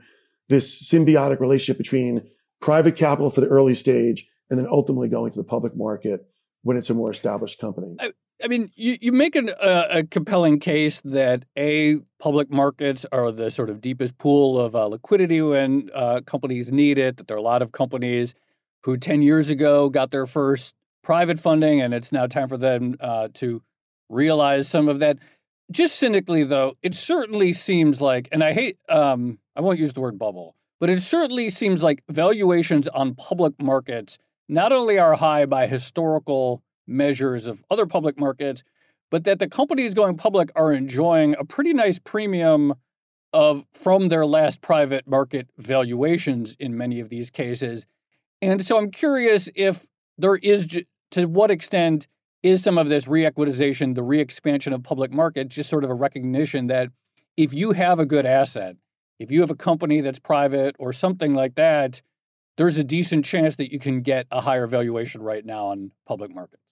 this 0.50 0.90
symbiotic 0.90 1.40
relationship 1.40 1.78
between 1.78 2.30
private 2.60 2.96
capital 2.96 3.30
for 3.30 3.42
the 3.42 3.48
early 3.48 3.76
stage 3.76 4.28
and 4.50 4.60
then 4.60 4.68
ultimately 4.70 5.08
going 5.08 5.32
to 5.32 5.38
the 5.38 5.44
public 5.44 5.76
market 5.76 6.28
when 6.64 6.78
it's 6.78 6.90
a 6.90 6.94
more 6.94 7.10
established 7.10 7.60
company. 7.60 7.96
I, 8.00 8.12
I 8.44 8.48
mean, 8.48 8.72
you, 8.76 8.98
you 9.00 9.12
make 9.12 9.36
an, 9.36 9.50
uh, 9.50 9.88
a 9.90 10.04
compelling 10.04 10.60
case 10.60 11.02
that 11.02 11.46
A, 11.58 11.98
public 12.20 12.52
markets 12.52 13.06
are 13.12 13.32
the 13.32 13.50
sort 13.50 13.70
of 13.70 13.82
deepest 13.82 14.18
pool 14.18 14.60
of 14.60 14.76
uh, 14.76 14.88
liquidity 14.88 15.42
when 15.42 15.90
uh, 15.94 16.22
companies 16.26 16.72
need 16.72 16.98
it, 16.98 17.18
that 17.18 17.28
there 17.28 17.36
are 17.36 17.40
a 17.40 17.44
lot 17.44 17.62
of 17.62 17.72
companies 17.72 18.36
who 18.84 18.98
10 18.98 19.22
years 19.22 19.50
ago 19.50 19.90
got 19.90 20.12
their 20.12 20.26
first 20.26 20.74
private 21.04 21.40
funding 21.40 21.82
and 21.82 21.94
it's 21.94 22.12
now 22.12 22.28
time 22.28 22.48
for 22.48 22.58
them 22.58 22.96
uh, 23.00 23.28
to 23.36 23.62
realize 24.10 24.68
some 24.68 24.88
of 24.88 25.00
that. 25.00 25.18
Just 25.72 25.96
cynically, 25.96 26.44
though, 26.44 26.74
it 26.84 26.94
certainly 26.94 27.54
seems 27.54 28.02
like, 28.02 28.28
and 28.32 28.44
I 28.44 28.54
hate, 28.54 28.78
um, 28.90 29.40
I 29.56 29.62
won't 29.62 29.80
use 29.80 29.94
the 29.94 30.02
word 30.02 30.20
bubble, 30.20 30.56
but 30.80 30.90
it 30.90 31.02
certainly 31.02 31.50
seems 31.50 31.82
like 31.82 32.04
valuations 32.10 32.88
on 32.90 33.16
public 33.16 33.54
markets 33.62 34.18
not 34.50 34.74
only 34.74 35.00
are 35.00 35.16
high 35.16 35.46
by 35.46 35.66
historical 35.66 36.62
measures 36.86 37.48
of 37.48 37.64
other 37.72 37.86
public 37.86 38.20
markets, 38.20 38.64
but 39.10 39.24
that 39.24 39.40
the 39.40 39.48
companies 39.48 39.94
going 39.94 40.18
public 40.18 40.52
are 40.56 40.74
enjoying 40.74 41.36
a 41.40 41.46
pretty 41.46 41.74
nice 41.74 42.00
premium 42.00 42.74
of 43.34 43.66
from 43.74 44.10
their 44.10 44.26
last 44.26 44.62
private 44.62 45.08
market 45.08 45.48
valuations 45.58 46.58
in 46.60 46.78
many 46.78 47.00
of 47.00 47.08
these 47.08 47.30
cases. 47.30 47.86
And 48.42 48.66
so 48.66 48.78
I'm 48.78 48.92
curious 48.92 49.50
if 49.56 49.86
there 50.18 50.36
is 50.36 50.68
to 51.12 51.26
what 51.26 51.52
extent 51.52 52.08
is 52.42 52.64
some 52.64 52.78
of 52.78 52.90
this 52.90 53.06
reequitization, 53.06 53.94
the 53.94 54.04
re-expansion 54.04 54.74
of 54.74 54.84
public 54.84 55.12
market, 55.12 55.50
just 55.50 55.70
sort 55.70 55.84
of 55.84 55.90
a 55.90 55.94
recognition 55.96 56.68
that 56.68 56.90
if 57.38 57.54
you 57.54 57.74
have 57.74 58.00
a 58.00 58.06
good 58.06 58.26
asset, 58.26 58.78
if 59.20 59.30
you 59.30 59.42
have 59.42 59.52
a 59.52 59.56
company 59.56 60.02
that's 60.02 60.20
private 60.20 60.76
or 60.80 60.92
something 60.92 61.36
like 61.36 61.56
that, 61.56 62.02
there's 62.58 62.78
a 62.78 62.84
decent 62.84 63.26
chance 63.26 63.56
that 63.58 63.72
you 63.72 63.80
can 63.80 64.02
get 64.02 64.26
a 64.32 64.42
higher 64.42 64.68
valuation 64.68 65.22
right 65.22 65.46
now 65.46 65.68
on 65.68 65.92
public 66.08 66.34
markets. 66.34 66.64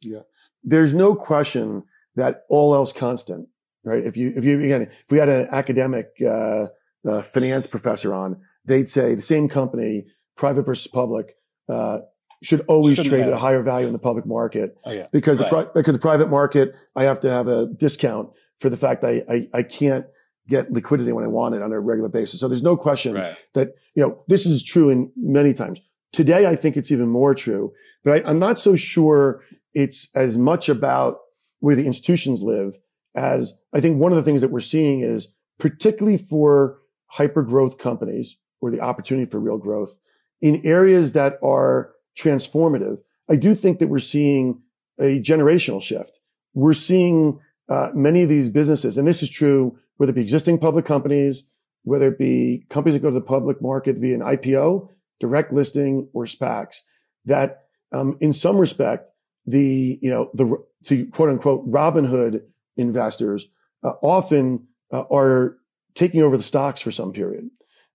Yeah. 0.00 0.20
There's 0.64 0.92
no 0.92 1.14
question 1.14 1.84
that 2.16 2.44
all 2.48 2.74
else 2.74 2.92
constant, 2.92 3.48
right? 3.84 4.04
If 4.04 4.16
you, 4.16 4.32
if 4.34 4.44
you, 4.44 4.60
again, 4.60 4.82
if 4.82 5.10
we 5.10 5.18
had 5.18 5.28
an 5.28 5.48
academic, 5.50 6.08
uh, 6.20 6.66
uh, 7.08 7.22
finance 7.22 7.66
professor 7.66 8.12
on, 8.12 8.40
they'd 8.64 8.88
say 8.88 9.14
the 9.14 9.22
same 9.22 9.48
company, 9.48 10.06
private 10.40 10.62
versus 10.62 10.86
public, 10.86 11.36
uh, 11.68 11.98
should 12.42 12.62
always 12.62 12.96
Shouldn't 12.96 13.12
trade 13.12 13.26
at 13.26 13.32
a 13.32 13.36
higher 13.36 13.62
value 13.62 13.86
in 13.86 13.92
the 13.92 13.98
public 13.98 14.24
market. 14.24 14.74
Oh, 14.84 14.90
yeah. 14.90 15.06
Because 15.12 15.38
right. 15.38 15.50
the 15.50 15.54
pri- 15.54 15.72
because 15.74 15.92
the 15.92 16.00
private 16.00 16.30
market, 16.30 16.74
I 16.96 17.04
have 17.04 17.20
to 17.20 17.30
have 17.30 17.46
a 17.46 17.66
discount 17.66 18.30
for 18.58 18.70
the 18.70 18.78
fact 18.78 19.02
that 19.02 19.24
I, 19.28 19.34
I, 19.34 19.48
I 19.58 19.62
can't 19.62 20.06
get 20.48 20.72
liquidity 20.72 21.12
when 21.12 21.24
I 21.24 21.28
want 21.28 21.54
it 21.54 21.62
on 21.62 21.70
a 21.72 21.78
regular 21.78 22.08
basis. 22.08 22.40
So 22.40 22.48
there's 22.48 22.62
no 22.62 22.76
question 22.76 23.14
right. 23.14 23.36
that, 23.52 23.74
you 23.94 24.02
know, 24.02 24.24
this 24.26 24.46
is 24.46 24.64
true 24.64 24.88
in 24.88 25.12
many 25.14 25.52
times. 25.52 25.80
Today, 26.12 26.46
I 26.46 26.56
think 26.56 26.76
it's 26.76 26.90
even 26.90 27.08
more 27.08 27.34
true, 27.34 27.72
but 28.02 28.14
I, 28.14 28.28
I'm 28.28 28.38
not 28.38 28.58
so 28.58 28.74
sure 28.74 29.44
it's 29.74 30.08
as 30.16 30.38
much 30.38 30.68
about 30.70 31.18
where 31.60 31.76
the 31.76 31.86
institutions 31.86 32.42
live 32.42 32.78
as 33.14 33.58
I 33.74 33.80
think 33.80 33.98
one 33.98 34.10
of 34.10 34.16
the 34.16 34.24
things 34.24 34.40
that 34.40 34.50
we're 34.50 34.60
seeing 34.60 35.00
is 35.00 35.28
particularly 35.58 36.16
for 36.16 36.78
hyper 37.06 37.42
growth 37.42 37.76
companies 37.76 38.38
or 38.62 38.70
the 38.70 38.80
opportunity 38.80 39.30
for 39.30 39.38
real 39.38 39.58
growth 39.58 39.98
in 40.40 40.64
areas 40.64 41.12
that 41.12 41.38
are 41.42 41.92
transformative. 42.18 42.98
I 43.28 43.36
do 43.36 43.54
think 43.54 43.78
that 43.78 43.88
we're 43.88 43.98
seeing 43.98 44.62
a 44.98 45.20
generational 45.20 45.82
shift. 45.82 46.18
We're 46.54 46.72
seeing 46.72 47.40
uh, 47.68 47.90
many 47.94 48.22
of 48.22 48.28
these 48.28 48.50
businesses, 48.50 48.98
and 48.98 49.06
this 49.06 49.22
is 49.22 49.30
true 49.30 49.78
whether 49.96 50.10
it 50.10 50.14
be 50.14 50.22
existing 50.22 50.58
public 50.58 50.86
companies, 50.86 51.46
whether 51.82 52.08
it 52.08 52.18
be 52.18 52.64
companies 52.70 52.94
that 52.94 53.02
go 53.02 53.10
to 53.10 53.14
the 53.14 53.20
public 53.20 53.60
market 53.60 53.96
via 53.98 54.14
an 54.14 54.20
IPO, 54.20 54.88
direct 55.20 55.52
listing, 55.52 56.08
or 56.14 56.24
SPACs, 56.24 56.78
that 57.26 57.64
um, 57.92 58.16
in 58.20 58.32
some 58.32 58.56
respect, 58.56 59.10
the, 59.46 59.98
you 60.00 60.10
know, 60.10 60.30
the, 60.34 60.56
to 60.86 61.06
quote 61.06 61.28
unquote, 61.28 61.70
Robinhood 61.70 62.42
investors 62.76 63.48
uh, 63.84 63.92
often 64.02 64.66
uh, 64.92 65.02
are 65.12 65.58
taking 65.94 66.22
over 66.22 66.36
the 66.36 66.42
stocks 66.42 66.80
for 66.80 66.90
some 66.90 67.12
period. 67.12 67.50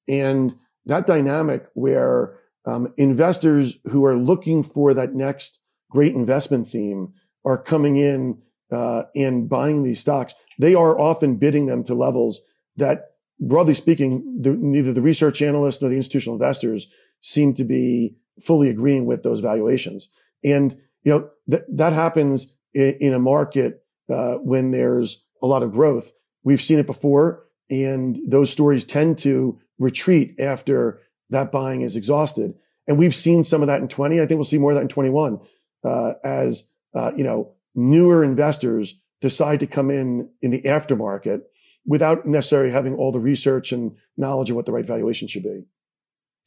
And 0.07 0.55
that 0.86 1.07
dynamic 1.07 1.67
where 1.73 2.38
um, 2.65 2.93
investors 2.97 3.77
who 3.91 4.05
are 4.05 4.15
looking 4.15 4.63
for 4.63 4.93
that 4.93 5.13
next 5.13 5.61
great 5.89 6.15
investment 6.15 6.67
theme 6.67 7.13
are 7.43 7.57
coming 7.57 7.97
in 7.97 8.41
uh, 8.71 9.03
and 9.15 9.47
buying 9.47 9.83
these 9.83 9.99
stocks 9.99 10.36
they 10.57 10.73
are 10.73 10.99
often 10.99 11.36
bidding 11.36 11.65
them 11.65 11.83
to 11.83 11.93
levels 11.93 12.41
that, 12.77 13.11
broadly 13.39 13.73
speaking, 13.73 14.39
the, 14.41 14.51
neither 14.51 14.93
the 14.93 15.01
research 15.01 15.41
analysts 15.41 15.81
nor 15.81 15.89
the 15.89 15.97
institutional 15.97 16.36
investors 16.36 16.89
seem 17.21 17.53
to 17.55 17.63
be 17.63 18.15
fully 18.39 18.69
agreeing 18.69 19.05
with 19.05 19.23
those 19.23 19.39
valuations. 19.39 20.09
And, 20.43 20.77
you 21.03 21.11
know, 21.11 21.29
th- 21.49 21.63
that 21.69 21.93
happens 21.93 22.53
in, 22.73 22.97
in 22.99 23.13
a 23.13 23.19
market 23.19 23.83
uh, 24.11 24.36
when 24.36 24.71
there's 24.71 25.25
a 25.41 25.47
lot 25.47 25.63
of 25.63 25.71
growth. 25.71 26.11
We've 26.43 26.61
seen 26.61 26.79
it 26.79 26.86
before, 26.86 27.45
and 27.69 28.19
those 28.27 28.51
stories 28.51 28.86
tend 28.86 29.17
to 29.19 29.59
retreat 29.80 30.39
after 30.39 31.01
that 31.30 31.51
buying 31.51 31.82
is 31.82 31.95
exhausted. 31.95 32.53
And 32.88 32.97
we've 32.97 33.15
seen 33.15 33.43
some 33.43 33.61
of 33.61 33.67
that 33.67 33.82
in 33.82 33.88
20. 33.88 34.21
I 34.21 34.26
think 34.26 34.38
we'll 34.38 34.45
see 34.45 34.57
more 34.57 34.71
of 34.71 34.76
that 34.76 34.82
in 34.82 34.88
21 34.88 35.39
uh, 35.84 36.13
as, 36.23 36.69
uh, 36.93 37.11
you 37.15 37.23
know, 37.23 37.53
newer 37.73 38.23
investors 38.23 38.99
decide 39.21 39.59
to 39.59 39.67
come 39.67 39.89
in 39.89 40.30
in 40.41 40.51
the 40.51 40.61
aftermarket 40.63 41.41
without 41.86 42.26
necessarily 42.26 42.71
having 42.71 42.95
all 42.95 43.11
the 43.11 43.19
research 43.19 43.71
and 43.71 43.95
knowledge 44.17 44.49
of 44.49 44.55
what 44.55 44.65
the 44.65 44.71
right 44.71 44.86
valuation 44.86 45.28
should 45.28 45.43
be. 45.43 45.63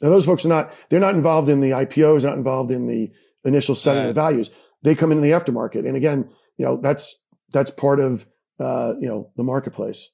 Now, 0.00 0.10
those 0.10 0.26
folks 0.26 0.44
are 0.44 0.48
not, 0.48 0.72
they're 0.88 1.00
not 1.00 1.14
involved 1.14 1.48
in 1.48 1.60
the 1.60 1.70
IPOs, 1.70 2.24
not 2.24 2.36
involved 2.36 2.70
in 2.70 2.86
the 2.86 3.10
initial 3.44 3.74
setting 3.74 4.02
right. 4.02 4.08
of 4.08 4.14
the 4.14 4.20
values. 4.20 4.50
They 4.82 4.94
come 4.94 5.10
in, 5.10 5.18
in 5.18 5.24
the 5.24 5.30
aftermarket. 5.30 5.86
And 5.86 5.96
again, 5.96 6.30
you 6.56 6.64
know, 6.64 6.76
that's 6.76 7.20
that's 7.50 7.70
part 7.70 8.00
of 8.00 8.26
uh, 8.60 8.94
you 9.00 9.08
know 9.08 9.30
the 9.36 9.44
marketplace. 9.44 10.10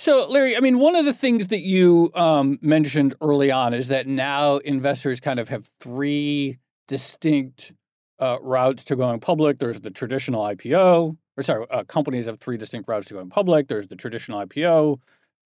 So, 0.00 0.26
Larry, 0.26 0.56
I 0.56 0.60
mean, 0.60 0.78
one 0.78 0.96
of 0.96 1.04
the 1.04 1.12
things 1.12 1.48
that 1.48 1.60
you 1.60 2.10
um, 2.14 2.58
mentioned 2.62 3.14
early 3.20 3.50
on 3.50 3.74
is 3.74 3.88
that 3.88 4.06
now 4.06 4.56
investors 4.56 5.20
kind 5.20 5.38
of 5.38 5.50
have 5.50 5.68
three 5.78 6.56
distinct 6.88 7.74
uh, 8.18 8.38
routes 8.40 8.82
to 8.84 8.96
going 8.96 9.20
public. 9.20 9.58
There's 9.58 9.82
the 9.82 9.90
traditional 9.90 10.42
IPO, 10.42 11.18
or 11.36 11.42
sorry, 11.42 11.66
uh, 11.70 11.84
companies 11.84 12.24
have 12.24 12.40
three 12.40 12.56
distinct 12.56 12.88
routes 12.88 13.08
to 13.08 13.14
going 13.14 13.28
public. 13.28 13.68
There's 13.68 13.88
the 13.88 13.94
traditional 13.94 14.40
IPO, 14.46 15.00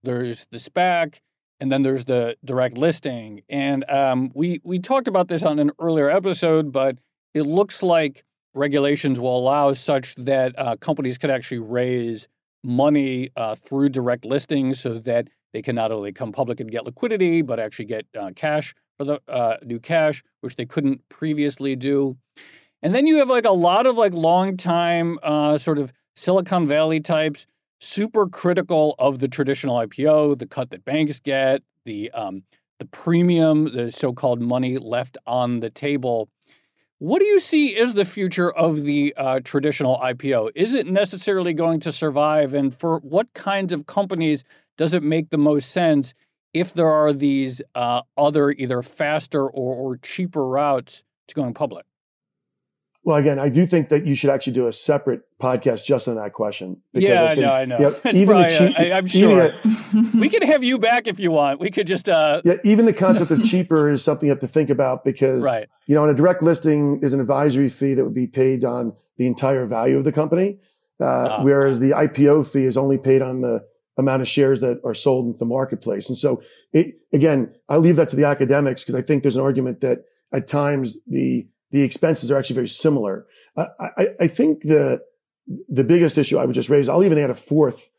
there's 0.05 0.47
the 0.53 0.59
SPAC, 0.59 1.17
and 1.59 1.73
then 1.73 1.83
there's 1.83 2.05
the 2.05 2.37
direct 2.45 2.79
listing. 2.79 3.43
And 3.49 3.85
um, 3.91 4.31
we 4.37 4.61
we 4.63 4.79
talked 4.79 5.09
about 5.09 5.27
this 5.27 5.43
on 5.43 5.59
an 5.59 5.73
earlier 5.81 6.09
episode, 6.09 6.71
but 6.71 6.99
it 7.35 7.43
looks 7.43 7.83
like 7.83 8.23
regulations 8.55 9.19
will 9.19 9.37
allow 9.37 9.73
such 9.73 10.15
that 10.15 10.57
uh, 10.57 10.77
companies 10.77 11.19
can 11.19 11.31
actually 11.31 11.59
raise 11.59 12.29
money 12.65 13.31
uh, 13.37 13.55
through 13.55 13.91
direct 13.91 14.25
listings 14.25 14.81
so 14.81 14.99
that 14.99 15.29
they 15.53 15.63
can 15.63 15.77
not 15.77 15.93
only 15.93 16.13
come 16.13 16.33
public 16.33 16.59
and 16.61 16.71
get 16.71 16.85
liquidity, 16.85 17.43
but 17.43 17.61
actually 17.61 17.85
get 17.85 18.07
uh, 18.19 18.31
cash 18.35 18.75
for 18.97 19.05
the 19.05 19.21
uh, 19.29 19.57
new 19.65 19.79
cash, 19.79 20.23
which 20.41 20.57
they 20.57 20.67
couldn't 20.67 21.09
previously 21.09 21.77
do. 21.77 22.17
And 22.83 22.95
then 22.95 23.07
you 23.07 23.19
have 23.19 23.31
like 23.31 23.45
a 23.45 23.53
lot 23.53 23.87
of 23.87 23.97
like 23.97 24.13
long 24.13 24.57
time 24.57 25.19
uh, 25.23 25.59
sort 25.59 25.79
of 25.79 25.93
Silicon 26.17 26.67
Valley 26.67 27.01
types, 27.01 27.47
super 27.81 28.27
critical 28.27 28.95
of 28.99 29.19
the 29.19 29.29
traditional 29.29 29.77
IPO, 29.77 30.39
the 30.39 30.47
cut 30.47 30.71
that 30.71 30.85
banks 30.85 31.19
get, 31.19 31.63
the 31.85 32.11
um, 32.13 32.43
the 32.79 32.85
premium, 32.87 33.75
the 33.75 33.93
so-called 33.93 34.41
money 34.41 34.79
left 34.79 35.17
on 35.27 35.61
the 35.61 35.71
table. 35.71 36.29
What 37.05 37.19
do 37.19 37.27
you 37.27 37.39
see 37.39 37.77
as 37.77 37.93
the 37.93 38.07
future 38.07 38.51
of 38.51 38.85
the 38.85 39.13
uh, 39.15 39.41
traditional 39.45 39.99
IPO? 39.99 40.53
Is 40.55 40.73
it 40.73 40.87
necessarily 40.87 41.53
going 41.53 41.79
to 41.81 41.93
survive? 41.93 42.55
And 42.55 42.75
for 42.75 43.01
what 43.01 43.31
kinds 43.35 43.75
of 43.75 43.85
companies 43.85 44.43
does 44.79 44.95
it 44.95 45.03
make 45.03 45.29
the 45.29 45.37
most 45.37 45.71
sense 45.71 46.15
if 46.55 46.73
there 46.73 46.89
are 46.89 47.13
these 47.13 47.61
uh, 47.75 48.01
other 48.17 48.53
either 48.53 48.81
faster 48.81 49.43
or, 49.43 49.75
or 49.75 49.99
cheaper 49.99 50.49
routes 50.49 51.05
to 51.29 51.35
going 51.35 51.53
public? 51.53 51.85
Well, 53.05 53.19
again, 53.19 53.39
I 53.39 53.51
do 53.51 53.67
think 53.67 53.91
that 53.91 54.07
you 54.07 54.15
should 54.15 54.31
actually 54.31 54.55
do 54.55 54.67
a 54.67 54.73
separate 54.73 55.23
podcast 55.39 55.85
just 55.85 56.09
on 56.09 56.17
that 56.17 56.33
question. 56.33 56.81
yeah, 56.95 57.25
I, 57.25 57.35
think, 57.35 57.41
know, 57.41 57.53
I 57.53 57.65
know. 57.67 57.79
You 57.79 57.91
know 58.05 58.11
even 58.13 58.39
the 58.39 58.49
cheap, 58.49 58.79
I, 58.79 58.85
am 58.97 59.07
sure 59.07 59.53
we 60.15 60.31
could 60.31 60.43
have 60.43 60.65
you 60.65 60.79
back 60.79 61.07
if 61.07 61.21
you 61.21 61.31
want. 61.31 61.61
We 61.61 61.71
could 61.71 61.87
just. 61.87 62.09
Uh... 62.09 62.41
Yeah, 62.45 62.55
even 62.65 62.87
the 62.87 62.95
concept 62.95 63.31
of 63.31 63.45
cheaper 63.45 63.91
is 63.91 64.03
something 64.03 64.27
you 64.27 64.31
have 64.31 64.41
to 64.41 64.49
think 64.49 64.71
about 64.71 65.05
because, 65.05 65.45
right. 65.45 65.69
you 65.87 65.95
know, 65.95 66.03
on 66.03 66.09
a 66.09 66.15
direct 66.15 66.43
listing, 66.43 67.01
there's 67.01 67.13
an 67.13 67.21
advisory 67.21 67.69
fee 67.69 67.93
that 67.93 68.05
would 68.05 68.15
be 68.15 68.27
paid 68.27 68.65
on 68.65 68.95
the 69.19 69.27
entire 69.27 69.67
value 69.67 69.99
of 69.99 70.05
the 70.05 70.13
company, 70.13 70.59
uh, 70.99 71.05
ah. 71.05 71.43
whereas 71.43 71.81
the 71.81 71.91
IPO 71.91 72.51
fee 72.51 72.65
is 72.65 72.79
only 72.79 72.97
paid 72.97 73.21
on 73.21 73.43
the 73.43 73.67
amount 73.99 74.23
of 74.23 74.29
shares 74.29 74.61
that 74.61 74.81
are 74.83 74.95
sold 74.95 75.27
into 75.27 75.39
the 75.39 75.45
marketplace. 75.45 76.09
And 76.09 76.17
so, 76.17 76.43
it, 76.73 76.95
again, 77.13 77.55
I 77.69 77.77
leave 77.77 77.97
that 77.97 78.09
to 78.09 78.17
the 78.17 78.25
academics 78.25 78.83
because 78.83 78.95
I 78.95 79.03
think 79.03 79.23
there's 79.23 79.37
an 79.37 79.43
argument 79.43 79.83
that 79.83 80.05
at 80.33 80.49
times 80.49 80.97
the 81.07 81.47
the 81.75 81.83
expenses 81.83 82.31
are 82.31 82.39
actually 82.39 82.55
very 82.55 82.69
similar. 82.69 83.27
I, 83.57 83.67
I, 83.81 84.07
I 84.21 84.27
think 84.29 84.63
the 84.63 85.01
the 85.69 85.83
biggest 85.83 86.17
issue 86.17 86.39
I 86.39 86.45
would 86.45 86.55
just 86.55 86.69
raise, 86.69 86.89
I'll 86.89 87.03
even 87.03 87.19
add 87.19 87.31
a 87.31 87.35
fourth 87.35 87.91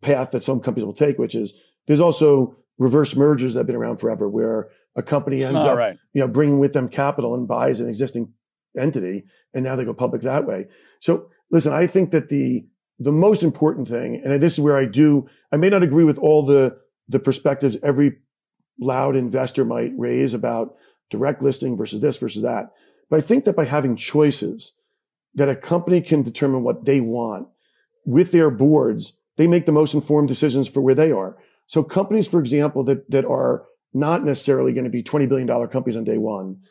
path 0.00 0.30
that 0.30 0.42
some 0.42 0.60
companies 0.60 0.86
will 0.86 0.94
take, 0.94 1.18
which 1.18 1.34
is 1.34 1.52
there's 1.86 2.00
also 2.00 2.56
reverse 2.78 3.14
mergers 3.14 3.52
that 3.52 3.60
have 3.60 3.66
been 3.66 3.76
around 3.76 3.98
forever, 3.98 4.30
where 4.30 4.70
a 4.96 5.02
company 5.02 5.44
ends 5.44 5.62
ah, 5.62 5.72
up, 5.72 5.78
right. 5.78 5.98
you 6.14 6.22
know, 6.22 6.26
bringing 6.26 6.58
with 6.58 6.72
them 6.72 6.88
capital 6.88 7.34
and 7.34 7.46
buys 7.46 7.80
an 7.80 7.88
existing 7.88 8.32
entity, 8.78 9.24
and 9.52 9.62
now 9.62 9.76
they 9.76 9.84
go 9.84 9.92
public 9.92 10.22
that 10.22 10.46
way. 10.46 10.68
So, 11.00 11.28
listen, 11.50 11.74
I 11.74 11.86
think 11.86 12.12
that 12.12 12.30
the 12.30 12.64
the 12.98 13.12
most 13.12 13.42
important 13.42 13.88
thing, 13.88 14.22
and 14.24 14.42
this 14.42 14.54
is 14.54 14.60
where 14.60 14.78
I 14.78 14.86
do, 14.86 15.28
I 15.52 15.58
may 15.58 15.68
not 15.68 15.82
agree 15.82 16.04
with 16.04 16.18
all 16.18 16.46
the 16.46 16.78
the 17.08 17.20
perspectives 17.20 17.76
every 17.82 18.16
loud 18.80 19.16
investor 19.16 19.66
might 19.66 19.92
raise 19.98 20.32
about 20.32 20.76
direct 21.10 21.42
listing 21.42 21.76
versus 21.76 22.00
this 22.00 22.16
versus 22.16 22.42
that. 22.42 22.70
But 23.12 23.18
I 23.18 23.26
think 23.26 23.44
that 23.44 23.56
by 23.56 23.66
having 23.66 23.94
choices 23.94 24.72
that 25.34 25.50
a 25.50 25.54
company 25.54 26.00
can 26.00 26.22
determine 26.22 26.62
what 26.62 26.86
they 26.86 26.98
want 26.98 27.46
with 28.06 28.32
their 28.32 28.48
boards, 28.48 29.18
they 29.36 29.46
make 29.46 29.66
the 29.66 29.70
most 29.70 29.92
informed 29.92 30.28
decisions 30.28 30.66
for 30.66 30.80
where 30.80 30.94
they 30.94 31.12
are. 31.12 31.36
So 31.66 31.82
companies, 31.82 32.26
for 32.26 32.40
example, 32.40 32.82
that, 32.84 33.10
that 33.10 33.26
are 33.26 33.66
not 33.92 34.24
necessarily 34.24 34.72
going 34.72 34.84
to 34.84 34.90
be 34.90 35.02
$20 35.02 35.28
billion 35.28 35.46
companies 35.68 35.94
on 35.94 36.04
day 36.04 36.16
one, 36.16 36.62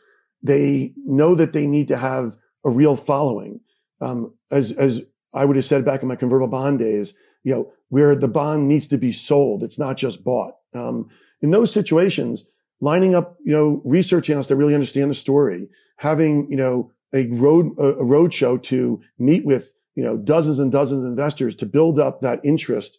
they 0.42 0.96
know 1.06 1.36
that 1.36 1.54
they 1.54 1.68
need 1.68 1.88
to 1.90 1.98
have 1.98 2.38
a 2.66 2.72
real 2.72 2.96
following. 2.96 3.60
Um, 4.02 4.34
as, 4.50 4.72
as 4.72 5.04
I 5.36 5.46
would 5.46 5.58
have 5.58 5.66
said 5.66 5.86
back 5.86 6.02
in 6.02 6.08
my 6.08 6.16
convertible 6.16 6.48
bond 6.48 6.80
days, 6.80 7.14
you 7.44 7.54
know, 7.54 7.72
where 7.90 8.16
the 8.16 8.28
bond 8.28 8.68
needs 8.68 8.88
to 8.88 8.98
be 8.98 9.12
sold. 9.12 9.62
It's 9.62 9.78
not 9.78 9.96
just 9.96 10.24
bought. 10.24 10.56
Um, 10.74 11.08
in 11.40 11.52
those 11.52 11.72
situations, 11.72 12.50
lining 12.80 13.14
up, 13.14 13.38
you 13.46 13.54
know, 13.54 13.84
research 13.86 14.28
analysts 14.32 14.48
that 14.48 14.56
really 14.56 14.74
understand 14.74 15.12
the 15.12 15.16
story, 15.16 15.70
having, 16.02 16.50
you 16.50 16.58
know, 16.58 16.92
a 17.14 17.28
road, 17.28 17.76
a 17.78 18.04
road 18.04 18.34
show 18.34 18.58
to 18.58 19.00
meet 19.20 19.46
with, 19.46 19.72
you 19.94 20.04
know, 20.04 20.18
dozens 20.18 20.58
and 20.58 20.72
dozens 20.72 21.04
of 21.04 21.08
investors 21.08 21.54
to 21.56 21.66
build 21.68 22.00
up 22.00 22.22
that 22.22 22.40
interest 22.44 22.98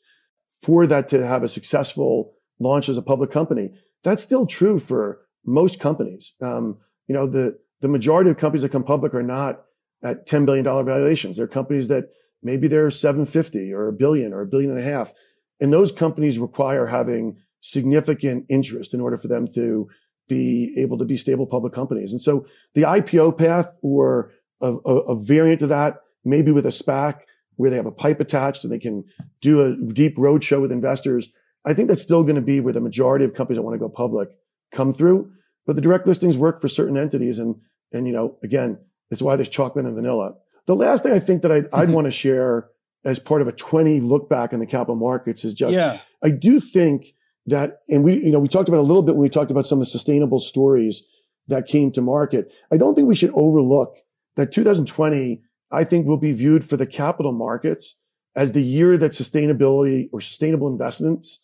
for 0.61 0.87
that 0.87 1.09
to 1.09 1.27
have 1.27 1.43
a 1.43 1.49
successful 1.49 2.33
launch 2.61 2.89
as 2.89 2.97
a 2.97 3.03
public 3.03 3.33
company. 3.33 3.71
That's 4.05 4.23
still 4.23 4.47
true 4.47 4.79
for 4.79 5.23
most 5.45 5.81
companies. 5.81 6.35
Um, 6.41 6.79
you 7.09 7.15
know, 7.17 7.27
the, 7.27 7.59
the 7.81 7.89
majority 7.89 8.31
of 8.31 8.37
companies 8.37 8.63
that 8.63 8.71
come 8.71 8.85
public 8.85 9.15
are 9.15 9.23
not 9.25 9.65
at 10.05 10.29
$10 10.29 10.47
billion 10.47 10.65
valuations. 10.65 11.39
They're 11.39 11.49
companies 11.49 11.89
that 11.89 12.11
maybe 12.41 12.69
they're 12.69 12.89
750 12.89 13.73
or 13.73 13.89
a 13.89 13.93
billion 13.93 14.33
or 14.33 14.43
a 14.43 14.47
billion 14.47 14.71
and 14.71 14.79
a 14.79 14.85
half. 14.85 15.13
And 15.61 15.73
those 15.73 15.91
companies 15.91 16.39
require 16.39 16.87
having 16.87 17.39
significant 17.63 18.47
interest 18.49 18.95
in 18.95 19.01
order 19.01 19.17
for 19.17 19.27
them 19.27 19.49
to 19.49 19.89
be 20.29 20.75
able 20.79 20.99
to 20.99 21.05
be 21.05 21.17
stable 21.17 21.47
public 21.47 21.73
companies. 21.73 22.13
And 22.13 22.21
so 22.21 22.47
the 22.75 22.83
IPO 22.83 23.37
path 23.37 23.77
or 23.83 24.33
a, 24.61 24.73
a, 24.85 24.97
a 25.01 25.17
variant 25.17 25.63
of 25.63 25.69
that, 25.69 25.99
maybe 26.25 26.53
with 26.53 26.67
a 26.67 26.71
SPAC 26.71 27.21
where 27.57 27.71
they 27.71 27.77
have 27.77 27.87
a 27.87 27.93
pipe 27.93 28.21
attached 28.21 28.65
and 28.65 28.73
they 28.73 28.79
can 28.79 29.05
do 29.41 29.63
a 29.63 29.93
deep 29.93 30.17
roadshow 30.17 30.61
with 30.61 30.73
investors. 30.73 31.31
I 31.65 31.75
think 31.75 31.89
that's 31.89 32.03
still 32.03 32.23
going 32.23 32.37
to 32.37 32.43
be 32.43 32.61
where 32.61 32.73
the 32.73 32.81
majority 32.81 33.25
of 33.25 33.35
companies 33.35 33.59
that 33.59 33.63
want 33.63 33.75
to 33.75 33.79
go 33.79 33.89
public 33.89 34.31
come 34.73 34.93
through. 34.93 35.31
But 35.67 35.77
the 35.77 35.83
direct 35.83 36.07
listings 36.07 36.39
work 36.39 36.61
for 36.61 36.69
certain 36.69 36.97
entities. 36.97 37.39
And, 37.39 37.57
and, 37.93 38.07
you 38.07 38.13
know, 38.13 38.39
again, 38.43 38.79
it's 39.11 39.23
why 39.23 39.37
there's 39.37 39.49
chocolate 39.49 39.85
and 39.85 39.95
vanilla. 39.95 40.35
The 40.67 40.75
last 40.75 41.03
thing 41.03 41.13
I 41.13 41.21
think 41.21 41.43
that 41.43 41.53
I'd, 41.53 41.65
mm-hmm. 41.65 41.77
I'd 41.77 41.91
want 41.91 42.07
to 42.07 42.11
share 42.11 42.69
as 43.05 43.19
part 43.19 43.43
of 43.43 43.49
a 43.49 43.53
20 43.53 44.01
look 44.01 44.29
back 44.29 44.53
in 44.53 44.61
the 44.61 44.67
capital 44.67 44.97
markets 44.97 45.45
is 45.45 45.55
just, 45.55 45.77
yeah. 45.77 46.01
I 46.23 46.31
do 46.31 46.61
think 46.61 47.15
that, 47.47 47.81
and 47.89 48.05
we, 48.05 48.23
you 48.23 48.31
know, 48.31 48.39
we 48.39 48.49
talked 48.49 48.69
about 48.69 48.81
a 48.81 48.83
little 48.83 49.03
bit 49.03 49.15
when 49.15 49.23
we 49.23 49.29
talked 49.29 49.51
about 49.51 49.67
some 49.67 49.79
of 49.79 49.85
the 49.85 49.91
sustainable 49.91 50.41
stories 50.41 51.05
that 51.49 51.67
came 51.67 51.91
to 51.93 52.01
market. 52.01 52.53
I 52.73 52.77
don't 52.77 52.95
think 52.95 53.09
we 53.09 53.17
should 53.17 53.33
overlook 53.35 53.97
that 54.37 54.53
2020, 54.53 55.43
I 55.71 55.85
think 55.85 56.07
will 56.07 56.19
be 56.19 56.33
viewed 56.33 56.65
for 56.65 56.77
the 56.77 56.87
capital 56.87 57.33
markets 57.33 57.99
as 58.37 58.53
the 58.53 58.63
year 58.63 58.97
that 58.97 59.13
sustainability 59.13 60.09
or 60.13 60.21
sustainable 60.21 60.69
investments 60.69 61.41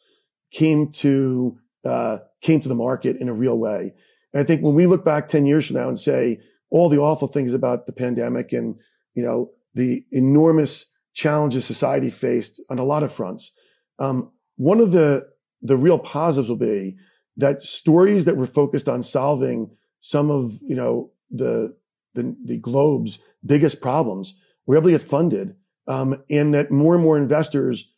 came 0.52 0.90
to, 0.92 1.58
uh, 1.84 2.18
came 2.40 2.60
to 2.60 2.68
the 2.68 2.74
market 2.74 3.16
in 3.16 3.28
a 3.28 3.34
real 3.34 3.58
way. 3.58 3.92
And 4.32 4.42
I 4.42 4.44
think 4.44 4.62
when 4.62 4.74
we 4.74 4.86
look 4.86 5.04
back 5.04 5.28
10 5.28 5.46
years 5.46 5.66
from 5.66 5.76
now 5.76 5.88
and 5.88 5.98
say 5.98 6.40
all 6.70 6.88
the 6.88 6.98
awful 6.98 7.28
things 7.28 7.54
about 7.54 7.86
the 7.86 7.92
pandemic 7.92 8.52
and, 8.52 8.76
you 9.14 9.22
know, 9.22 9.50
the 9.74 10.04
enormous 10.12 10.86
challenges 11.12 11.64
society 11.64 12.10
faced 12.10 12.62
on 12.70 12.78
a 12.78 12.84
lot 12.84 13.02
of 13.02 13.12
fronts, 13.12 13.52
um, 13.98 14.30
one 14.56 14.80
of 14.80 14.92
the 14.92 15.26
the 15.62 15.76
real 15.76 15.98
positives 15.98 16.48
will 16.48 16.56
be 16.56 16.96
that 17.36 17.62
stories 17.62 18.24
that 18.24 18.36
were 18.36 18.46
focused 18.46 18.88
on 18.88 19.02
solving 19.02 19.70
some 20.00 20.30
of 20.30 20.52
you 20.62 20.76
know 20.76 21.10
the 21.30 21.76
the, 22.14 22.36
the 22.44 22.56
globe's 22.56 23.18
biggest 23.44 23.80
problems 23.80 24.36
were 24.66 24.76
able 24.76 24.86
to 24.86 24.92
get 24.92 25.02
funded, 25.02 25.54
um, 25.86 26.22
and 26.28 26.52
that 26.54 26.70
more 26.70 26.94
and 26.94 27.02
more 27.02 27.16
investors 27.16 27.92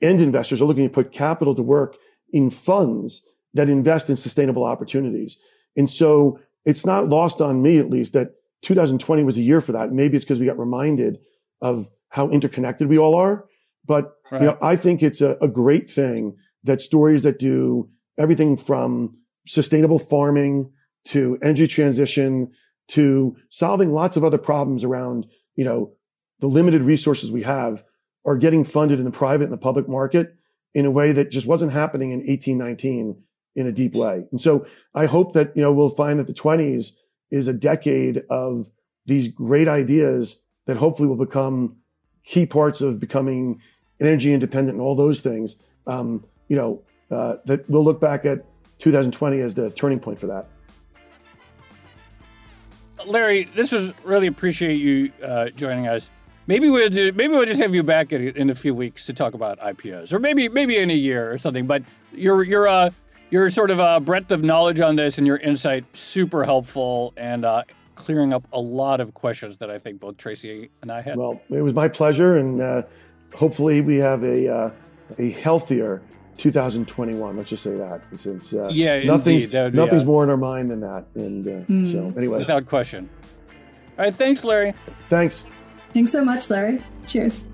and 0.00 0.20
investors 0.20 0.60
are 0.60 0.64
looking 0.64 0.88
to 0.88 0.92
put 0.92 1.12
capital 1.12 1.54
to 1.54 1.62
work 1.62 1.96
in 2.32 2.50
funds 2.50 3.24
that 3.54 3.68
invest 3.68 4.10
in 4.10 4.16
sustainable 4.16 4.64
opportunities. 4.64 5.38
And 5.76 5.88
so 5.88 6.40
it's 6.64 6.84
not 6.84 7.08
lost 7.08 7.40
on 7.40 7.62
me, 7.62 7.78
at 7.78 7.90
least, 7.90 8.12
that 8.14 8.34
2020 8.62 9.24
was 9.24 9.36
a 9.36 9.42
year 9.42 9.60
for 9.60 9.72
that. 9.72 9.92
Maybe 9.92 10.16
it's 10.16 10.24
because 10.24 10.40
we 10.40 10.46
got 10.46 10.58
reminded 10.58 11.18
of 11.60 11.88
how 12.08 12.28
interconnected 12.28 12.88
we 12.88 12.98
all 12.98 13.14
are. 13.14 13.46
But 13.86 14.14
right. 14.30 14.42
you 14.42 14.46
know, 14.48 14.58
I 14.62 14.76
think 14.76 15.02
it's 15.02 15.20
a, 15.20 15.36
a 15.40 15.48
great 15.48 15.90
thing 15.90 16.36
that 16.64 16.80
stories 16.80 17.22
that 17.22 17.38
do 17.38 17.88
everything 18.18 18.56
from 18.56 19.18
sustainable 19.46 19.98
farming 19.98 20.70
to 21.04 21.38
energy 21.42 21.66
transition 21.66 22.52
to 22.88 23.36
solving 23.48 23.92
lots 23.92 24.16
of 24.16 24.24
other 24.24 24.38
problems 24.38 24.84
around, 24.84 25.26
you 25.56 25.64
know, 25.64 25.92
the 26.40 26.46
limited 26.46 26.82
resources 26.82 27.32
we 27.32 27.42
have 27.42 27.84
are 28.24 28.36
getting 28.36 28.64
funded 28.64 28.98
in 28.98 29.04
the 29.04 29.10
private 29.10 29.44
and 29.44 29.52
the 29.52 29.58
public 29.58 29.88
market 29.88 30.36
in 30.74 30.86
a 30.86 30.90
way 30.90 31.12
that 31.12 31.30
just 31.30 31.46
wasn't 31.46 31.72
happening 31.72 32.10
in 32.10 32.18
1819 32.18 33.22
in 33.54 33.66
a 33.66 33.72
deep 33.72 33.94
way. 33.94 34.24
And 34.30 34.40
so 34.40 34.66
I 34.94 35.06
hope 35.06 35.32
that, 35.34 35.56
you 35.56 35.62
know, 35.62 35.72
we'll 35.72 35.90
find 35.90 36.18
that 36.18 36.26
the 36.26 36.32
20s 36.32 36.92
is 37.30 37.48
a 37.48 37.52
decade 37.52 38.22
of 38.30 38.70
these 39.06 39.28
great 39.28 39.68
ideas 39.68 40.42
that 40.66 40.76
hopefully 40.76 41.08
will 41.08 41.16
become 41.16 41.76
key 42.24 42.46
parts 42.46 42.80
of 42.80 43.00
becoming 43.00 43.60
energy 44.00 44.32
independent 44.32 44.76
and 44.76 44.82
all 44.82 44.94
those 44.94 45.20
things. 45.20 45.56
Um, 45.86 46.24
you 46.52 46.58
know, 46.58 46.82
uh, 47.10 47.36
that 47.46 47.68
we'll 47.70 47.82
look 47.82 47.98
back 47.98 48.26
at 48.26 48.44
2020 48.78 49.40
as 49.40 49.54
the 49.54 49.70
turning 49.70 49.98
point 49.98 50.18
for 50.18 50.26
that. 50.26 50.48
Larry, 53.06 53.44
this 53.56 53.72
was 53.72 53.94
really 54.04 54.26
appreciate 54.26 54.74
you 54.74 55.10
uh, 55.24 55.48
joining 55.48 55.86
us. 55.86 56.10
Maybe 56.46 56.68
we'll 56.68 56.90
do, 56.90 57.10
maybe 57.12 57.32
we'll 57.32 57.46
just 57.46 57.58
have 57.58 57.74
you 57.74 57.82
back 57.82 58.12
in, 58.12 58.36
in, 58.36 58.50
a 58.50 58.54
few 58.54 58.74
weeks 58.74 59.06
to 59.06 59.14
talk 59.14 59.32
about 59.32 59.60
IPOs, 59.60 60.12
or 60.12 60.18
maybe 60.18 60.50
maybe 60.50 60.76
in 60.76 60.90
a 60.90 60.94
year 60.94 61.32
or 61.32 61.38
something. 61.38 61.66
But 61.66 61.84
your 62.12 62.42
your 62.42 62.68
uh, 62.68 62.90
your 63.30 63.48
sort 63.48 63.70
of 63.70 63.80
uh, 63.80 63.98
breadth 64.00 64.30
of 64.30 64.44
knowledge 64.44 64.80
on 64.80 64.94
this 64.94 65.16
and 65.16 65.26
your 65.26 65.38
insight 65.38 65.84
super 65.96 66.44
helpful 66.44 67.14
and 67.16 67.46
uh, 67.46 67.62
clearing 67.94 68.34
up 68.34 68.46
a 68.52 68.60
lot 68.60 69.00
of 69.00 69.14
questions 69.14 69.56
that 69.56 69.70
I 69.70 69.78
think 69.78 70.00
both 70.00 70.18
Tracy 70.18 70.68
and 70.82 70.92
I 70.92 71.00
had. 71.00 71.16
Well, 71.16 71.40
it 71.48 71.62
was 71.62 71.72
my 71.72 71.88
pleasure, 71.88 72.36
and 72.36 72.60
uh, 72.60 72.82
hopefully 73.34 73.80
we 73.80 73.96
have 73.96 74.22
a 74.22 74.52
uh, 74.52 74.70
a 75.18 75.30
healthier 75.30 76.02
2021. 76.38 77.36
Let's 77.36 77.50
just 77.50 77.62
say 77.62 77.76
that, 77.76 78.02
since 78.14 78.54
uh, 78.54 78.68
yeah, 78.68 79.02
nothing's 79.04 79.44
indeed, 79.44 79.74
nothing's 79.74 80.04
more 80.04 80.24
in 80.24 80.30
our 80.30 80.36
mind 80.36 80.70
than 80.70 80.80
that. 80.80 81.06
And 81.14 81.44
mm. 81.44 81.90
so, 81.90 82.12
anyway, 82.18 82.38
without 82.38 82.66
question. 82.66 83.08
All 83.98 84.04
right, 84.04 84.14
thanks, 84.14 84.42
Larry. 84.42 84.74
Thanks. 85.08 85.46
Thanks 85.92 86.10
so 86.10 86.24
much, 86.24 86.48
Larry. 86.48 86.80
Cheers. 87.06 87.44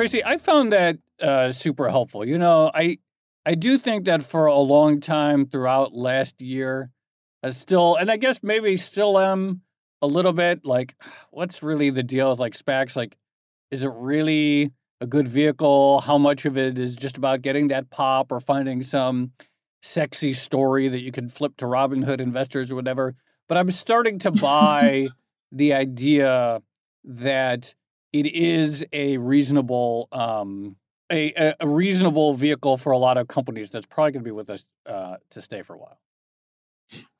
Tracy, 0.00 0.24
I 0.24 0.38
found 0.38 0.72
that 0.72 0.96
uh, 1.20 1.52
super 1.52 1.88
helpful. 1.88 2.26
You 2.26 2.38
know, 2.38 2.70
I 2.74 2.98
I 3.46 3.54
do 3.54 3.78
think 3.78 4.04
that 4.04 4.22
for 4.22 4.46
a 4.46 4.58
long 4.58 5.00
time 5.00 5.46
throughout 5.46 5.94
last 5.94 6.42
year, 6.42 6.90
I 7.42 7.50
still, 7.50 7.96
and 7.96 8.10
I 8.10 8.16
guess 8.16 8.42
maybe 8.42 8.76
still 8.76 9.18
am 9.18 9.62
a 10.02 10.06
little 10.06 10.32
bit 10.32 10.64
like, 10.64 10.94
what's 11.30 11.62
really 11.62 11.90
the 11.90 12.02
deal 12.02 12.30
with 12.30 12.38
like 12.38 12.54
SPACs? 12.54 12.96
Like, 12.96 13.16
is 13.70 13.82
it 13.82 13.92
really 13.94 14.72
a 15.00 15.06
good 15.06 15.28
vehicle? 15.28 16.00
How 16.00 16.18
much 16.18 16.44
of 16.44 16.58
it 16.58 16.78
is 16.78 16.96
just 16.96 17.16
about 17.16 17.42
getting 17.42 17.68
that 17.68 17.90
pop 17.90 18.30
or 18.30 18.40
finding 18.40 18.82
some 18.82 19.32
sexy 19.82 20.34
story 20.34 20.88
that 20.88 21.00
you 21.00 21.12
can 21.12 21.28
flip 21.30 21.56
to 21.58 21.64
Robinhood 21.64 22.20
investors 22.20 22.70
or 22.70 22.74
whatever? 22.74 23.14
But 23.48 23.56
I'm 23.56 23.70
starting 23.70 24.18
to 24.20 24.30
buy 24.30 25.08
the 25.52 25.72
idea 25.72 26.60
that 27.04 27.74
it 28.12 28.26
is 28.26 28.84
a 28.92 29.16
reasonable 29.16 30.08
um, 30.12 30.76
a, 31.10 31.54
a 31.60 31.68
reasonable 31.68 32.34
vehicle 32.34 32.76
for 32.76 32.92
a 32.92 32.98
lot 32.98 33.16
of 33.16 33.28
companies 33.28 33.70
that's 33.70 33.86
probably 33.86 34.12
going 34.12 34.24
to 34.24 34.28
be 34.28 34.32
with 34.32 34.50
us 34.50 34.64
uh, 34.86 35.16
to 35.30 35.42
stay 35.42 35.62
for 35.62 35.74
a 35.74 35.78
while. 35.78 35.98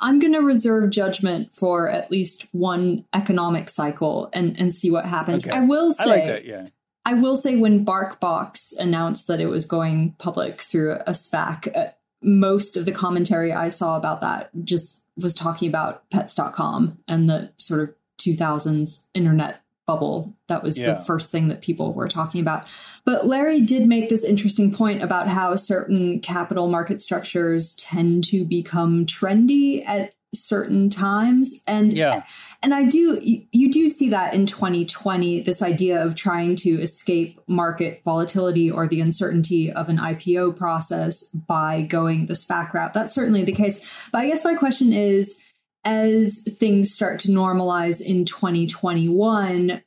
I'm 0.00 0.18
going 0.18 0.32
to 0.32 0.40
reserve 0.40 0.90
judgment 0.90 1.54
for 1.54 1.88
at 1.88 2.10
least 2.10 2.46
one 2.52 3.04
economic 3.14 3.68
cycle 3.68 4.28
and, 4.32 4.58
and 4.58 4.74
see 4.74 4.90
what 4.90 5.06
happens. 5.06 5.46
Okay. 5.46 5.56
I 5.56 5.60
will 5.60 5.92
say, 5.92 6.02
I 6.02 6.06
like 6.06 6.26
that, 6.26 6.44
yeah. 6.44 6.66
I 7.04 7.14
will 7.14 7.36
say 7.36 7.56
when 7.56 7.84
BarkBox 7.84 8.76
announced 8.78 9.28
that 9.28 9.40
it 9.40 9.46
was 9.46 9.66
going 9.66 10.16
public 10.18 10.60
through 10.60 10.94
a 10.94 11.12
SPAC, 11.12 11.76
uh, 11.76 11.90
most 12.22 12.76
of 12.76 12.84
the 12.84 12.92
commentary 12.92 13.52
I 13.52 13.68
saw 13.68 13.96
about 13.96 14.20
that 14.22 14.50
just 14.64 15.02
was 15.16 15.34
talking 15.34 15.68
about 15.68 16.08
pets.com 16.10 16.98
and 17.08 17.28
the 17.28 17.50
sort 17.56 17.80
of 17.80 17.94
2000s 18.20 19.02
internet 19.14 19.62
bubble. 19.90 20.32
That 20.46 20.62
was 20.62 20.78
yeah. 20.78 20.94
the 20.94 21.04
first 21.04 21.32
thing 21.32 21.48
that 21.48 21.62
people 21.62 21.92
were 21.92 22.06
talking 22.06 22.40
about. 22.40 22.66
But 23.04 23.26
Larry 23.26 23.60
did 23.60 23.88
make 23.88 24.08
this 24.08 24.22
interesting 24.22 24.72
point 24.72 25.02
about 25.02 25.26
how 25.26 25.56
certain 25.56 26.20
capital 26.20 26.68
market 26.68 27.00
structures 27.00 27.74
tend 27.74 28.22
to 28.28 28.44
become 28.44 29.04
trendy 29.04 29.84
at 29.84 30.12
certain 30.32 30.88
times 30.88 31.52
and 31.66 31.92
yeah 31.92 32.22
and 32.62 32.72
i 32.72 32.84
do 32.84 33.18
you, 33.20 33.44
you 33.50 33.68
do 33.68 33.88
see 33.88 34.10
that 34.10 34.32
in 34.32 34.46
2020 34.46 35.40
this 35.40 35.60
idea 35.60 36.00
of 36.00 36.14
trying 36.14 36.54
to 36.54 36.80
escape 36.80 37.40
market 37.48 38.00
volatility 38.04 38.70
or 38.70 38.86
the 38.86 39.00
uncertainty 39.00 39.72
of 39.72 39.88
an 39.88 39.96
ipo 39.96 40.56
process 40.56 41.24
by 41.24 41.82
going 41.82 42.26
the 42.26 42.34
spac 42.34 42.72
route 42.72 42.94
that's 42.94 43.12
certainly 43.12 43.42
the 43.42 43.50
case 43.50 43.84
but 44.12 44.18
i 44.18 44.28
guess 44.28 44.44
my 44.44 44.54
question 44.54 44.92
is 44.92 45.36
as 45.84 46.42
things 46.42 46.92
start 46.92 47.20
to 47.20 47.28
normalize 47.28 48.00
in 48.00 48.24
2021, 48.24 49.82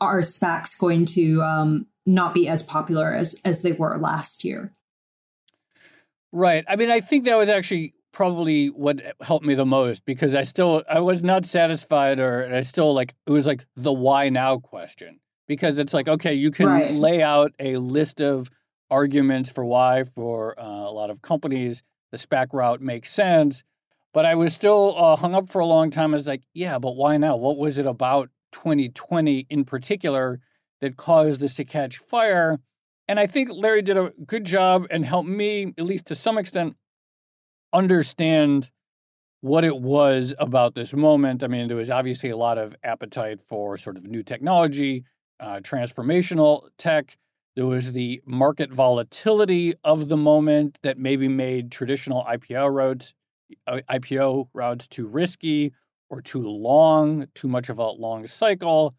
are 0.00 0.20
SPACs 0.20 0.78
going 0.78 1.06
to 1.06 1.42
um, 1.42 1.86
not 2.06 2.34
be 2.34 2.48
as 2.48 2.62
popular 2.62 3.14
as 3.14 3.34
as 3.44 3.62
they 3.62 3.72
were 3.72 3.98
last 3.98 4.44
year? 4.44 4.72
Right. 6.32 6.64
I 6.68 6.76
mean, 6.76 6.90
I 6.90 7.00
think 7.00 7.24
that 7.24 7.36
was 7.36 7.48
actually 7.48 7.94
probably 8.14 8.68
what 8.68 9.00
helped 9.20 9.44
me 9.44 9.54
the 9.54 9.66
most 9.66 10.04
because 10.04 10.34
I 10.34 10.44
still 10.44 10.82
I 10.88 11.00
was 11.00 11.22
not 11.22 11.44
satisfied 11.44 12.18
or 12.18 12.52
I 12.52 12.62
still 12.62 12.94
like 12.94 13.14
it 13.26 13.30
was 13.30 13.46
like 13.46 13.66
the 13.76 13.92
why 13.92 14.28
now 14.28 14.58
question 14.58 15.20
because 15.48 15.78
it's 15.78 15.92
like 15.92 16.08
okay 16.08 16.32
you 16.32 16.50
can 16.50 16.66
right. 16.66 16.92
lay 16.92 17.22
out 17.22 17.52
a 17.58 17.76
list 17.76 18.20
of 18.20 18.50
arguments 18.88 19.50
for 19.50 19.64
why 19.64 20.04
for 20.04 20.58
uh, 20.58 20.64
a 20.64 20.92
lot 20.92 21.10
of 21.10 21.22
companies 21.22 21.82
the 22.12 22.18
SPAC 22.18 22.52
route 22.52 22.80
makes 22.80 23.12
sense 23.12 23.64
but 24.14 24.24
I 24.24 24.36
was 24.36 24.54
still 24.54 24.94
uh, 24.96 25.16
hung 25.16 25.34
up 25.34 25.50
for 25.50 25.58
a 25.58 25.66
long 25.66 25.90
time. 25.90 26.14
I 26.14 26.16
was 26.16 26.28
like, 26.28 26.44
yeah, 26.54 26.78
but 26.78 26.92
why 26.92 27.16
now? 27.16 27.36
What 27.36 27.58
was 27.58 27.78
it 27.78 27.84
about 27.84 28.30
2020 28.52 29.46
in 29.50 29.64
particular 29.64 30.40
that 30.80 30.96
caused 30.96 31.40
this 31.40 31.54
to 31.54 31.64
catch 31.64 31.98
fire? 31.98 32.60
And 33.08 33.18
I 33.18 33.26
think 33.26 33.50
Larry 33.52 33.82
did 33.82 33.98
a 33.98 34.12
good 34.24 34.44
job 34.44 34.86
and 34.88 35.04
helped 35.04 35.28
me, 35.28 35.74
at 35.76 35.84
least 35.84 36.06
to 36.06 36.14
some 36.14 36.38
extent, 36.38 36.76
understand 37.72 38.70
what 39.40 39.64
it 39.64 39.76
was 39.76 40.32
about 40.38 40.76
this 40.76 40.94
moment. 40.94 41.42
I 41.42 41.48
mean, 41.48 41.66
there 41.66 41.76
was 41.76 41.90
obviously 41.90 42.30
a 42.30 42.36
lot 42.36 42.56
of 42.56 42.74
appetite 42.84 43.40
for 43.48 43.76
sort 43.76 43.96
of 43.96 44.04
new 44.04 44.22
technology, 44.22 45.04
uh, 45.40 45.58
transformational 45.58 46.68
tech. 46.78 47.18
There 47.56 47.66
was 47.66 47.92
the 47.92 48.22
market 48.24 48.72
volatility 48.72 49.74
of 49.82 50.08
the 50.08 50.16
moment 50.16 50.78
that 50.82 50.98
maybe 50.98 51.26
made 51.26 51.72
traditional 51.72 52.24
IPO 52.24 52.72
routes 52.72 53.12
IPO 53.68 54.48
routes 54.52 54.88
too 54.88 55.06
risky 55.06 55.72
or 56.10 56.20
too 56.20 56.46
long, 56.46 57.26
too 57.34 57.48
much 57.48 57.68
of 57.68 57.78
a 57.78 57.90
long 57.90 58.26
cycle. 58.26 58.94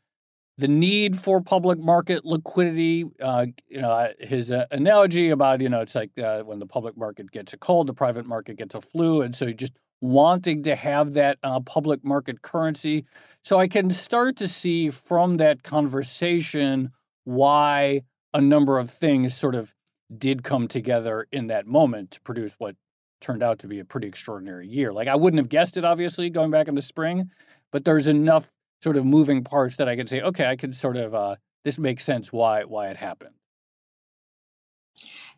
The 0.57 0.67
need 0.67 1.19
for 1.19 1.41
public 1.41 1.79
market 1.79 2.23
liquidity, 2.23 3.05
uh, 3.21 3.47
you 3.67 3.81
know, 3.81 4.07
his 4.19 4.51
uh, 4.51 4.65
analogy 4.71 5.29
about, 5.29 5.59
you 5.59 5.67
know, 5.67 5.81
it's 5.81 5.95
like 5.95 6.17
uh, 6.17 6.43
when 6.43 6.59
the 6.59 6.65
public 6.65 6.95
market 6.95 7.29
gets 7.31 7.51
a 7.51 7.57
cold, 7.57 7.87
the 7.87 7.93
private 7.93 8.25
market 8.25 8.57
gets 8.57 8.73
a 8.73 8.81
flu. 8.81 9.21
And 9.21 9.35
so 9.35 9.51
just 9.51 9.73
wanting 10.01 10.63
to 10.63 10.75
have 10.75 11.13
that 11.13 11.37
uh, 11.43 11.59
public 11.59 12.03
market 12.05 12.41
currency. 12.41 13.05
So 13.43 13.59
I 13.59 13.67
can 13.67 13.89
start 13.91 14.37
to 14.37 14.47
see 14.47 14.89
from 14.89 15.37
that 15.37 15.63
conversation 15.63 16.91
why 17.25 18.01
a 18.33 18.41
number 18.41 18.79
of 18.79 18.91
things 18.91 19.35
sort 19.35 19.55
of 19.55 19.73
did 20.15 20.43
come 20.43 20.67
together 20.67 21.27
in 21.31 21.47
that 21.47 21.65
moment 21.65 22.11
to 22.11 22.21
produce 22.21 22.53
what 22.57 22.75
turned 23.25 23.41
out 23.41 23.59
to 23.59 23.67
be 23.67 23.79
a 23.79 23.85
pretty 23.85 24.07
extraordinary 24.07 24.67
year. 24.67 24.93
Like 24.93 25.07
I 25.07 25.15
wouldn't 25.15 25.39
have 25.39 25.49
guessed 25.49 25.77
it, 25.77 25.83
obviously, 25.83 26.29
going 26.29 26.51
back 26.51 26.67
in 26.67 26.75
the 26.75 26.81
spring, 26.81 27.31
but 27.71 27.83
there's 27.83 28.07
enough 28.07 28.51
sort 28.83 28.97
of 28.97 29.05
moving 29.05 29.43
parts 29.43 29.77
that 29.77 29.89
I 29.89 29.95
could 29.95 30.07
say, 30.07 30.21
okay, 30.21 30.45
I 30.45 30.55
could 30.55 30.75
sort 30.75 30.95
of 30.95 31.15
uh, 31.15 31.35
this 31.63 31.79
makes 31.79 32.03
sense 32.03 32.31
why 32.31 32.63
why 32.63 32.89
it 32.89 32.97
happened. 32.97 33.33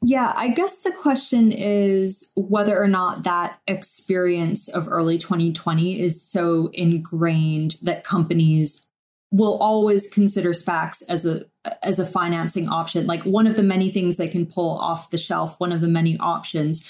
Yeah, 0.03 0.31
I 0.35 0.49
guess 0.49 0.81
the 0.81 0.91
question 0.91 1.51
is 1.51 2.31
whether 2.35 2.79
or 2.79 2.87
not 2.87 3.23
that 3.23 3.59
experience 3.67 4.67
of 4.67 4.87
early 4.87 5.17
2020 5.17 5.99
is 5.99 6.21
so 6.21 6.69
ingrained 6.73 7.77
that 7.81 8.03
companies 8.03 8.87
will 9.31 9.57
always 9.57 10.07
consider 10.07 10.51
SPACs 10.51 11.01
as 11.09 11.25
a 11.25 11.45
as 11.81 11.99
a 11.99 12.05
financing 12.05 12.67
option. 12.67 13.07
Like 13.07 13.23
one 13.23 13.47
of 13.47 13.55
the 13.55 13.63
many 13.63 13.91
things 13.91 14.17
they 14.17 14.27
can 14.27 14.45
pull 14.45 14.77
off 14.77 15.09
the 15.09 15.17
shelf, 15.17 15.59
one 15.59 15.71
of 15.71 15.81
the 15.81 15.87
many 15.87 16.17
options 16.19 16.85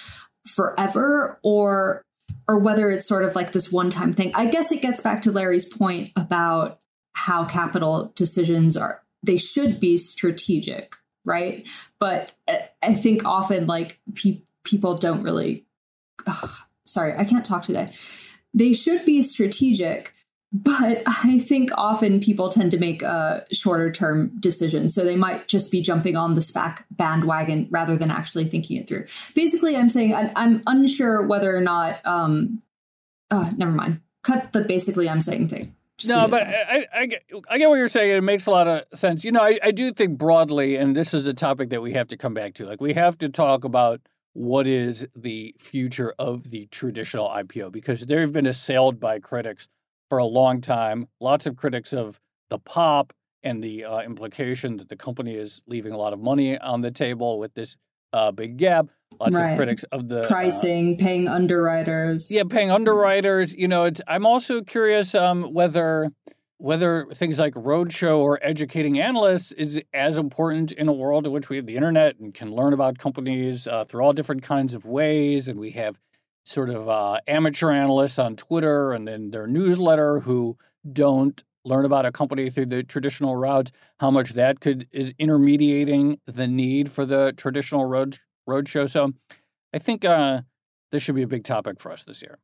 forever 0.55 1.39
or 1.43 2.01
or 2.47 2.59
whether 2.59 2.89
it's 2.89 3.07
sort 3.07 3.25
of 3.25 3.35
like 3.35 3.51
this 3.51 3.71
one 3.71 3.89
time 3.89 4.13
thing. 4.13 4.31
I 4.33 4.45
guess 4.45 4.71
it 4.71 4.81
gets 4.81 5.01
back 5.01 5.21
to 5.21 5.31
Larry's 5.31 5.65
point 5.65 6.11
about 6.15 6.79
how 7.13 7.45
capital 7.45 8.11
decisions 8.15 8.77
are 8.77 9.01
they 9.23 9.37
should 9.37 9.79
be 9.79 9.97
strategic, 9.97 10.95
right? 11.25 11.65
But 11.99 12.31
I 12.81 12.93
think 12.93 13.25
often 13.25 13.67
like 13.67 13.99
pe- 14.15 14.41
people 14.63 14.97
don't 14.97 15.23
really 15.23 15.65
ugh, 16.25 16.51
sorry, 16.85 17.15
I 17.17 17.25
can't 17.25 17.45
talk 17.45 17.63
today. 17.63 17.93
They 18.53 18.73
should 18.73 19.05
be 19.05 19.21
strategic, 19.21 20.13
but 20.53 21.03
I 21.07 21.39
think 21.39 21.71
often 21.75 22.19
people 22.19 22.49
tend 22.49 22.71
to 22.71 22.77
make 22.77 23.01
a 23.01 23.45
shorter 23.51 23.91
term 23.91 24.31
decision. 24.39 24.89
So 24.89 25.03
they 25.03 25.15
might 25.15 25.47
just 25.47 25.71
be 25.71 25.81
jumping 25.81 26.15
on 26.15 26.35
the 26.35 26.41
SPAC 26.41 26.83
bandwagon 26.91 27.67
rather 27.69 27.97
than 27.97 28.11
actually 28.11 28.47
thinking 28.47 28.77
it 28.77 28.87
through. 28.87 29.05
Basically, 29.35 29.75
I'm 29.75 29.89
saying 29.89 30.13
I'm, 30.13 30.31
I'm 30.35 30.63
unsure 30.65 31.25
whether 31.25 31.55
or 31.55 31.61
not, 31.61 32.05
um, 32.05 32.61
uh, 33.31 33.51
never 33.57 33.71
mind. 33.71 34.01
Cut 34.23 34.51
the 34.51 34.61
basically 34.61 35.09
I'm 35.09 35.21
saying 35.21 35.49
thing. 35.49 35.73
Just 35.97 36.09
no, 36.09 36.27
but. 36.27 36.43
I, 36.43 36.85
I, 36.93 37.05
get, 37.07 37.23
I 37.49 37.57
get 37.57 37.69
what 37.69 37.75
you're 37.75 37.87
saying. 37.87 38.17
It 38.17 38.21
makes 38.21 38.45
a 38.45 38.51
lot 38.51 38.67
of 38.67 38.83
sense. 38.93 39.23
You 39.23 39.31
know, 39.31 39.41
I, 39.41 39.57
I 39.63 39.71
do 39.71 39.91
think 39.93 40.17
broadly, 40.17 40.75
and 40.75 40.95
this 40.95 41.13
is 41.13 41.25
a 41.27 41.33
topic 41.33 41.69
that 41.69 41.81
we 41.81 41.93
have 41.93 42.07
to 42.09 42.17
come 42.17 42.33
back 42.33 42.53
to. 42.55 42.65
Like, 42.65 42.81
we 42.81 42.93
have 42.93 43.17
to 43.19 43.29
talk 43.29 43.63
about 43.63 44.01
what 44.33 44.67
is 44.67 45.07
the 45.15 45.55
future 45.57 46.13
of 46.19 46.51
the 46.51 46.67
traditional 46.67 47.27
IPO 47.27 47.71
because 47.71 48.01
they've 48.01 48.31
been 48.31 48.45
assailed 48.45 48.99
by 48.99 49.17
critics 49.17 49.67
for 50.09 50.17
a 50.17 50.25
long 50.25 50.61
time. 50.61 51.07
Lots 51.19 51.45
of 51.45 51.55
critics 51.55 51.93
of 51.93 52.19
the 52.49 52.59
pop 52.59 53.13
and 53.43 53.63
the 53.63 53.85
uh, 53.85 53.99
implication 54.01 54.77
that 54.77 54.89
the 54.89 54.95
company 54.95 55.35
is 55.35 55.61
leaving 55.67 55.91
a 55.93 55.97
lot 55.97 56.13
of 56.13 56.19
money 56.19 56.57
on 56.57 56.81
the 56.81 56.91
table 56.91 57.39
with 57.39 57.53
this 57.53 57.75
uh, 58.13 58.31
big 58.31 58.57
gap. 58.57 58.87
Lots 59.19 59.33
Right. 59.35 59.51
of 59.51 59.57
critics 59.57 59.83
of 59.91 60.07
the 60.09 60.21
uh, 60.21 60.27
pricing, 60.27 60.97
paying 60.97 61.27
underwriters. 61.27 62.29
yeah, 62.29 62.43
paying 62.49 62.71
underwriters. 62.71 63.53
You 63.53 63.67
know, 63.67 63.85
it's, 63.85 64.01
I'm 64.07 64.25
also 64.25 64.61
curious 64.61 65.15
um, 65.15 65.53
whether 65.53 66.09
whether 66.59 67.05
things 67.13 67.37
like 67.37 67.53
roadshow 67.53 68.17
or 68.17 68.39
educating 68.41 68.99
analysts 68.99 69.51
is 69.51 69.79
as 69.93 70.17
important 70.17 70.71
in 70.71 70.87
a 70.87 70.91
world 70.91 71.27
in 71.27 71.31
which 71.31 71.49
we 71.49 71.55
have 71.55 71.67
the 71.67 71.75
internet 71.75 72.17
and 72.19 72.33
can 72.33 72.51
learn 72.51 72.73
about 72.73 72.97
companies 72.97 73.67
uh, 73.67 73.85
through 73.85 74.01
all 74.03 74.11
different 74.11 74.41
kinds 74.41 74.73
of 74.73 74.83
ways, 74.83 75.47
and 75.47 75.59
we 75.59 75.69
have 75.71 75.99
sort 76.47 76.69
of 76.69 76.87
uh, 76.87 77.19
amateur 77.27 77.71
analysts 77.71 78.17
on 78.17 78.35
Twitter 78.37 78.93
and 78.93 79.07
then 79.07 79.31
their 79.31 79.47
newsletter 79.47 80.21
who 80.21 80.57
don't 80.91 81.43
learn 81.65 81.83
about 81.83 82.05
a 82.05 82.11
company 82.11 82.49
through 82.49 82.67
the 82.67 82.83
traditional 82.83 83.35
routes. 83.35 83.71
How 83.99 84.09
much 84.09 84.33
that 84.33 84.61
could 84.61 84.87
is 84.91 85.13
intermediating 85.19 86.19
the 86.25 86.47
need 86.47 86.89
for 86.89 87.05
the 87.05 87.33
traditional 87.35 87.85
road 87.85 88.19
roadshow. 88.47 88.89
So, 88.89 89.13
I 89.73 89.79
think 89.79 90.05
uh, 90.05 90.41
this 90.91 91.03
should 91.03 91.15
be 91.15 91.21
a 91.21 91.27
big 91.27 91.43
topic 91.43 91.81
for 91.81 91.91
us 91.91 92.05
this 92.05 92.21
year. 92.21 92.39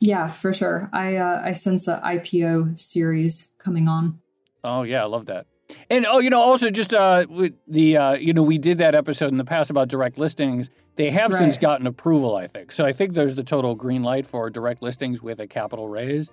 Yeah, 0.00 0.30
for 0.30 0.54
sure. 0.54 0.88
I 0.92 1.16
uh, 1.16 1.42
I 1.44 1.52
sense 1.52 1.86
a 1.88 2.00
IPO 2.02 2.78
series 2.78 3.50
coming 3.58 3.86
on. 3.86 4.20
Oh 4.64 4.82
yeah, 4.82 5.02
I 5.02 5.06
love 5.06 5.26
that. 5.26 5.46
And 5.90 6.06
oh, 6.06 6.20
you 6.20 6.30
know, 6.30 6.40
also 6.40 6.70
just 6.70 6.94
uh, 6.94 7.26
the 7.68 7.96
uh, 7.98 8.14
you 8.14 8.32
know, 8.32 8.42
we 8.42 8.56
did 8.56 8.78
that 8.78 8.94
episode 8.94 9.28
in 9.28 9.36
the 9.36 9.44
past 9.44 9.68
about 9.68 9.88
direct 9.88 10.18
listings. 10.18 10.70
They 10.96 11.10
have 11.10 11.32
since 11.34 11.58
gotten 11.58 11.86
approval, 11.86 12.36
I 12.36 12.46
think. 12.46 12.72
So 12.72 12.86
I 12.86 12.92
think 12.92 13.12
there's 13.12 13.36
the 13.36 13.44
total 13.44 13.74
green 13.74 14.02
light 14.02 14.26
for 14.26 14.48
direct 14.48 14.82
listings 14.82 15.22
with 15.22 15.40
a 15.40 15.46
capital 15.46 15.88
raise. 15.88 16.30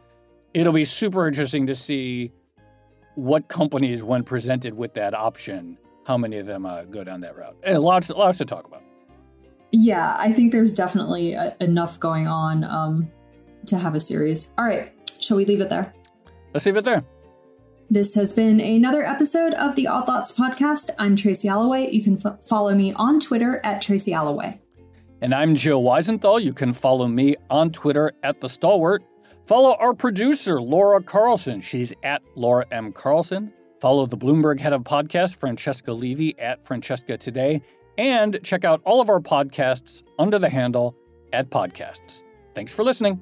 It'll 0.53 0.73
be 0.73 0.85
super 0.85 1.27
interesting 1.27 1.67
to 1.67 1.75
see 1.75 2.31
what 3.15 3.49
companies, 3.49 4.01
when 4.01 4.23
presented 4.23 4.73
with 4.73 4.93
that 4.93 5.13
option, 5.13 5.77
how 6.05 6.17
many 6.17 6.37
of 6.37 6.45
them 6.45 6.65
uh, 6.65 6.83
go 6.83 7.03
down 7.03 7.21
that 7.21 7.35
route. 7.35 7.57
And 7.63 7.79
lots, 7.79 8.09
lots 8.09 8.37
to 8.37 8.45
talk 8.45 8.65
about. 8.65 8.83
Yeah, 9.71 10.15
I 10.17 10.31
think 10.31 10.51
there's 10.51 10.71
definitely 10.71 11.35
uh 11.35 11.51
enough 11.59 11.99
going 11.99 12.27
on 12.27 12.63
um, 12.63 13.11
to 13.65 13.77
have 13.77 13.95
a 13.95 13.99
series. 13.99 14.49
All 14.57 14.65
right, 14.65 14.93
shall 15.19 15.35
we 15.35 15.45
leave 15.45 15.61
it 15.61 15.69
there? 15.69 15.93
Let's 16.53 16.65
leave 16.65 16.77
it 16.77 16.85
there. 16.85 17.03
This 17.89 18.15
has 18.15 18.33
been 18.33 18.59
another 18.59 19.03
episode 19.03 19.53
of 19.53 19.75
the 19.75 19.87
Odd 19.87 20.07
Lots 20.07 20.31
podcast. 20.31 20.89
I'm 20.97 21.15
Tracy 21.15 21.47
Alloway. 21.47 21.91
You 21.91 22.03
can 22.03 22.19
f- 22.25 22.39
follow 22.47 22.73
me 22.73 22.93
on 22.93 23.19
Twitter 23.19 23.61
at 23.63 23.81
Tracy 23.81 24.13
Alloway. 24.13 24.59
And 25.21 25.33
I'm 25.33 25.55
Joe 25.55 25.81
Weisenthal. 25.81 26.43
You 26.43 26.53
can 26.53 26.73
follow 26.73 27.07
me 27.07 27.35
on 27.49 27.71
Twitter 27.71 28.13
at 28.23 28.41
The 28.41 28.49
Stalwart. 28.49 29.03
Follow 29.45 29.75
our 29.75 29.93
producer, 29.93 30.61
Laura 30.61 31.01
Carlson. 31.03 31.61
She's 31.61 31.93
at 32.03 32.21
Laura 32.35 32.65
M. 32.71 32.91
Carlson. 32.93 33.53
Follow 33.79 34.05
the 34.05 34.17
Bloomberg 34.17 34.59
head 34.59 34.73
of 34.73 34.83
podcast, 34.83 35.35
Francesca 35.35 35.91
Levy, 35.91 36.37
at 36.39 36.65
Francesca 36.65 37.17
Today. 37.17 37.61
And 37.97 38.39
check 38.43 38.63
out 38.63 38.81
all 38.85 39.01
of 39.01 39.09
our 39.09 39.19
podcasts 39.19 40.03
under 40.17 40.39
the 40.39 40.49
handle 40.49 40.95
at 41.31 41.49
Podcasts. 41.51 42.23
Thanks 42.55 42.73
for 42.73 42.83
listening. 42.83 43.21